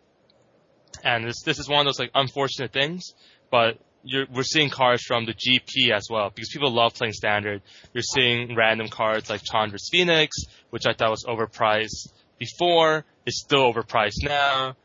and 1.04 1.26
this 1.26 1.42
this 1.44 1.60
is 1.60 1.70
one 1.70 1.82
of 1.82 1.86
those 1.86 2.00
like 2.00 2.12
unfortunate 2.16 2.74
things, 2.74 3.14
but 3.52 3.78
you're, 4.04 4.26
we're 4.34 4.44
seeing 4.44 4.70
cards 4.70 5.04
from 5.04 5.26
the 5.26 5.34
GP 5.34 5.92
as 5.94 6.08
well 6.10 6.32
because 6.34 6.50
people 6.50 6.72
love 6.72 6.94
playing 6.94 7.14
standard. 7.14 7.62
You're 7.94 8.02
seeing 8.02 8.56
random 8.56 8.88
cards 8.88 9.30
like 9.30 9.42
Chandra's 9.44 9.90
Phoenix, 9.92 10.38
which 10.70 10.86
I 10.88 10.94
thought 10.94 11.12
was 11.12 11.26
overpriced 11.26 12.12
before, 12.38 13.06
is 13.26 13.42
still 13.42 13.72
overpriced 13.72 14.24
now 14.24 14.76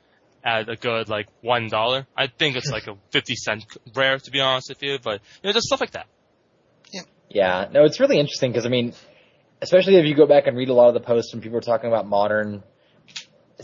at 0.44 0.68
a 0.68 0.76
good 0.76 1.08
like 1.08 1.28
one 1.40 1.68
dollar. 1.68 2.06
I 2.16 2.26
think 2.26 2.56
it's 2.56 2.70
like 2.70 2.86
a 2.86 2.96
fifty 3.10 3.34
cent 3.36 3.64
rare 3.94 4.18
to 4.18 4.30
be 4.30 4.40
honest 4.40 4.68
with 4.68 4.82
you, 4.82 4.98
but 5.02 5.20
you 5.42 5.48
know 5.48 5.52
just 5.52 5.66
stuff 5.66 5.80
like 5.80 5.92
that. 5.92 6.06
Yeah. 6.92 7.02
Yeah, 7.30 7.68
no, 7.72 7.84
it's 7.84 8.00
really 8.00 8.18
interesting 8.18 8.52
because 8.52 8.66
I 8.66 8.68
mean, 8.68 8.92
especially 9.64 9.96
if 9.96 10.04
you 10.06 10.14
go 10.14 10.26
back 10.26 10.46
and 10.46 10.56
read 10.56 10.68
a 10.68 10.74
lot 10.74 10.88
of 10.88 10.94
the 10.94 11.00
posts 11.00 11.32
when 11.32 11.42
people 11.42 11.58
are 11.58 11.62
talking 11.62 11.88
about 11.88 12.06
modern, 12.06 12.62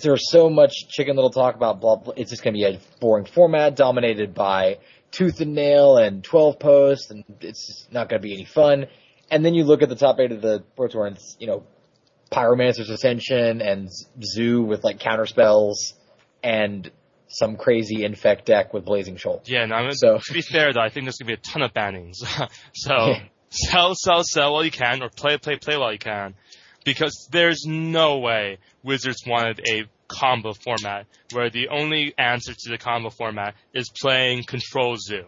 there's 0.03 0.31
so 0.31 0.49
much 0.51 0.73
chicken 0.89 1.15
little 1.15 1.31
talk 1.31 1.55
about 1.55 1.81
blah, 1.81 1.97
blah. 1.97 2.15
It's 2.17 2.31
just 2.31 2.43
going 2.43 2.55
to 2.55 2.59
be 2.59 2.65
a 2.65 2.81
boring 3.01 3.27
format 3.27 3.77
dominated 3.77 4.35
by 4.35 4.79
tooth 5.11 5.41
and 5.41 5.55
nail 5.55 5.97
and 5.99 6.23
12 6.25 6.59
posts, 6.59 7.11
and 7.11 7.25
it's 7.41 7.67
just 7.67 7.93
not 7.93 8.09
going 8.09 8.21
to 8.21 8.27
be 8.27 8.33
any 8.35 8.45
fun. 8.45 8.87
And 9.31 9.45
then 9.45 9.55
you 9.55 9.65
look 9.65 9.83
at 9.83 9.89
the 9.89 9.97
top 9.97 10.19
eight 10.21 10.33
of 10.33 10.41
the 10.41 10.65
Pro 10.77 10.89
Tour, 10.89 11.07
and 11.07 11.17
it's, 11.17 11.37
you 11.39 11.47
know, 11.47 11.65
Pyromancer's 12.33 12.91
Ascension 12.91 13.61
and 13.61 13.89
Zoo 14.23 14.63
with 14.63 14.85
like 14.85 15.01
counter 15.01 15.27
spells 15.27 15.95
and 16.43 16.91
some 17.27 17.57
crazy 17.57 18.05
infect 18.05 18.47
deck 18.47 18.73
with 18.73 18.85
Blazing 18.85 19.17
Shoal. 19.17 19.43
Yeah, 19.47 19.67
no, 19.67 19.75
I 19.77 19.83
mean, 19.83 19.93
So- 19.93 20.19
to 20.19 20.33
be 20.33 20.43
fair 20.43 20.73
though, 20.73 20.81
I 20.81 20.89
think 20.89 21.05
there's 21.07 21.17
gonna 21.17 21.29
be 21.29 21.35
a 21.35 21.37
ton 21.37 21.63
of 21.63 21.73
bannings. 21.73 22.17
so 22.73 22.95
Yeah. 22.95 23.23
Sell, 23.51 23.95
sell, 23.95 24.23
sell 24.25 24.53
while 24.53 24.65
you 24.65 24.71
can, 24.71 25.03
or 25.03 25.09
play, 25.09 25.37
play, 25.39 25.57
play 25.57 25.77
while 25.77 25.93
you 25.93 25.99
can, 25.99 26.35
because 26.85 27.29
there's 27.31 27.65
no 27.67 28.19
way 28.19 28.59
Wizards 28.83 29.23
wanted 29.27 29.61
a 29.69 29.85
combo 30.09 30.53
format 30.53 31.07
where 31.33 31.51
the 31.51 31.69
only 31.69 32.15
answer 32.19 32.53
to 32.53 32.71
the 32.71 32.79
combo 32.79 33.11
format 33.11 33.55
is 33.73 33.91
playing 34.01 34.43
Control 34.45 34.97
Zoo 34.97 35.25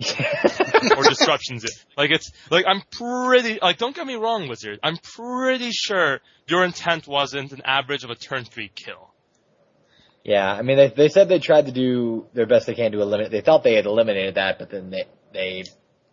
or 0.96 1.04
Disruption 1.04 1.58
Zoo. 1.58 1.68
Like 1.96 2.10
it's 2.10 2.30
like 2.50 2.64
I'm 2.66 2.82
pretty 2.90 3.58
like 3.60 3.78
don't 3.78 3.94
get 3.94 4.06
me 4.06 4.14
wrong, 4.14 4.48
Wizard. 4.48 4.80
I'm 4.82 4.96
pretty 4.96 5.70
sure 5.72 6.20
your 6.46 6.64
intent 6.64 7.06
wasn't 7.06 7.52
an 7.52 7.62
average 7.64 8.04
of 8.04 8.10
a 8.10 8.14
turn 8.14 8.44
three 8.44 8.70
kill. 8.74 9.10
Yeah, 10.24 10.50
I 10.50 10.62
mean, 10.62 10.76
they 10.76 10.88
they 10.88 11.08
said 11.08 11.28
they 11.28 11.40
tried 11.40 11.66
to 11.66 11.72
do 11.72 12.26
their 12.32 12.46
best 12.46 12.66
they 12.66 12.74
can 12.74 12.92
to 12.92 13.00
eliminate. 13.00 13.32
They 13.32 13.40
thought 13.40 13.64
they 13.64 13.74
had 13.74 13.86
eliminated 13.86 14.36
that, 14.36 14.58
but 14.58 14.70
then 14.70 14.90
they 14.90 15.04
they 15.32 15.64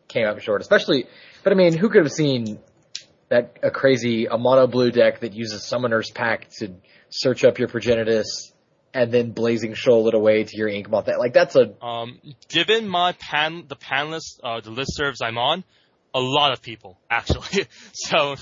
came 0.09 0.27
up 0.27 0.39
short. 0.41 0.61
Especially, 0.61 1.05
but 1.43 1.53
I 1.53 1.55
mean, 1.55 1.77
who 1.77 1.89
could 1.89 2.03
have 2.03 2.11
seen 2.11 2.59
that 3.29 3.57
a 3.63 3.71
crazy 3.71 4.25
a 4.25 4.37
mono 4.37 4.67
blue 4.67 4.91
deck 4.91 5.21
that 5.21 5.33
uses 5.33 5.65
Summoner's 5.65 6.11
Pact 6.11 6.51
to 6.57 6.73
search 7.09 7.45
up 7.45 7.57
your 7.57 7.69
Progenitus 7.69 8.51
and 8.93 9.11
then 9.11 9.31
Blazing 9.31 9.75
Shoal 9.75 10.07
it 10.07 10.13
away 10.13 10.43
to 10.43 10.57
your 10.57 10.67
Ink 10.67 10.89
Moth? 10.89 11.05
That 11.05 11.19
like 11.19 11.33
that's 11.33 11.55
a 11.55 11.81
Um, 11.83 12.19
given 12.49 12.87
my 12.87 13.13
pan, 13.13 13.65
the 13.67 13.75
pan 13.75 14.11
list, 14.11 14.41
uh, 14.43 14.59
the 14.61 14.71
list 14.71 14.95
serves 14.95 15.21
I'm 15.21 15.37
on, 15.37 15.63
a 16.13 16.19
lot 16.19 16.51
of 16.51 16.61
people 16.61 16.99
actually. 17.09 17.67
so, 17.93 18.35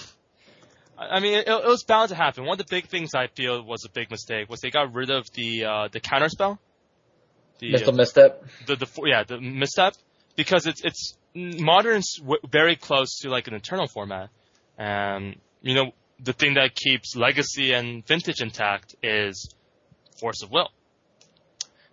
I 0.97 1.17
I 1.17 1.19
mean, 1.19 1.33
it, 1.33 1.47
it 1.47 1.65
was 1.65 1.83
bound 1.83 2.09
to 2.09 2.15
happen. 2.15 2.45
One 2.45 2.59
of 2.59 2.65
the 2.65 2.71
big 2.71 2.87
things 2.87 3.13
I 3.13 3.27
feel 3.27 3.61
was 3.63 3.85
a 3.85 3.89
big 3.89 4.09
mistake 4.09 4.49
was 4.49 4.61
they 4.61 4.71
got 4.71 4.93
rid 4.93 5.09
of 5.09 5.25
the 5.33 5.65
uh, 5.65 5.87
the 5.91 5.99
counter 5.99 6.29
spell. 6.29 6.59
the 7.59 7.71
Missile 7.71 7.93
misstep. 7.93 8.45
the 8.65 8.75
the 8.77 8.87
yeah 9.05 9.23
the 9.23 9.39
misstep 9.39 9.95
because 10.35 10.65
it's 10.65 10.81
it's 10.83 11.16
modern's 11.33 12.17
w- 12.17 12.39
very 12.49 12.75
close 12.75 13.19
to 13.19 13.29
like 13.29 13.47
an 13.47 13.53
eternal 13.53 13.87
format, 13.87 14.29
and 14.77 15.35
you 15.61 15.75
know 15.75 15.91
the 16.19 16.33
thing 16.33 16.55
that 16.55 16.75
keeps 16.75 17.15
legacy 17.15 17.73
and 17.73 18.05
vintage 18.05 18.41
intact 18.41 18.95
is 19.03 19.53
force 20.19 20.41
of 20.43 20.51
will. 20.51 20.69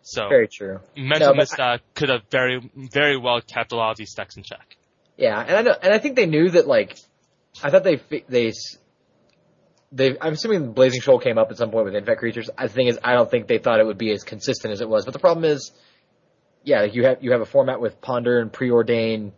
So 0.03 0.29
Very 0.29 0.49
true. 0.49 0.81
mental 0.97 1.35
No, 1.35 1.79
could 1.95 2.11
have 2.11 2.23
very 2.31 2.71
very 2.93 3.17
well 3.17 3.41
kept 3.41 3.73
a 3.73 3.77
lot 3.77 3.91
of 3.91 3.97
these 3.97 4.13
decks 4.15 4.37
in 4.37 4.43
check. 4.43 4.77
Yeah, 5.17 5.41
and 5.41 5.57
I 5.57 5.63
know, 5.63 5.75
and 5.83 5.95
I 5.95 5.99
think 5.99 6.17
they 6.17 6.27
knew 6.27 6.51
that. 6.51 6.67
Like, 6.67 6.99
I 7.63 7.71
thought 7.71 7.85
they 7.85 8.01
they 8.29 8.53
they. 9.93 10.19
I'm 10.21 10.35
assuming 10.35 10.73
Blazing 10.73 11.01
Shoal 11.01 11.21
came 11.21 11.39
up 11.39 11.51
at 11.51 11.57
some 11.57 11.71
point 11.71 11.87
with 11.87 11.95
infect 11.95 12.19
creatures. 12.19 12.51
The 12.61 12.69
thing 12.69 12.89
is, 12.89 12.99
I 13.03 13.15
don't 13.15 13.31
think 13.31 13.47
they 13.47 13.59
thought 13.59 13.81
it 13.81 13.87
would 13.87 13.99
be 13.99 14.11
as 14.11 14.25
consistent 14.25 14.73
as 14.73 14.81
it 14.81 14.89
was. 14.89 15.05
But 15.05 15.15
the 15.15 15.21
problem 15.21 15.45
is, 15.45 15.73
yeah, 16.65 16.83
like 16.83 16.95
you 16.95 17.05
have 17.05 17.23
you 17.23 17.33
have 17.33 17.41
a 17.41 17.47
format 17.47 17.81
with 17.81 18.01
Ponder 18.01 18.41
and 18.41 18.53
Preordain, 18.53 19.33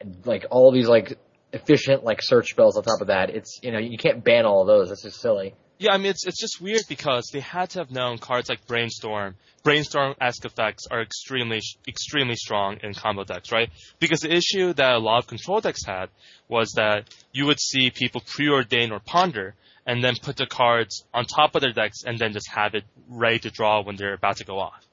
and 0.00 0.16
like 0.26 0.46
all 0.50 0.72
these 0.72 0.88
like 0.88 1.18
efficient 1.52 2.04
like 2.04 2.22
search 2.22 2.50
spells 2.50 2.76
on 2.76 2.82
top 2.82 3.00
of 3.00 3.06
that. 3.08 3.30
It's 3.30 3.60
you 3.62 3.72
know 3.72 3.78
you 3.78 3.98
can't 3.98 4.22
ban 4.22 4.44
all 4.44 4.62
of 4.62 4.66
those. 4.66 4.88
That's 4.88 5.02
just 5.02 5.20
silly. 5.20 5.54
Yeah, 5.78 5.92
I 5.92 5.98
mean 5.98 6.06
it's 6.06 6.26
it's 6.26 6.40
just 6.40 6.60
weird 6.60 6.82
because 6.88 7.30
they 7.32 7.40
had 7.40 7.70
to 7.70 7.80
have 7.80 7.90
known 7.90 8.18
cards 8.18 8.48
like 8.48 8.66
Brainstorm, 8.66 9.34
Brainstorm-esque 9.62 10.44
effects 10.44 10.86
are 10.90 11.02
extremely 11.02 11.60
extremely 11.86 12.36
strong 12.36 12.78
in 12.82 12.94
combo 12.94 13.24
decks, 13.24 13.52
right? 13.52 13.70
Because 13.98 14.20
the 14.20 14.32
issue 14.32 14.72
that 14.74 14.94
a 14.94 14.98
lot 14.98 15.18
of 15.18 15.26
control 15.26 15.60
decks 15.60 15.84
had 15.84 16.08
was 16.48 16.72
that 16.76 17.08
you 17.32 17.46
would 17.46 17.60
see 17.60 17.90
people 17.90 18.20
preordain 18.20 18.90
or 18.90 19.00
ponder 19.00 19.54
and 19.86 20.02
then 20.02 20.14
put 20.22 20.36
the 20.36 20.46
cards 20.46 21.04
on 21.12 21.24
top 21.24 21.54
of 21.54 21.60
their 21.60 21.72
decks 21.72 22.04
and 22.04 22.18
then 22.18 22.32
just 22.32 22.48
have 22.50 22.74
it 22.74 22.84
ready 23.08 23.40
to 23.40 23.50
draw 23.50 23.82
when 23.82 23.96
they're 23.96 24.14
about 24.14 24.36
to 24.36 24.44
go 24.44 24.58
off. 24.58 24.84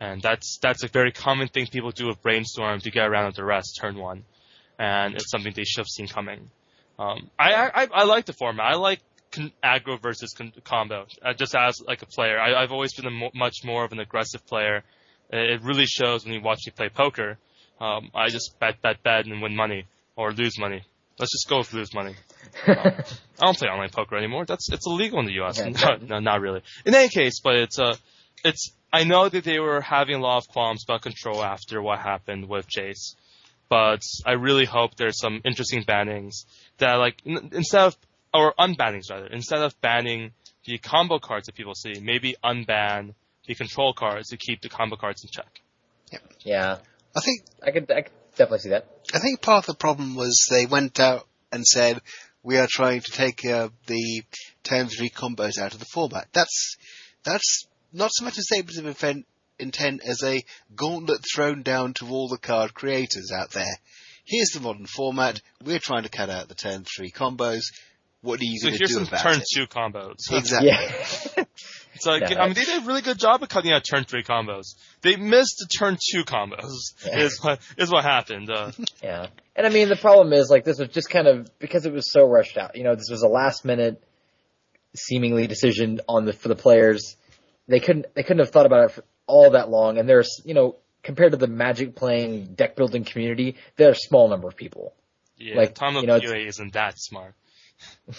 And 0.00 0.22
that's 0.22 0.58
that's 0.62 0.82
a 0.82 0.88
very 0.88 1.12
common 1.12 1.48
thing 1.48 1.66
people 1.66 1.90
do 1.90 2.06
with 2.06 2.22
Brainstorm 2.22 2.80
to 2.80 2.90
get 2.90 3.06
around 3.06 3.34
the 3.34 3.44
rest 3.44 3.78
turn 3.80 3.96
one, 3.98 4.24
and 4.78 5.14
it's 5.14 5.30
something 5.30 5.52
they 5.54 5.64
should 5.64 5.80
have 5.80 5.88
seen 5.88 6.08
coming. 6.08 6.50
Um, 6.98 7.30
I, 7.38 7.52
I 7.74 7.88
I 7.92 8.04
like 8.04 8.24
the 8.24 8.32
format. 8.32 8.64
I 8.72 8.76
like 8.76 9.00
con- 9.30 9.52
aggro 9.62 10.00
versus 10.00 10.32
con- 10.36 10.52
combo. 10.64 11.06
Uh, 11.22 11.34
just 11.34 11.54
as 11.54 11.80
like 11.86 12.00
a 12.02 12.06
player, 12.06 12.38
I, 12.38 12.62
I've 12.62 12.72
always 12.72 12.94
been 12.94 13.06
a 13.06 13.10
mo- 13.10 13.30
much 13.34 13.56
more 13.64 13.84
of 13.84 13.92
an 13.92 14.00
aggressive 14.00 14.46
player. 14.46 14.82
It, 15.30 15.50
it 15.50 15.62
really 15.62 15.86
shows 15.86 16.24
when 16.24 16.34
you 16.34 16.40
watch 16.40 16.60
me 16.66 16.72
play 16.74 16.88
poker. 16.88 17.38
Um, 17.80 18.10
I 18.14 18.28
just 18.28 18.58
bet, 18.58 18.82
bet, 18.82 19.02
bet, 19.02 19.26
and 19.26 19.40
win 19.40 19.56
money 19.56 19.86
or 20.16 20.32
lose 20.32 20.58
money. 20.58 20.82
Let's 21.18 21.32
just 21.32 21.48
go 21.48 21.58
with 21.58 21.72
lose 21.72 21.94
money. 21.94 22.14
Um, 22.66 22.76
I 22.76 23.46
don't 23.46 23.56
play 23.56 23.68
online 23.68 23.90
poker 23.90 24.16
anymore. 24.16 24.44
That's 24.46 24.70
it's 24.72 24.86
illegal 24.86 25.20
in 25.20 25.26
the 25.26 25.34
U.S. 25.34 25.58
Yeah. 25.58 25.68
no, 26.00 26.06
no, 26.06 26.18
not 26.20 26.40
really. 26.40 26.62
In 26.84 26.94
any 26.94 27.08
case, 27.08 27.40
but 27.40 27.56
it's 27.56 27.78
uh, 27.78 27.96
it's. 28.44 28.72
I 28.92 29.04
know 29.04 29.28
that 29.28 29.44
they 29.44 29.58
were 29.58 29.80
having 29.80 30.16
a 30.16 30.20
lot 30.20 30.38
of 30.38 30.48
qualms 30.48 30.84
about 30.84 31.02
control 31.02 31.42
after 31.42 31.80
what 31.80 32.00
happened 32.00 32.48
with 32.48 32.66
Jace, 32.68 33.14
but 33.68 34.02
I 34.26 34.32
really 34.32 34.64
hope 34.64 34.96
there's 34.96 35.18
some 35.18 35.40
interesting 35.44 35.84
bannings 35.84 36.44
that 36.78 36.94
like 36.94 37.22
n- 37.26 37.50
instead 37.52 37.82
of 37.82 37.96
or 38.34 38.54
unbannings 38.58 39.10
rather 39.10 39.26
instead 39.26 39.60
of 39.60 39.80
banning 39.80 40.32
the 40.64 40.78
combo 40.78 41.18
cards 41.18 41.46
that 41.46 41.54
people 41.54 41.74
see, 41.74 42.00
maybe 42.00 42.36
unban 42.44 43.14
the 43.46 43.54
control 43.54 43.92
cards 43.92 44.28
to 44.28 44.36
keep 44.36 44.60
the 44.60 44.68
combo 44.68 44.96
cards 44.96 45.24
in 45.24 45.30
check. 45.32 45.60
Yeah, 46.12 46.18
yeah. 46.40 46.78
I 47.16 47.20
think 47.20 47.44
I 47.62 47.70
could 47.70 47.90
I 47.90 48.02
could 48.02 48.12
definitely 48.36 48.58
see 48.58 48.68
that. 48.70 48.86
I 49.14 49.18
think 49.18 49.40
part 49.40 49.64
of 49.64 49.66
the 49.66 49.78
problem 49.78 50.14
was 50.14 50.46
they 50.50 50.66
went 50.66 50.98
out 51.00 51.26
and 51.52 51.64
said 51.66 52.00
we 52.42 52.58
are 52.58 52.68
trying 52.68 53.00
to 53.00 53.10
take 53.10 53.44
uh, 53.44 53.68
the 53.86 54.22
turn 54.62 54.88
three 54.88 55.10
combos 55.10 55.58
out 55.58 55.74
of 55.74 55.80
the 55.80 55.86
format. 55.86 56.28
That's 56.32 56.76
that's 57.24 57.66
not 57.92 58.10
so 58.12 58.24
much 58.24 58.38
a 58.38 58.42
statement 58.42 58.78
of 58.78 58.86
intent, 58.86 59.26
intent 59.58 60.00
as 60.04 60.22
a 60.22 60.42
gauntlet 60.74 61.20
thrown 61.34 61.62
down 61.62 61.94
to 61.94 62.08
all 62.08 62.28
the 62.28 62.38
card 62.38 62.74
creators 62.74 63.30
out 63.36 63.50
there. 63.50 63.76
Here's 64.24 64.50
the 64.50 64.60
modern 64.60 64.86
format. 64.86 65.40
We're 65.64 65.78
trying 65.80 66.04
to 66.04 66.08
cut 66.08 66.30
out 66.30 66.48
the 66.48 66.54
turn 66.54 66.84
three 66.84 67.10
combos. 67.10 67.62
What 68.22 68.38
are 68.40 68.44
you 68.44 68.58
So 68.58 68.68
going 68.68 68.74
to 68.74 68.78
here's 68.78 68.90
do 68.90 68.94
some 68.96 69.08
about 69.08 69.22
turn 69.22 69.40
it? 69.40 69.46
two 69.54 69.66
combos. 69.66 70.16
Exactly. 70.30 70.68
Yeah. 70.70 71.44
So 71.98 72.12
like, 72.12 72.30
Yeah. 72.30 72.40
I 72.40 72.46
mean, 72.46 72.54
they 72.54 72.64
did 72.64 72.82
a 72.82 72.86
really 72.86 73.02
good 73.02 73.18
job 73.18 73.42
of 73.42 73.48
cutting 73.48 73.72
out 73.72 73.82
turn 73.82 74.04
three 74.04 74.22
combos. 74.22 74.74
They 75.02 75.16
missed 75.16 75.56
the 75.58 75.66
turn 75.66 75.98
two 76.12 76.24
combos. 76.24 76.70
Yeah. 77.04 77.18
Is 77.24 77.38
what 77.42 77.58
is 77.76 77.90
what 77.90 78.04
happened. 78.04 78.48
Uh, 78.50 78.70
Yeah. 79.02 79.26
And 79.56 79.66
I 79.66 79.70
mean, 79.70 79.88
the 79.88 79.96
problem 79.96 80.32
is, 80.32 80.48
like, 80.48 80.64
this 80.64 80.78
was 80.78 80.88
just 80.90 81.10
kind 81.10 81.26
of, 81.26 81.50
because 81.58 81.84
it 81.84 81.92
was 81.92 82.10
so 82.10 82.26
rushed 82.26 82.56
out, 82.56 82.76
you 82.76 82.84
know, 82.84 82.94
this 82.94 83.08
was 83.10 83.22
a 83.22 83.28
last 83.28 83.64
minute, 83.66 84.02
seemingly 84.94 85.46
decision 85.46 86.00
on 86.08 86.24
the, 86.24 86.32
for 86.32 86.48
the 86.48 86.54
players. 86.56 87.16
They 87.70 87.80
couldn't, 87.80 88.06
they 88.14 88.22
couldn't 88.22 88.40
have 88.40 88.50
thought 88.50 88.66
about 88.66 88.84
it 88.84 88.90
for 88.92 89.04
all 89.26 89.50
that 89.52 89.70
long. 89.70 89.98
And 89.98 90.08
there's, 90.08 90.42
you 90.44 90.54
know, 90.54 90.76
compared 91.02 91.30
to 91.32 91.38
the 91.38 91.46
magic 91.46 91.94
playing 91.96 92.54
deck 92.54 92.76
building 92.76 93.04
community, 93.04 93.56
they're 93.76 93.92
a 93.92 93.94
small 93.96 94.28
number 94.28 94.48
of 94.48 94.56
people. 94.56 94.92
yeah, 95.38 95.56
Like, 95.56 95.74
Tom 95.74 95.96
of 95.96 96.02
you 96.02 96.08
know, 96.08 96.16
it's- 96.16 96.30
POA 96.30 96.46
isn't 96.46 96.72
that 96.74 96.94
smart. 96.98 97.34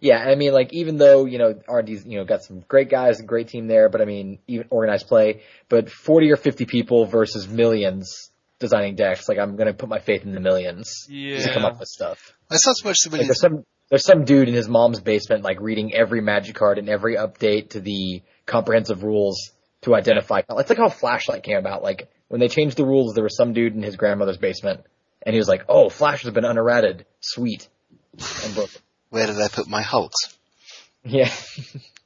Yeah, 0.00 0.18
I 0.18 0.36
mean, 0.36 0.52
like 0.52 0.72
even 0.72 0.96
though 0.96 1.24
you 1.24 1.38
know 1.38 1.60
R&D's 1.68 2.06
you 2.06 2.18
know 2.18 2.24
got 2.24 2.44
some 2.44 2.60
great 2.60 2.88
guys, 2.88 3.18
a 3.18 3.24
great 3.24 3.48
team 3.48 3.66
there, 3.66 3.88
but 3.88 4.00
I 4.00 4.04
mean 4.04 4.38
even 4.46 4.66
organized 4.70 5.08
play, 5.08 5.42
but 5.68 5.90
forty 5.90 6.30
or 6.30 6.36
fifty 6.36 6.66
people 6.66 7.04
versus 7.04 7.48
millions 7.48 8.30
designing 8.60 8.94
decks, 8.94 9.28
like 9.28 9.38
I'm 9.38 9.56
gonna 9.56 9.74
put 9.74 9.88
my 9.88 9.98
faith 9.98 10.22
in 10.22 10.34
the 10.34 10.40
millions 10.40 11.06
yeah. 11.08 11.42
to 11.46 11.52
come 11.52 11.64
up 11.64 11.80
with 11.80 11.88
stuff. 11.88 12.32
It's 12.50 12.64
not 12.64 12.76
so 12.76 12.88
much 12.88 12.98
the 13.02 13.10
Like 13.10 13.12
millions. 13.22 13.28
there's 13.28 13.40
some 13.40 13.64
there's 13.92 14.06
some 14.06 14.24
dude 14.24 14.48
in 14.48 14.54
his 14.54 14.70
mom's 14.70 15.00
basement 15.00 15.44
like 15.44 15.60
reading 15.60 15.92
every 15.94 16.22
magic 16.22 16.54
card 16.56 16.78
and 16.78 16.88
every 16.88 17.16
update 17.16 17.68
to 17.70 17.80
the 17.80 18.22
comprehensive 18.46 19.02
rules 19.02 19.52
to 19.82 19.94
identify. 19.94 20.40
It's 20.48 20.70
like 20.70 20.78
how 20.78 20.88
Flashlight 20.88 21.42
came 21.42 21.58
about. 21.58 21.82
Like 21.82 22.10
when 22.28 22.40
they 22.40 22.48
changed 22.48 22.78
the 22.78 22.86
rules, 22.86 23.12
there 23.12 23.22
was 23.22 23.36
some 23.36 23.52
dude 23.52 23.74
in 23.74 23.82
his 23.82 23.96
grandmother's 23.96 24.38
basement, 24.38 24.80
and 25.20 25.34
he 25.34 25.38
was 25.38 25.46
like, 25.46 25.64
"Oh, 25.68 25.90
Flash 25.90 26.22
has 26.22 26.32
been 26.32 26.46
unerrated, 26.46 27.04
sweet." 27.20 27.68
And 28.14 28.54
broke 28.54 28.74
it. 28.74 28.80
Where 29.10 29.26
did 29.26 29.38
I 29.38 29.48
put 29.48 29.68
my 29.68 29.82
Hulks? 29.82 30.38
Yeah. 31.04 31.30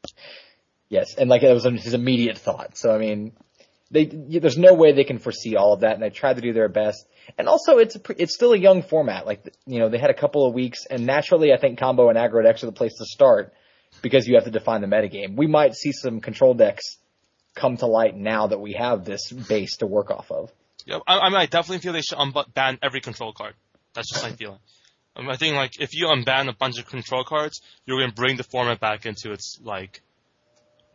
yes, 0.89 1.15
and 1.15 1.31
like 1.31 1.45
it 1.45 1.53
was 1.53 1.63
his 1.63 1.95
immediate 1.95 2.37
thought. 2.37 2.77
So 2.77 2.93
I 2.93 2.99
mean, 2.99 3.31
they 3.91 4.05
there's 4.05 4.59
no 4.59 4.75
way 4.75 4.93
they 4.93 5.05
can 5.05 5.19
foresee 5.19 5.57
all 5.57 5.73
of 5.73 5.81
that, 5.81 5.95
and 5.95 6.03
they 6.03 6.11
tried 6.11 6.37
to 6.37 6.43
do 6.43 6.53
their 6.53 6.69
best. 6.69 7.07
And 7.39 7.49
also, 7.49 7.79
it's 7.79 7.97
a, 7.97 8.01
it's 8.17 8.35
still 8.35 8.53
a 8.53 8.59
young 8.59 8.83
format. 8.83 9.27
Like 9.27 9.55
you 9.67 9.79
know, 9.79 9.89
they 9.89 9.99
had 9.99 10.11
a 10.11 10.15
couple 10.15 10.47
of 10.47 10.55
weeks, 10.55 10.87
and 10.91 11.07
naturally, 11.07 11.53
I 11.53 11.59
think 11.59 11.79
combo 11.79 12.09
and 12.09 12.19
aggro 12.19 12.43
decks 12.43 12.63
are 12.63 12.67
the 12.67 12.73
place 12.73 12.95
to 12.99 13.05
start 13.05 13.53
because 14.03 14.27
you 14.27 14.35
have 14.35 14.45
to 14.45 14.51
define 14.51 14.81
the 14.81 14.87
metagame. 14.87 15.37
We 15.37 15.47
might 15.47 15.75
see 15.75 15.93
some 15.93 16.21
control 16.21 16.55
decks 16.55 16.97
come 17.55 17.77
to 17.79 17.87
light 17.87 18.17
now 18.17 18.49
that 18.49 18.61
we 18.61 18.75
have 18.75 19.05
this 19.05 19.33
base 19.33 19.79
to 19.79 19.87
work 19.87 20.11
off 20.11 20.31
of. 20.31 20.53
Yeah, 20.85 20.99
I, 21.07 21.19
I 21.19 21.29
mean, 21.31 21.39
I 21.39 21.47
definitely 21.47 21.79
feel 21.79 21.93
they 21.93 22.03
should 22.03 22.19
unban 22.19 22.79
every 22.83 23.01
control 23.01 23.33
card. 23.33 23.55
That's 23.95 24.13
just 24.13 24.23
my 24.23 24.33
feeling. 24.33 24.59
Um, 25.17 25.29
I 25.29 25.37
think 25.37 25.57
like 25.57 25.81
if 25.81 25.95
you 25.95 26.07
unban 26.07 26.49
a 26.49 26.53
bunch 26.53 26.79
of 26.79 26.87
control 26.87 27.25
cards, 27.25 27.61
you're 27.87 27.99
going 27.99 28.11
to 28.11 28.15
bring 28.15 28.37
the 28.37 28.45
format 28.45 28.79
back 28.79 29.07
into 29.07 29.33
its 29.33 29.59
like. 29.63 30.03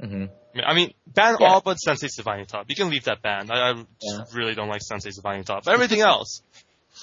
Hmm 0.02 0.26
I 0.66 0.74
mean, 0.74 0.94
ban 1.08 1.38
Yeah. 1.40 1.48
all 1.48 1.62
but 1.62 1.76
Sensei's 1.76 2.16
Divining 2.16 2.46
Top. 2.46 2.66
You 2.70 2.76
can 2.76 2.90
leave 2.90 3.06
that 3.06 3.22
banned. 3.22 3.52
I, 3.52 3.72
I 3.72 3.74
just 4.02 4.36
really 4.36 4.54
don't 4.54 4.68
like 4.68 4.82
Sensei's 4.82 5.16
Divining 5.16 5.44
Top. 5.44 5.64
But 5.64 5.74
everything 5.74 6.02
else, 6.02 6.42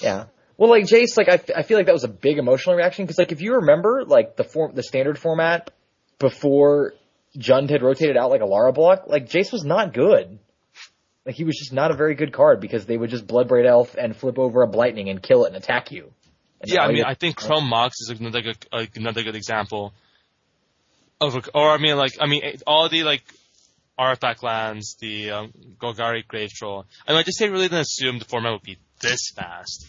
Yeah. 0.01 0.25
Well, 0.57 0.69
like 0.69 0.83
Jace, 0.85 1.17
like 1.17 1.29
I, 1.29 1.35
f- 1.35 1.49
I 1.55 1.63
feel 1.63 1.77
like 1.77 1.85
that 1.85 1.93
was 1.93 2.03
a 2.03 2.09
big 2.09 2.37
emotional 2.37 2.75
reaction 2.75 3.05
because, 3.05 3.17
like, 3.17 3.31
if 3.31 3.41
you 3.41 3.55
remember, 3.55 4.03
like 4.05 4.35
the 4.35 4.43
form, 4.43 4.75
the 4.75 4.83
standard 4.83 5.17
format 5.17 5.71
before 6.19 6.93
Jund 7.37 7.69
had 7.69 7.81
rotated 7.81 8.17
out 8.17 8.29
like 8.29 8.41
Alara 8.41 8.73
block, 8.73 9.03
like 9.07 9.29
Jace 9.29 9.51
was 9.53 9.63
not 9.63 9.93
good. 9.93 10.37
Like 11.25 11.35
he 11.35 11.43
was 11.43 11.55
just 11.57 11.71
not 11.71 11.91
a 11.91 11.95
very 11.95 12.15
good 12.15 12.33
card 12.33 12.59
because 12.59 12.85
they 12.85 12.97
would 12.97 13.09
just 13.09 13.25
Bloodbraid 13.25 13.65
Elf 13.65 13.95
and 13.95 14.15
flip 14.15 14.37
over 14.37 14.61
a 14.63 14.67
Blightning 14.67 15.09
and 15.09 15.23
kill 15.23 15.45
it 15.45 15.53
and 15.53 15.55
attack 15.55 15.91
you. 15.91 16.11
And 16.61 16.71
yeah. 16.71 16.81
I 16.81 16.91
mean, 16.91 17.05
I 17.05 17.13
think 17.13 17.37
Chrome 17.37 17.69
Mox 17.69 18.01
is 18.01 18.19
another 18.19 18.41
good, 18.41 18.57
another 18.95 19.23
good 19.23 19.35
example 19.35 19.93
of, 21.21 21.49
or 21.53 21.71
I 21.71 21.77
mean, 21.77 21.97
like, 21.97 22.13
I 22.19 22.27
mean, 22.27 22.43
all 22.65 22.89
the 22.89 23.03
like 23.03 23.23
artifact 23.99 24.41
lands, 24.43 24.95
the 24.99 25.31
um, 25.31 25.53
Golgari 25.77 26.25
Grave 26.25 26.49
Troll. 26.49 26.85
I 27.05 27.11
mean, 27.11 27.19
I 27.19 27.23
just 27.23 27.39
really 27.41 27.67
didn't 27.67 27.81
assume 27.81 28.17
the 28.17 28.25
format 28.25 28.53
would 28.53 28.63
be 28.63 28.77
this 29.01 29.31
fast. 29.35 29.85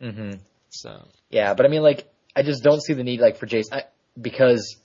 Mm-hmm. 0.00 0.38
So 0.70 1.06
Yeah, 1.30 1.54
but 1.54 1.66
I 1.66 1.68
mean, 1.68 1.82
like, 1.82 2.10
I 2.34 2.42
just 2.42 2.62
don't 2.62 2.82
see 2.82 2.94
the 2.94 3.04
need, 3.04 3.20
like, 3.20 3.36
for 3.36 3.46
Jace, 3.46 3.70
I, 3.70 3.84
because 4.20 4.78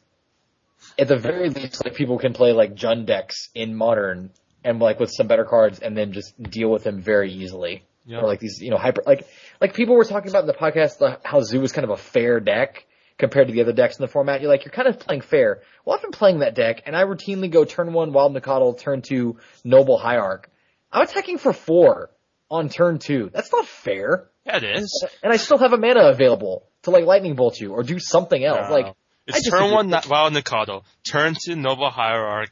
at 1.00 1.08
the 1.08 1.18
very 1.18 1.50
least, 1.50 1.84
like, 1.84 1.96
people 1.96 2.20
can 2.20 2.34
play, 2.34 2.52
like, 2.52 2.76
Jund 2.76 3.06
decks 3.06 3.50
in 3.56 3.74
Modern 3.74 4.32
and, 4.66 4.80
like, 4.80 5.00
with 5.00 5.12
some 5.12 5.28
better 5.28 5.46
cards 5.46 5.80
and 5.80 5.98
then 5.98 6.12
just 6.12 6.40
deal 6.42 6.70
with 6.70 6.84
them 6.84 7.02
very 7.02 7.32
easily. 7.32 7.84
yeah. 8.06 8.20
Or, 8.20 8.28
like, 8.28 8.40
these, 8.40 8.60
you 8.60 8.70
know, 8.70 8.78
hyper, 8.78 9.02
like, 9.06 9.28
like 9.62 9.74
people 9.74 9.96
were 9.96 10.04
talking 10.04 10.30
about 10.30 10.42
in 10.42 10.48
the 10.48 10.54
podcast 10.54 10.98
the, 10.98 11.20
how 11.24 11.42
Zoo 11.42 11.64
is 11.64 11.72
kind 11.72 11.86
of 11.86 11.92
a 11.92 11.98
fair 11.98 12.42
deck 12.42 12.86
compared 13.18 13.48
to 13.48 13.54
the 13.54 13.62
other 13.62 13.74
decks 13.74 13.98
in 13.98 14.04
the 14.04 14.08
format. 14.08 14.42
You're 14.42 14.52
like, 14.52 14.66
you're 14.66 14.72
kind 14.72 14.88
of 14.88 15.00
playing 15.00 15.22
fair. 15.22 15.62
Well, 15.84 15.96
I've 15.96 16.02
been 16.02 16.12
playing 16.12 16.40
that 16.40 16.56
deck 16.56 16.84
and 16.86 16.96
I 16.96 17.04
routinely 17.04 17.52
go 17.52 17.66
turn 17.66 17.94
one 17.94 18.14
Wild 18.14 18.36
Nacatl, 18.36 18.80
turn 18.80 19.02
two 19.02 19.38
Noble 19.64 19.98
Hierarch. 19.98 20.50
I'm 20.92 21.04
attacking 21.04 21.38
for 21.38 21.54
four 21.54 22.12
on 22.50 22.70
turn 22.70 23.00
two. 23.00 23.30
That's 23.34 23.52
not 23.52 23.66
fair 23.66 24.30
yeah, 24.48 24.58
it 24.58 24.64
is. 24.64 25.06
and 25.22 25.34
I 25.34 25.38
still 25.38 25.58
have 25.58 25.74
a 25.74 25.78
mana 25.78 26.08
available 26.08 26.68
to 26.84 26.92
like 26.92 27.06
lightning 27.06 27.36
bolt 27.36 27.60
you 27.60 27.74
or 27.74 27.84
do 27.84 28.00
something 28.00 28.44
else. 28.44 28.70
No. 28.70 28.76
Like 28.76 28.96
It's 29.28 29.50
turn 29.50 29.72
one 29.72 29.90
Wild 29.90 30.34
Nacatl, 30.34 30.84
turn 31.04 31.36
two 31.46 31.56
Noble 31.56 31.90
Hierarch, 31.90 32.50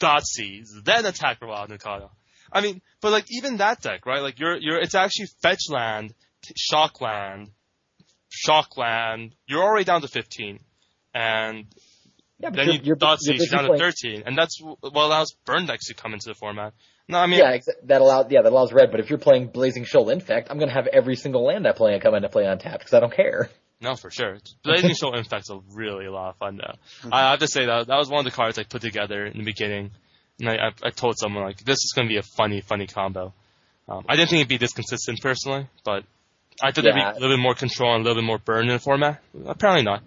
Thoughtseize, 0.00 0.68
then 0.84 1.06
attack 1.06 1.38
for 1.38 1.46
Wild 1.46 1.70
Nacatl. 1.70 2.10
I 2.52 2.62
mean, 2.62 2.82
but 3.00 3.12
like 3.12 3.26
even 3.30 3.58
that 3.58 3.80
deck, 3.80 4.06
right? 4.06 4.22
Like 4.22 4.40
you're 4.40 4.56
you're 4.56 4.80
it's 4.80 4.96
actually 4.96 5.28
fetch 5.40 5.68
land, 5.68 6.14
t- 6.42 6.54
shock 6.56 7.00
land, 7.00 7.50
shock 8.30 8.76
land. 8.76 9.34
You're 9.46 9.62
already 9.62 9.84
down 9.84 10.00
to 10.02 10.08
15, 10.08 10.58
and 11.14 11.66
Yeah, 12.38 12.50
then 12.50 12.66
you're, 12.66 12.74
you 12.76 12.80
you're, 12.84 12.96
thought 12.96 13.18
you're 13.22 13.36
you're 13.36 13.46
down 13.46 13.64
basically 13.68 13.78
to 13.78 13.84
13, 13.84 14.22
and 14.26 14.36
that's 14.38 14.58
what 14.62 14.94
allows 14.94 15.34
burn 15.44 15.66
decks 15.66 15.86
to 15.88 15.94
come 15.94 16.14
into 16.14 16.28
the 16.28 16.34
format. 16.34 16.72
No, 17.08 17.18
I 17.18 17.26
mean, 17.26 17.40
Yeah, 17.40 17.56
exa- 17.56 17.86
that 17.88 18.00
allows 18.00 18.26
yeah 18.30 18.42
that 18.42 18.52
allows 18.52 18.72
red. 18.72 18.90
But 18.92 19.00
if 19.00 19.10
you're 19.10 19.18
playing 19.18 19.48
Blazing 19.48 19.84
Shoal 19.84 20.10
Infect, 20.10 20.48
I'm 20.50 20.58
gonna 20.58 20.72
have 20.72 20.86
every 20.86 21.16
single 21.16 21.44
land 21.44 21.66
I 21.66 21.72
play 21.72 21.98
come 21.98 22.14
into 22.14 22.28
play 22.28 22.46
untapped 22.46 22.78
because 22.80 22.94
I 22.94 23.00
don't 23.00 23.12
care. 23.12 23.50
No, 23.80 23.96
for 23.96 24.10
sure. 24.10 24.38
Blazing 24.62 24.94
Shoal 24.94 25.16
Infect's 25.16 25.50
a 25.50 25.58
really 25.72 26.06
a 26.06 26.12
lot 26.12 26.30
of 26.30 26.36
fun 26.36 26.56
though. 26.58 27.10
I 27.10 27.30
have 27.30 27.40
to 27.40 27.48
say 27.48 27.66
that 27.66 27.88
that 27.88 27.96
was 27.96 28.08
one 28.08 28.20
of 28.20 28.24
the 28.24 28.30
cards 28.36 28.58
I 28.58 28.62
put 28.62 28.82
together 28.82 29.26
in 29.26 29.38
the 29.38 29.44
beginning, 29.44 29.90
and 30.38 30.48
I, 30.50 30.54
I, 30.68 30.70
I 30.84 30.90
told 30.90 31.18
someone 31.18 31.42
like 31.42 31.58
this 31.64 31.78
is 31.78 31.92
going 31.96 32.06
to 32.06 32.12
be 32.12 32.18
a 32.18 32.22
funny, 32.22 32.60
funny 32.60 32.86
combo. 32.86 33.34
Um, 33.88 34.04
I 34.08 34.14
didn't 34.14 34.28
think 34.28 34.40
it'd 34.40 34.48
be 34.48 34.58
this 34.58 34.72
consistent 34.72 35.20
personally, 35.20 35.66
but 35.84 36.04
I 36.62 36.72
thought 36.72 36.82
there'd 36.82 36.94
be 36.94 37.00
a 37.00 37.12
little 37.14 37.36
bit 37.36 37.42
more 37.42 37.54
control 37.54 37.94
and 37.94 38.02
a 38.02 38.04
little 38.08 38.22
bit 38.22 38.26
more 38.26 38.38
burn 38.38 38.68
in 38.68 38.74
the 38.74 38.78
format. 38.78 39.22
Apparently 39.46 39.82
not. 39.84 40.02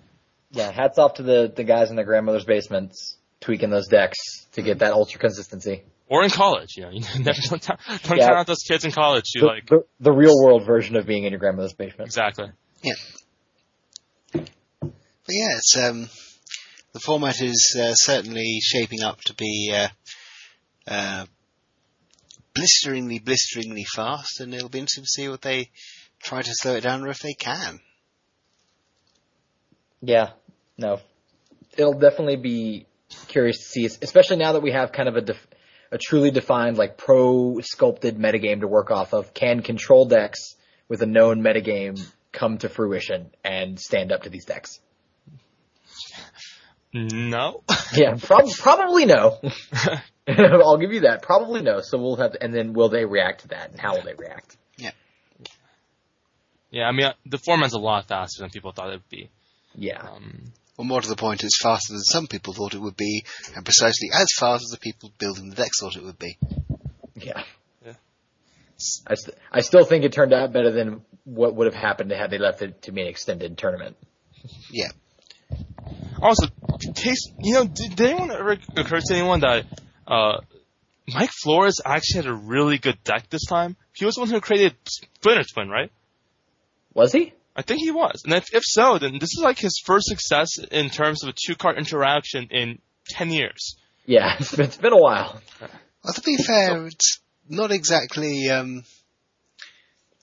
Yeah, 0.51 0.72
hats 0.72 0.97
off 0.99 1.16
to 1.16 1.24
the 1.24 1.51
the 1.56 1.64
guys 1.64 1.89
in 1.89 1.95
their 1.95 2.06
grandmother's 2.06 2.45
basements 2.45 3.18
tweaking 3.41 3.70
those 3.72 3.88
decks 3.88 4.18
to 4.54 4.62
get 4.62 4.80
that 4.80 4.93
ultra 4.93 5.20
consistency. 5.20 5.84
Or 6.08 6.24
in 6.24 6.30
college, 6.30 6.76
you 6.78 6.84
know, 6.84 6.89
you 6.91 7.01
never 7.24 7.39
don't, 7.49 7.62
count- 7.62 7.80
don't 8.04 8.18
Yeah. 8.18 8.28
count 8.28 8.38
out 8.39 8.47
those 8.47 8.64
kids 8.68 8.86
in 8.86 8.91
college 8.91 9.26
who 9.34 9.41
The, 9.41 9.45
like 9.47 9.66
the, 9.68 9.84
the 9.99 10.12
real 10.12 10.36
world 10.43 10.66
version 10.66 10.95
of 10.95 11.06
being 11.08 11.24
in 11.24 11.32
your 11.32 11.39
grandmother's 11.39 11.74
basement. 11.74 12.08
exactly. 12.08 12.47
Yeah. 12.84 12.93
But 14.32 15.30
yeah, 15.30 15.58
it's 15.58 15.78
um, 15.78 16.10
the 16.93 16.99
format 16.99 17.41
is 17.41 17.76
uh, 17.80 17.93
certainly 17.95 18.60
shaping 18.62 19.01
up 19.01 19.22
to 19.22 19.34
be 19.34 19.74
uh, 19.74 19.88
uh, 20.88 21.26
blisteringly, 22.54 23.20
blisteringly 23.20 23.86
fast, 23.95 24.39
and 24.41 24.54
it'll 24.54 24.70
be 24.70 24.80
interesting 24.80 25.04
to 25.06 25.10
see 25.10 25.30
what 25.30 25.41
they 25.41 25.70
try 26.24 26.41
to 26.41 26.51
slow 26.53 26.76
it 26.76 26.82
down, 26.82 27.03
or 27.03 27.09
if 27.09 27.19
they 27.19 27.34
can. 27.34 27.80
Yeah, 30.01 30.32
no, 30.78 30.99
it'll 31.78 31.99
definitely 31.99 32.36
be 32.36 32.86
curious 33.28 33.57
to 33.59 33.63
see, 33.63 33.86
especially 33.86 34.38
now 34.38 34.53
that 34.53 34.61
we 34.61 34.71
have 34.71 34.91
kind 34.91 35.07
of 35.07 35.15
a 35.15 35.21
def- 35.21 35.47
a 35.91 35.97
truly 35.97 36.32
defined 36.32 36.78
like 36.78 36.97
pro 36.97 37.59
sculpted 37.61 38.17
metagame 38.17 38.61
to 38.61 38.67
work 38.67 38.91
off 38.91 39.13
of. 39.13 39.34
Can 39.34 39.61
control 39.61 40.05
decks 40.05 40.55
with 40.89 41.01
a 41.01 41.05
known 41.05 41.41
metagame 41.41 41.99
come 42.32 42.57
to 42.57 42.69
fruition 42.69 43.30
and 43.43 43.80
stand 43.80 44.11
up 44.11 44.24
to 44.24 44.30
these 44.30 44.45
decks? 44.45 44.80
No. 46.93 47.63
Yeah, 47.95 48.15
prob- 48.15 48.49
probably 48.57 49.05
no. 49.05 49.39
I'll 50.28 50.78
give 50.78 50.93
you 50.93 51.01
that. 51.01 51.21
Probably 51.21 51.61
no. 51.61 51.82
So 51.82 51.99
we'll 51.99 52.15
have, 52.15 52.36
and 52.41 52.51
then 52.53 52.74
will 52.74 52.89
they 52.89 53.05
react 53.05 53.41
to 53.41 53.47
that, 53.49 53.69
and 53.69 53.80
how 53.80 53.95
will 53.95 54.03
they 54.03 54.15
react? 54.15 54.57
Yeah, 56.74 56.86
I 56.89 56.91
mean 56.91 57.05
uh, 57.05 57.13
the 57.26 57.38
format's 57.38 57.74
a 57.74 57.80
lot 57.80 58.07
faster 58.07 58.41
than 58.41 58.49
people 58.49 58.71
thought 58.74 58.89
it 58.89 58.99
would 58.99 59.09
be. 59.09 59.30
Yeah, 59.76 60.01
Um, 60.01 60.51
Or 60.78 60.86
more 60.86 61.01
to 61.01 61.07
the 61.07 61.15
point, 61.15 61.43
it's 61.43 61.59
faster 61.61 61.93
than 61.93 62.01
some 62.03 62.28
people 62.28 62.53
thought 62.53 62.74
it 62.74 62.82
would 62.82 62.97
be, 62.97 63.24
and 63.55 63.63
precisely 63.63 64.09
as 64.13 64.28
fast 64.39 64.63
as 64.65 64.69
the 64.71 64.80
people 64.80 65.11
building 65.19 65.49
the 65.49 65.55
decks 65.55 65.80
thought 65.80 65.95
it 65.95 66.03
would 66.03 66.19
be. 66.19 66.38
yeah. 67.15 67.43
Yeah. 67.86 67.93
I, 69.07 69.13
st- 69.15 69.38
I 69.51 69.61
still 69.61 69.86
think 69.86 70.03
it 70.03 70.11
turned 70.13 70.34
out 70.34 70.51
better 70.51 70.71
than 70.71 71.01
what 71.26 71.55
would 71.55 71.67
have 71.71 71.76
happened 71.82 72.11
had 72.11 72.30
they 72.32 72.38
left 72.39 72.61
it 72.61 72.82
to 72.84 72.91
be 72.91 73.01
an 73.01 73.07
extended 73.07 73.57
tournament. 73.57 73.95
Yeah. 74.71 74.89
Also, 76.21 76.47
taste. 76.95 77.32
You 77.39 77.53
know, 77.53 77.65
did, 77.65 77.95
did 77.95 78.01
anyone 78.09 78.32
ever 78.32 78.57
occur 78.76 78.99
to 78.99 79.13
anyone 79.13 79.39
that 79.41 79.65
uh, 80.07 80.41
Mike 81.07 81.30
Flores 81.43 81.80
actually 81.86 82.24
had 82.24 82.32
a 82.32 82.34
really 82.36 82.78
good 82.78 82.97
deck 83.03 83.30
this 83.30 83.45
time? 83.45 83.76
He 83.93 84.05
was 84.05 84.15
the 84.15 84.21
one 84.21 84.30
who 84.30 84.41
created 84.41 84.76
Splinter 84.86 85.43
Twin, 85.53 85.69
right? 85.69 85.91
Was 86.94 87.12
he? 87.12 87.34
I 87.56 87.62
think 87.62 87.82
he 87.82 87.91
was. 87.91 88.24
And 88.26 88.34
if, 88.34 88.54
if 88.54 88.64
so, 88.66 88.98
then 88.98 89.20
this 89.20 89.34
is 89.38 89.41
like 89.41 89.60
his 89.60 89.80
first 89.86 90.08
success 90.08 90.58
in 90.58 90.89
terms 90.89 91.24
of 91.24 91.30
a 91.30 91.34
two 91.34 91.56
card 91.56 91.78
interaction 91.78 92.48
in 92.50 92.80
ten 93.08 93.30
years. 93.30 93.76
Yeah, 94.06 94.36
it's 94.39 94.56
been, 94.56 94.66
it's 94.66 94.78
been 94.78 94.94
a 94.94 94.98
while. 94.98 95.39
Well, 96.04 96.14
to 96.14 96.22
be 96.22 96.38
fair, 96.38 96.88
it's 96.88 97.20
not 97.48 97.72
exactly. 97.72 98.50
Um, 98.50 98.84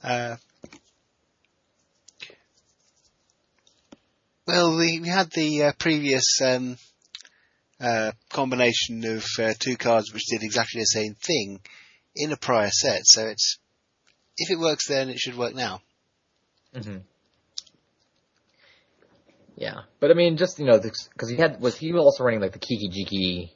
uh, 0.03 0.37
well, 4.47 4.77
we, 4.77 5.01
we 5.01 5.09
had 5.09 5.31
the 5.31 5.65
uh, 5.65 5.73
previous 5.79 6.41
um, 6.43 6.77
uh, 7.81 8.13
combination 8.31 9.05
of 9.05 9.25
uh, 9.39 9.55
two 9.59 9.77
cards 9.77 10.13
which 10.13 10.27
did 10.27 10.43
exactly 10.43 10.81
the 10.81 10.85
same 10.85 11.15
thing 11.15 11.61
in 12.17 12.33
a 12.33 12.37
prior 12.37 12.71
set, 12.71 13.03
so 13.05 13.27
it's 13.27 13.59
if 14.37 14.51
it 14.51 14.59
works 14.59 14.89
then, 14.89 15.11
it 15.11 15.19
should 15.19 15.37
work 15.37 15.55
now. 15.55 15.81
Hmm 16.75 16.99
Yeah, 19.57 19.81
but 19.99 20.11
I 20.11 20.15
mean, 20.15 20.37
just 20.37 20.59
you 20.59 20.67
know, 20.67 20.79
because 20.79 21.29
he 21.29 21.37
had 21.37 21.61
was 21.61 21.77
he 21.77 21.93
also 21.93 22.25
running 22.25 22.41
like 22.41 22.53
the 22.53 22.59
Kiki 22.59 22.89
Jiki? 22.89 23.51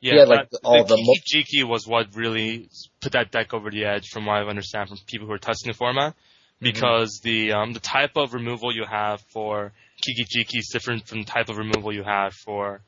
Yeah, 0.00 0.12
He 0.14 0.18
had, 0.18 0.28
like, 0.28 0.50
that- 0.50 0.60
all 0.64 0.84
the 0.84 0.96
the 0.96 1.02
mo- 1.02 1.14
Kiki 1.24 1.62
Jiki 1.62 1.68
was 1.68 1.86
what 1.86 2.14
really 2.14 2.68
put 3.00 3.12
that 3.12 3.30
deck 3.30 3.54
over 3.54 3.70
the 3.70 3.84
edge, 3.84 4.08
from 4.08 4.26
what 4.26 4.36
I 4.36 4.44
understand 4.44 4.88
from 4.88 4.98
people 5.06 5.26
who 5.28 5.32
are 5.32 5.38
testing 5.38 5.70
the 5.70 5.76
format. 5.76 6.12
Mm-hmm. 6.14 6.64
Because 6.64 7.20
the 7.24 7.52
um, 7.52 7.72
the 7.72 7.80
type 7.80 8.16
of 8.16 8.34
removal 8.34 8.74
you 8.74 8.84
have 8.84 9.20
for 9.32 9.72
Kiki 10.00 10.24
Jiki 10.24 10.58
is 10.58 10.70
different 10.72 11.06
from 11.08 11.20
the 11.20 11.24
type 11.24 11.48
of 11.48 11.56
removal 11.58 11.92
you 11.92 12.02
have 12.04 12.34
for 12.34 12.82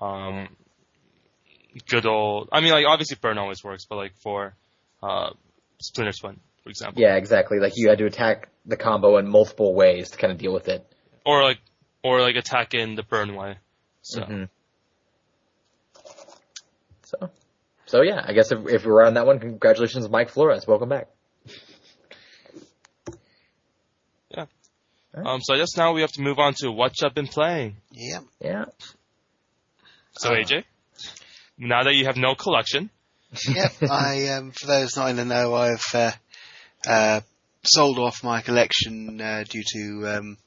um, 0.00 0.48
good 1.88 2.06
old. 2.06 2.48
I 2.52 2.60
mean, 2.60 2.72
like 2.72 2.86
obviously 2.86 3.18
burn 3.20 3.36
always 3.38 3.62
works, 3.62 3.84
but 3.88 3.96
like 3.96 4.14
for 4.22 4.54
uh, 5.02 5.30
Splinter 5.80 6.12
Twin, 6.12 6.40
for 6.62 6.70
example, 6.70 7.02
Yeah, 7.02 7.16
exactly. 7.16 7.58
Like 7.58 7.72
you 7.76 7.88
had 7.90 7.98
to 7.98 8.06
attack 8.06 8.48
the 8.66 8.76
combo 8.76 9.16
in 9.18 9.28
multiple 9.28 9.74
ways 9.74 10.10
to 10.10 10.16
kind 10.18 10.32
of 10.32 10.38
deal 10.38 10.52
with 10.52 10.68
it. 10.68 10.86
or 11.24 11.42
like 11.42 11.58
or 12.02 12.20
like 12.20 12.36
attack 12.36 12.72
in 12.74 12.94
the 12.94 13.02
burn 13.02 13.34
way. 13.34 13.56
So 14.02 14.20
Mhm. 14.22 14.48
So, 17.02 17.30
so 17.86 18.02
yeah, 18.02 18.22
I 18.24 18.32
guess 18.32 18.52
if, 18.52 18.66
if 18.68 18.84
we're 18.86 19.04
on 19.04 19.14
that 19.14 19.26
one, 19.26 19.38
congratulations, 19.40 20.08
Mike 20.08 20.28
Flores. 20.30 20.66
Welcome 20.66 20.88
back. 20.88 21.08
Yeah. 24.30 24.46
Um, 25.14 25.40
so 25.42 25.54
I 25.54 25.58
guess 25.58 25.76
now 25.76 25.92
we 25.92 26.02
have 26.02 26.12
to 26.12 26.22
move 26.22 26.38
on 26.38 26.54
to 26.58 26.70
what 26.70 26.92
you've 27.00 27.14
been 27.14 27.26
playing. 27.26 27.76
Yeah. 27.90 28.20
Yeah. 28.40 28.64
So 30.12 30.30
Uh, 30.30 30.36
AJ, 30.36 30.64
now 31.58 31.82
that 31.82 31.94
you 31.94 32.04
have 32.06 32.16
no 32.16 32.34
collection, 32.36 32.90
yep. 33.48 33.72
I, 33.90 34.28
um, 34.28 34.52
for 34.52 34.66
those 34.66 34.96
not 34.96 35.10
in 35.10 35.16
the 35.16 35.24
know, 35.24 35.54
I've 35.54 35.84
uh, 35.94 36.12
uh, 36.86 37.20
sold 37.62 37.98
off 37.98 38.24
my 38.24 38.40
collection 38.40 39.20
uh, 39.20 39.44
due 39.48 39.62
to 39.64 40.16
um, 40.16 40.38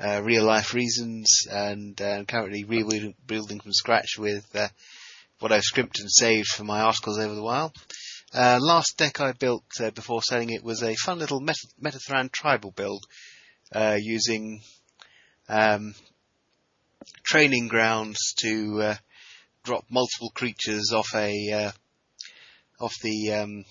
uh, 0.00 0.20
real 0.22 0.44
life 0.44 0.74
reasons, 0.74 1.46
and 1.50 2.00
uh, 2.00 2.04
I'm 2.18 2.26
currently 2.26 2.64
rebuilding 2.64 3.60
from 3.60 3.72
scratch 3.72 4.18
with 4.18 4.44
uh, 4.54 4.68
what 5.38 5.52
I've 5.52 5.62
scrimped 5.62 6.00
and 6.00 6.10
saved 6.10 6.48
for 6.48 6.64
my 6.64 6.80
articles 6.80 7.18
over 7.18 7.34
the 7.34 7.42
while. 7.42 7.72
Uh, 8.34 8.58
last 8.60 8.96
deck 8.96 9.20
I 9.20 9.32
built 9.32 9.64
uh, 9.80 9.90
before 9.90 10.22
selling 10.22 10.50
it 10.50 10.64
was 10.64 10.82
a 10.82 10.94
fun 10.96 11.18
little 11.18 11.40
Met- 11.40 11.56
Metathran 11.80 12.32
tribal 12.32 12.70
build 12.70 13.04
uh, 13.72 13.98
using 14.00 14.62
um, 15.48 15.94
training 17.22 17.68
grounds 17.68 18.18
to 18.40 18.94
drop 19.62 19.84
multiple 19.90 20.30
creatures 20.34 20.92
off 20.92 21.08
a 21.14 21.72
off 22.80 22.94
the 23.02 23.32
um, 23.32 23.64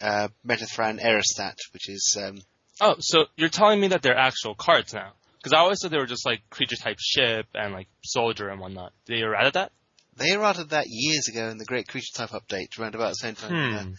uh, 0.00 0.28
Metathran 0.46 1.00
Aerostat, 1.02 1.54
which 1.72 1.88
is 1.88 2.16
um, 2.20 2.38
Oh, 2.80 2.96
so 2.98 3.26
you're 3.36 3.48
telling 3.50 3.80
me 3.80 3.88
that 3.88 4.02
they're 4.02 4.16
actual 4.16 4.54
cards 4.54 4.94
now? 4.94 5.12
Because 5.36 5.52
I 5.52 5.58
always 5.58 5.80
thought 5.80 5.90
they 5.90 5.98
were 5.98 6.06
just 6.06 6.26
like 6.26 6.40
creature 6.50 6.76
type 6.76 6.96
ship 6.98 7.46
and 7.54 7.72
like 7.74 7.88
soldier 8.04 8.48
and 8.48 8.60
whatnot. 8.60 8.92
Did 9.06 9.18
you 9.18 9.34
added 9.34 9.54
that? 9.54 9.72
they 10.16 10.32
errated 10.32 10.70
that 10.70 10.84
years 10.88 11.28
ago 11.28 11.48
in 11.48 11.56
the 11.56 11.64
Great 11.64 11.88
Creature 11.88 12.12
Type 12.14 12.30
update, 12.30 12.78
around 12.78 12.94
about 12.94 13.10
the 13.10 13.14
same 13.14 13.34
time 13.34 13.96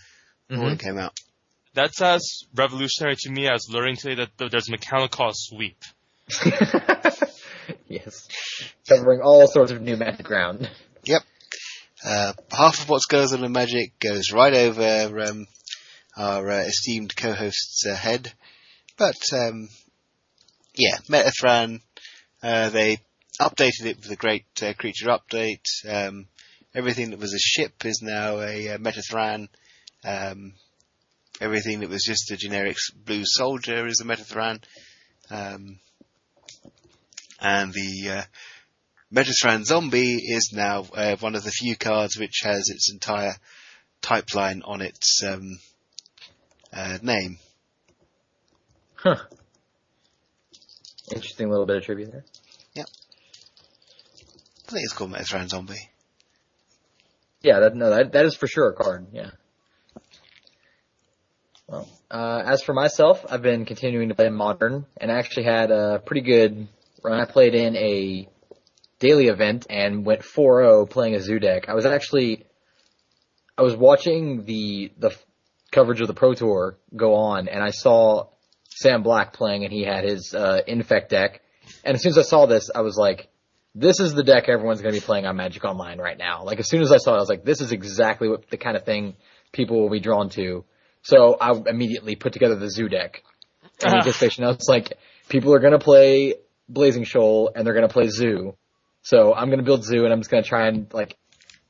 uh, 0.51 0.55
Hmm. 0.55 0.75
came 0.75 0.97
out. 0.99 1.17
That's 1.73 2.01
as 2.01 2.43
revolutionary 2.53 3.15
to 3.19 3.31
me 3.31 3.47
as 3.47 3.67
learning 3.69 3.95
today 3.95 4.25
that 4.37 4.51
there's 4.51 4.67
a 4.67 4.71
mechanical 4.71 5.07
called 5.07 5.35
sweep. 5.35 5.77
yes. 7.87 8.27
Covering 8.87 9.21
all 9.23 9.47
sorts 9.47 9.71
of 9.71 9.81
new 9.81 9.95
magic 9.97 10.25
ground. 10.25 10.69
Uh, 12.03 12.33
half 12.51 12.81
of 12.81 12.89
what 12.89 13.01
goes 13.09 13.31
on 13.31 13.43
in 13.43 13.51
Magic 13.51 13.99
goes 13.99 14.31
right 14.33 14.53
over 14.55 15.19
um, 15.19 15.45
our 16.17 16.49
uh, 16.49 16.59
esteemed 16.59 17.15
co-host's 17.15 17.85
ahead. 17.85 18.31
But 18.97 19.21
um, 19.33 19.69
yeah, 20.75 20.97
Metathran, 21.09 21.81
uh, 22.43 22.69
they 22.69 22.97
updated 23.39 23.85
it 23.85 23.97
with 23.97 24.11
a 24.11 24.15
great 24.15 24.45
uh, 24.61 24.73
creature 24.73 25.07
update. 25.07 25.65
Um, 25.87 26.27
everything 26.73 27.11
that 27.11 27.19
was 27.19 27.33
a 27.33 27.39
ship 27.39 27.85
is 27.85 28.01
now 28.01 28.39
a 28.39 28.69
uh, 28.69 28.77
Metathran. 28.77 29.47
Um, 30.03 30.53
everything 31.39 31.79
that 31.79 31.89
was 31.89 32.03
just 32.03 32.31
a 32.31 32.37
generic 32.37 32.77
blue 32.95 33.23
soldier 33.25 33.87
is 33.87 34.01
a 34.01 34.05
Metathran. 34.05 34.63
Um, 35.29 35.79
and 37.39 37.73
the 37.73 38.09
uh, 38.09 38.23
Metathran 39.13 39.65
Zombie 39.65 40.17
is 40.17 40.51
now 40.53 40.85
uh, 40.93 41.15
one 41.17 41.35
of 41.35 41.43
the 41.43 41.51
few 41.51 41.75
cards 41.75 42.17
which 42.17 42.41
has 42.43 42.69
its 42.69 42.91
entire 42.91 43.33
type 44.01 44.33
line 44.33 44.61
on 44.63 44.81
its 44.81 45.21
um, 45.25 45.59
uh, 46.73 46.97
name. 47.01 47.37
Huh. 48.95 49.17
Interesting 51.13 51.49
little 51.49 51.65
bit 51.65 51.77
of 51.77 51.83
trivia 51.83 52.07
there. 52.07 52.25
Yeah. 52.73 52.83
I 54.67 54.71
think 54.71 54.83
it's 54.83 54.93
called 54.93 55.11
Metathran 55.11 55.49
Zombie. 55.49 55.89
Yeah, 57.41 57.59
that 57.61 57.75
no, 57.75 57.89
that 57.89 58.11
that 58.13 58.25
is 58.25 58.35
for 58.35 58.47
sure 58.47 58.69
a 58.69 58.73
card. 58.73 59.07
Yeah. 59.11 59.31
Well, 61.67 61.89
uh, 62.11 62.43
as 62.45 62.61
for 62.61 62.73
myself, 62.73 63.25
I've 63.29 63.41
been 63.41 63.65
continuing 63.65 64.09
to 64.09 64.15
play 64.15 64.29
Modern, 64.29 64.85
and 64.97 65.11
I 65.11 65.17
actually 65.17 65.45
had 65.45 65.71
a 65.71 65.99
pretty 66.05 66.21
good 66.21 66.67
run. 67.03 67.19
I 67.19 67.25
played 67.25 67.55
in 67.55 67.75
a 67.75 68.27
daily 68.99 69.27
event 69.27 69.65
and 69.69 70.05
went 70.05 70.21
4-0 70.21 70.89
playing 70.89 71.15
a 71.15 71.21
zoo 71.21 71.39
deck. 71.39 71.69
I 71.69 71.73
was 71.73 71.85
actually, 71.85 72.45
I 73.57 73.63
was 73.63 73.75
watching 73.75 74.45
the 74.45 74.91
the 74.97 75.15
coverage 75.71 76.01
of 76.01 76.07
the 76.07 76.13
Pro 76.13 76.33
Tour 76.33 76.77
go 76.95 77.15
on, 77.15 77.47
and 77.47 77.63
I 77.63 77.71
saw 77.71 78.27
Sam 78.69 79.03
Black 79.03 79.33
playing, 79.33 79.63
and 79.63 79.73
he 79.73 79.83
had 79.83 80.03
his 80.03 80.33
uh, 80.33 80.61
Infect 80.67 81.09
deck. 81.09 81.41
And 81.83 81.95
as 81.95 82.01
soon 82.01 82.11
as 82.11 82.17
I 82.17 82.23
saw 82.23 82.45
this, 82.45 82.69
I 82.73 82.81
was 82.81 82.97
like, 82.97 83.29
this 83.73 83.99
is 83.99 84.13
the 84.13 84.23
deck 84.23 84.49
everyone's 84.49 84.81
going 84.81 84.93
to 84.93 84.99
be 84.99 85.05
playing 85.05 85.25
on 85.25 85.35
Magic 85.37 85.63
Online 85.63 85.99
right 85.99 86.17
now. 86.17 86.43
Like 86.43 86.59
as 86.59 86.67
soon 86.67 86.81
as 86.81 86.91
I 86.91 86.97
saw 86.97 87.13
it, 87.13 87.17
I 87.17 87.19
was 87.19 87.29
like, 87.29 87.45
this 87.45 87.61
is 87.61 87.71
exactly 87.71 88.27
what 88.27 88.49
the 88.49 88.57
kind 88.57 88.75
of 88.75 88.83
thing 88.83 89.15
people 89.51 89.81
will 89.81 89.89
be 89.89 89.99
drawn 89.99 90.29
to. 90.31 90.65
So 91.03 91.37
I 91.39 91.51
immediately 91.67 92.15
put 92.15 92.33
together 92.33 92.55
the 92.55 92.69
Zoo 92.69 92.89
deck. 92.89 93.23
And 93.83 93.95
anticipation. 93.95 94.43
I 94.43 94.47
was 94.47 94.67
like, 94.67 94.93
people 95.29 95.53
are 95.53 95.59
going 95.59 95.71
to 95.71 95.79
play 95.79 96.35
Blazing 96.69 97.03
Shoal 97.03 97.51
and 97.55 97.65
they're 97.65 97.73
going 97.73 97.87
to 97.87 97.93
play 97.93 98.09
Zoo. 98.09 98.55
So 99.01 99.33
I'm 99.33 99.47
going 99.47 99.59
to 99.59 99.65
build 99.65 99.83
Zoo 99.83 100.03
and 100.03 100.13
I'm 100.13 100.19
just 100.19 100.29
going 100.29 100.43
to 100.43 100.49
try 100.49 100.67
and 100.67 100.93
like 100.93 101.17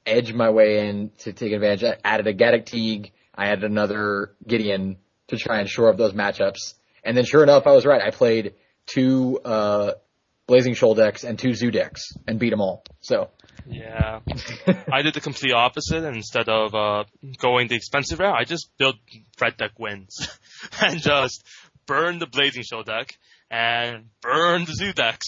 edge 0.05 0.33
my 0.33 0.49
way 0.49 0.89
in 0.89 1.11
to 1.19 1.31
take 1.31 1.53
advantage. 1.53 1.83
I 1.83 1.97
added 2.03 2.27
a 2.27 2.33
Gaddock 2.33 2.65
Teeg. 2.65 3.11
I 3.41 3.47
had 3.47 3.63
another 3.63 4.35
Gideon 4.47 4.97
to 5.29 5.37
try 5.37 5.61
and 5.61 5.67
shore 5.67 5.89
up 5.89 5.97
those 5.97 6.13
matchups. 6.13 6.75
And 7.03 7.17
then 7.17 7.25
sure 7.25 7.41
enough, 7.41 7.65
I 7.65 7.71
was 7.71 7.87
right. 7.87 7.99
I 7.99 8.11
played 8.11 8.53
two, 8.85 9.39
uh, 9.43 9.93
Blazing 10.45 10.75
Shoal 10.75 10.93
decks 10.93 11.23
and 11.23 11.39
two 11.39 11.55
Zoo 11.55 11.71
decks 11.71 12.13
and 12.27 12.37
beat 12.37 12.51
them 12.51 12.61
all. 12.61 12.83
So. 12.99 13.31
Yeah. 13.65 14.19
I 14.93 15.01
did 15.01 15.15
the 15.15 15.21
complete 15.21 15.53
opposite. 15.53 16.03
And 16.03 16.15
instead 16.15 16.49
of 16.49 16.75
uh, 16.75 17.05
going 17.39 17.67
the 17.67 17.75
expensive 17.75 18.19
route, 18.19 18.35
I 18.35 18.43
just 18.43 18.69
built 18.77 18.97
red 19.39 19.57
deck 19.57 19.71
wins 19.79 20.27
and 20.81 21.01
just 21.01 21.43
burned 21.87 22.21
the 22.21 22.27
Blazing 22.27 22.61
Shoal 22.61 22.83
deck 22.83 23.17
and 23.49 24.09
burned 24.21 24.67
the 24.67 24.75
Zoo 24.75 24.93
decks. 24.93 25.25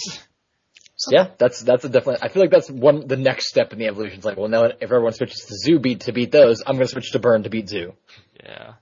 Yeah, 1.11 1.29
that's 1.37 1.61
that's 1.61 1.85
a 1.85 1.89
definitely. 1.89 2.21
I 2.21 2.29
feel 2.29 2.41
like 2.41 2.51
that's 2.51 2.69
one 2.69 3.07
the 3.07 3.17
next 3.17 3.49
step 3.49 3.73
in 3.73 3.79
the 3.79 3.87
evolution. 3.87 4.17
It's 4.17 4.25
like, 4.25 4.37
well, 4.37 4.49
now 4.49 4.65
if 4.65 4.81
everyone 4.81 5.13
switches 5.13 5.45
to 5.45 5.55
Zoo 5.55 5.79
beat 5.79 6.01
to 6.01 6.11
beat 6.11 6.31
those, 6.31 6.61
I'm 6.65 6.75
going 6.75 6.85
to 6.85 6.91
switch 6.91 7.11
to 7.11 7.19
Burn 7.19 7.43
to 7.43 7.49
beat 7.49 7.69
Zoo. 7.69 7.93
Yeah. 8.43 8.73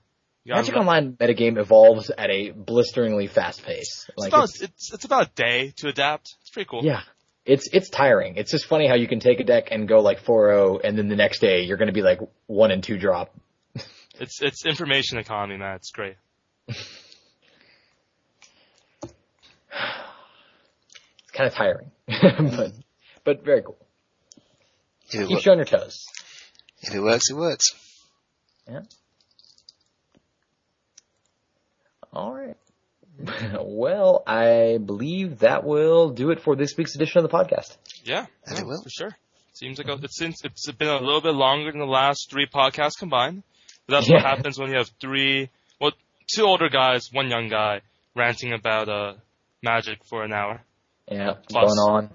You 0.44 0.54
Magic 0.54 0.74
Online 0.74 1.12
metagame 1.12 1.56
evolves 1.56 2.10
at 2.10 2.28
a 2.28 2.50
blisteringly 2.50 3.28
fast 3.28 3.64
pace. 3.64 4.06
It's 4.08 4.18
Like, 4.18 4.32
about, 4.32 4.44
it's, 4.44 4.60
it's, 4.60 4.92
it's 4.92 5.04
about 5.04 5.28
a 5.28 5.30
day 5.36 5.72
to 5.76 5.88
adapt. 5.88 6.34
It's 6.40 6.50
pretty 6.50 6.68
cool. 6.68 6.80
yeah, 6.82 7.02
it's 7.44 7.68
it's 7.72 7.88
tiring. 7.90 8.34
It's 8.36 8.50
just 8.50 8.66
funny 8.66 8.88
how 8.88 8.94
you 8.96 9.06
can 9.06 9.20
take 9.20 9.38
a 9.38 9.44
deck 9.44 9.68
and 9.70 9.86
go 9.86 10.00
like 10.00 10.24
4-0, 10.24 10.80
and 10.82 10.98
then 10.98 11.08
the 11.08 11.16
next 11.16 11.40
day 11.40 11.62
you're 11.62 11.76
going 11.76 11.86
to 11.86 11.92
be 11.92 12.02
like 12.02 12.18
one 12.46 12.72
and 12.72 12.82
two 12.82 12.98
drop. 12.98 13.32
It's 14.20 14.42
it's 14.42 14.66
information 14.66 15.18
economy, 15.18 15.58
man. 15.58 15.76
It's 15.76 15.90
great. 15.90 16.16
It's 21.32 21.38
kind 21.38 21.48
of 21.48 21.54
tiring, 21.54 21.90
but 22.56 22.72
but 23.24 23.44
very 23.44 23.62
cool. 23.62 23.78
If 25.08 25.20
it, 25.20 25.28
Keeps 25.28 25.46
you 25.46 25.52
on 25.52 25.58
your 25.58 25.64
toes. 25.64 26.04
if 26.82 26.94
it 26.94 27.00
works, 27.00 27.30
it 27.30 27.34
works. 27.34 27.64
Yeah. 28.68 28.80
All 32.12 32.34
right. 32.34 32.56
well, 33.62 34.22
I 34.26 34.78
believe 34.84 35.38
that 35.38 35.64
will 35.64 36.10
do 36.10 36.30
it 36.32 36.40
for 36.42 36.54
this 36.54 36.76
week's 36.76 36.94
edition 36.96 37.24
of 37.24 37.30
the 37.30 37.34
podcast. 37.36 37.76
Yeah, 38.04 38.26
yeah, 38.46 38.60
it 38.60 38.66
will. 38.66 38.82
for 38.82 38.90
sure. 38.90 39.16
Seems 39.54 39.78
like 39.78 39.88
a, 39.88 40.02
it's 40.02 40.18
since 40.18 40.44
it's 40.44 40.70
been 40.72 40.88
a 40.88 41.00
little 41.00 41.20
bit 41.22 41.34
longer 41.34 41.70
than 41.70 41.80
the 41.80 41.86
last 41.86 42.30
three 42.30 42.46
podcasts 42.46 42.98
combined. 42.98 43.42
But 43.86 43.96
that's 43.96 44.10
what 44.10 44.20
happens 44.22 44.58
when 44.58 44.70
you 44.70 44.76
have 44.76 44.90
three, 45.00 45.48
well, 45.80 45.92
two 46.34 46.44
older 46.44 46.68
guys, 46.68 47.08
one 47.12 47.30
young 47.30 47.48
guy, 47.48 47.80
ranting 48.14 48.52
about 48.52 48.88
uh 48.88 49.14
magic 49.62 50.04
for 50.04 50.24
an 50.24 50.32
hour 50.32 50.62
Yeah, 51.10 51.34
Plus. 51.48 51.74
going 51.74 51.78
on 51.88 52.10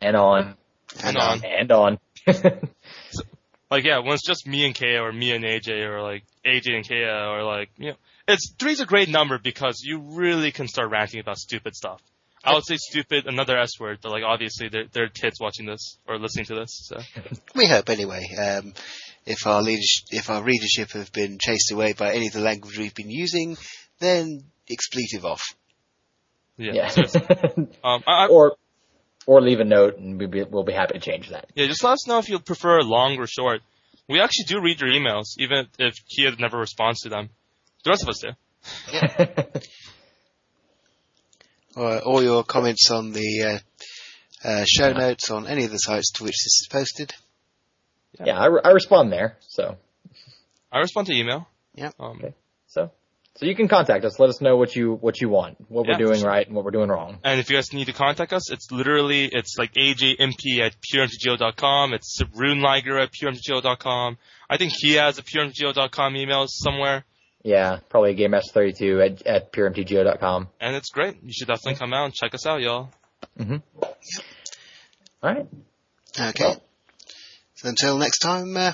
and 0.00 0.16
on 0.16 0.56
and 1.04 1.16
And, 1.16 1.16
on. 1.16 1.42
and 1.44 1.72
on. 1.72 1.98
Like 3.70 3.84
yeah, 3.84 4.00
when 4.00 4.12
it's 4.12 4.26
just 4.26 4.46
me 4.46 4.66
and 4.66 4.74
Kaya 4.74 5.00
or 5.02 5.12
me 5.12 5.32
and 5.32 5.44
AJ 5.44 5.88
or 5.88 6.02
like 6.02 6.24
AJ 6.44 6.74
and 6.74 6.86
Kaya 6.86 7.26
or 7.30 7.42
like 7.42 7.70
you 7.78 7.90
know, 7.90 7.96
it's 8.28 8.52
three's 8.58 8.80
a 8.80 8.86
great 8.86 9.08
number 9.08 9.38
because 9.38 9.80
you 9.82 9.98
really 9.98 10.52
can 10.52 10.68
start 10.68 10.90
ranting 10.90 11.20
about 11.20 11.38
stupid 11.38 11.74
stuff. 11.74 12.02
I 12.44 12.54
would 12.54 12.66
say 12.66 12.76
stupid, 12.76 13.26
another 13.26 13.56
S 13.56 13.78
word, 13.80 14.00
but 14.02 14.10
like 14.10 14.24
obviously 14.24 14.68
there 14.68 14.84
there 14.92 15.04
are 15.04 15.08
kids 15.08 15.36
watching 15.40 15.64
this 15.64 15.96
or 16.06 16.18
listening 16.18 16.44
to 16.46 16.54
this, 16.56 16.86
so 16.88 16.98
We 17.54 17.66
hope 17.66 17.88
anyway. 17.88 18.26
Um, 18.38 18.74
if 19.24 19.46
our 19.46 19.62
leadership, 19.62 20.04
if 20.10 20.28
our 20.28 20.42
readership 20.42 20.90
have 20.92 21.12
been 21.12 21.38
chased 21.40 21.70
away 21.72 21.94
by 21.94 22.12
any 22.12 22.26
of 22.26 22.32
the 22.34 22.40
language 22.40 22.76
we've 22.76 22.94
been 22.94 23.10
using, 23.10 23.56
then 24.00 24.40
expletive 24.68 25.24
off. 25.24 25.42
Yeah. 26.62 26.72
yeah. 26.74 26.88
seriously. 26.88 27.20
Um, 27.84 28.02
I, 28.06 28.24
I, 28.24 28.26
or 28.28 28.56
or 29.26 29.40
leave 29.40 29.60
a 29.60 29.64
note 29.64 29.98
and 29.98 30.18
we'll 30.18 30.28
be, 30.28 30.42
we'll 30.42 30.64
be 30.64 30.72
happy 30.72 30.94
to 30.94 31.00
change 31.00 31.30
that. 31.30 31.46
Yeah, 31.54 31.66
just 31.66 31.84
let 31.84 31.92
us 31.92 32.08
know 32.08 32.18
if 32.18 32.28
you 32.28 32.38
prefer 32.40 32.80
long 32.82 33.18
or 33.18 33.26
short. 33.26 33.60
We 34.08 34.20
actually 34.20 34.46
do 34.46 34.60
read 34.60 34.80
your 34.80 34.90
emails, 34.90 35.26
even 35.38 35.66
if 35.78 35.94
Kia 36.08 36.32
never 36.38 36.58
responds 36.58 37.00
to 37.02 37.08
them. 37.08 37.30
The 37.84 37.90
rest 37.90 38.02
of 38.02 38.08
us 38.08 38.18
do. 38.20 39.60
Or 41.74 42.00
all 42.00 42.22
your 42.22 42.44
comments 42.44 42.90
on 42.90 43.12
the 43.12 43.42
uh, 44.44 44.46
uh, 44.48 44.64
show 44.66 44.92
notes 44.92 45.30
on 45.30 45.46
any 45.46 45.64
of 45.64 45.70
the 45.70 45.78
sites 45.78 46.12
to 46.12 46.24
which 46.24 46.34
this 46.34 46.60
is 46.60 46.68
posted. 46.70 47.14
yeah, 48.22 48.38
I, 48.38 48.46
re- 48.46 48.60
I 48.62 48.70
respond 48.72 49.10
there. 49.10 49.38
So 49.40 49.76
I 50.70 50.78
respond 50.80 51.06
to 51.06 51.14
email. 51.14 51.48
Yeah. 51.74 51.92
Um, 51.98 52.18
Okay. 52.18 52.34
so 52.66 52.90
so 53.36 53.46
you 53.46 53.54
can 53.56 53.66
contact 53.68 54.04
us. 54.04 54.18
Let 54.18 54.28
us 54.30 54.40
know 54.40 54.56
what 54.56 54.76
you 54.76 54.92
what 54.94 55.20
you 55.20 55.28
want, 55.28 55.56
what 55.70 55.86
Yeah, 55.86 55.94
we're 55.98 56.06
doing 56.06 56.20
sure. 56.20 56.28
right 56.28 56.46
and 56.46 56.54
what 56.54 56.64
we're 56.64 56.70
doing 56.70 56.88
wrong. 56.90 57.18
And 57.24 57.40
if 57.40 57.48
you 57.50 57.56
guys 57.56 57.72
need 57.72 57.86
to 57.86 57.92
contact 57.92 58.32
us, 58.32 58.50
it's 58.50 58.70
literally, 58.70 59.24
it's 59.26 59.56
like 59.58 59.72
ajmp 59.74 60.60
at 60.60 60.76
puremtgo.com. 60.80 61.94
It's 61.94 62.20
runeliger 62.36 63.02
at 63.02 63.10
puremtgo.com. 63.12 64.18
I 64.50 64.56
think 64.58 64.72
he 64.76 64.94
has 64.94 65.18
a 65.18 65.22
puremtgo.com 65.22 66.16
email 66.16 66.44
somewhere. 66.48 67.04
Yeah, 67.44 67.80
probably 67.88 68.14
GameMaster32 68.14 69.04
at, 69.04 69.26
at 69.26 69.52
puremtgo.com. 69.52 70.48
And 70.60 70.76
it's 70.76 70.90
great. 70.90 71.16
You 71.24 71.32
should 71.32 71.48
definitely 71.48 71.74
come 71.74 71.92
out 71.92 72.04
and 72.04 72.14
check 72.14 72.34
us 72.34 72.46
out, 72.46 72.60
y'all. 72.60 72.90
All 73.40 73.50
right. 75.22 75.46
Okay. 76.20 76.54
So 77.54 77.68
until 77.68 77.98
next 77.98 78.18
time, 78.18 78.56
uh, 78.56 78.72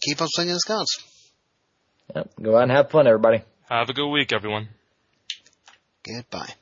keep 0.00 0.20
on 0.22 0.28
slinging 0.30 0.52
those 0.54 0.62
cards. 0.64 1.04
Yep. 2.14 2.30
Go 2.42 2.56
out 2.56 2.62
and 2.64 2.72
have 2.72 2.90
fun, 2.90 3.06
everybody. 3.06 3.42
Have 3.70 3.88
a 3.88 3.92
good 3.92 4.08
week, 4.10 4.32
everyone. 4.32 4.68
Goodbye. 6.02 6.54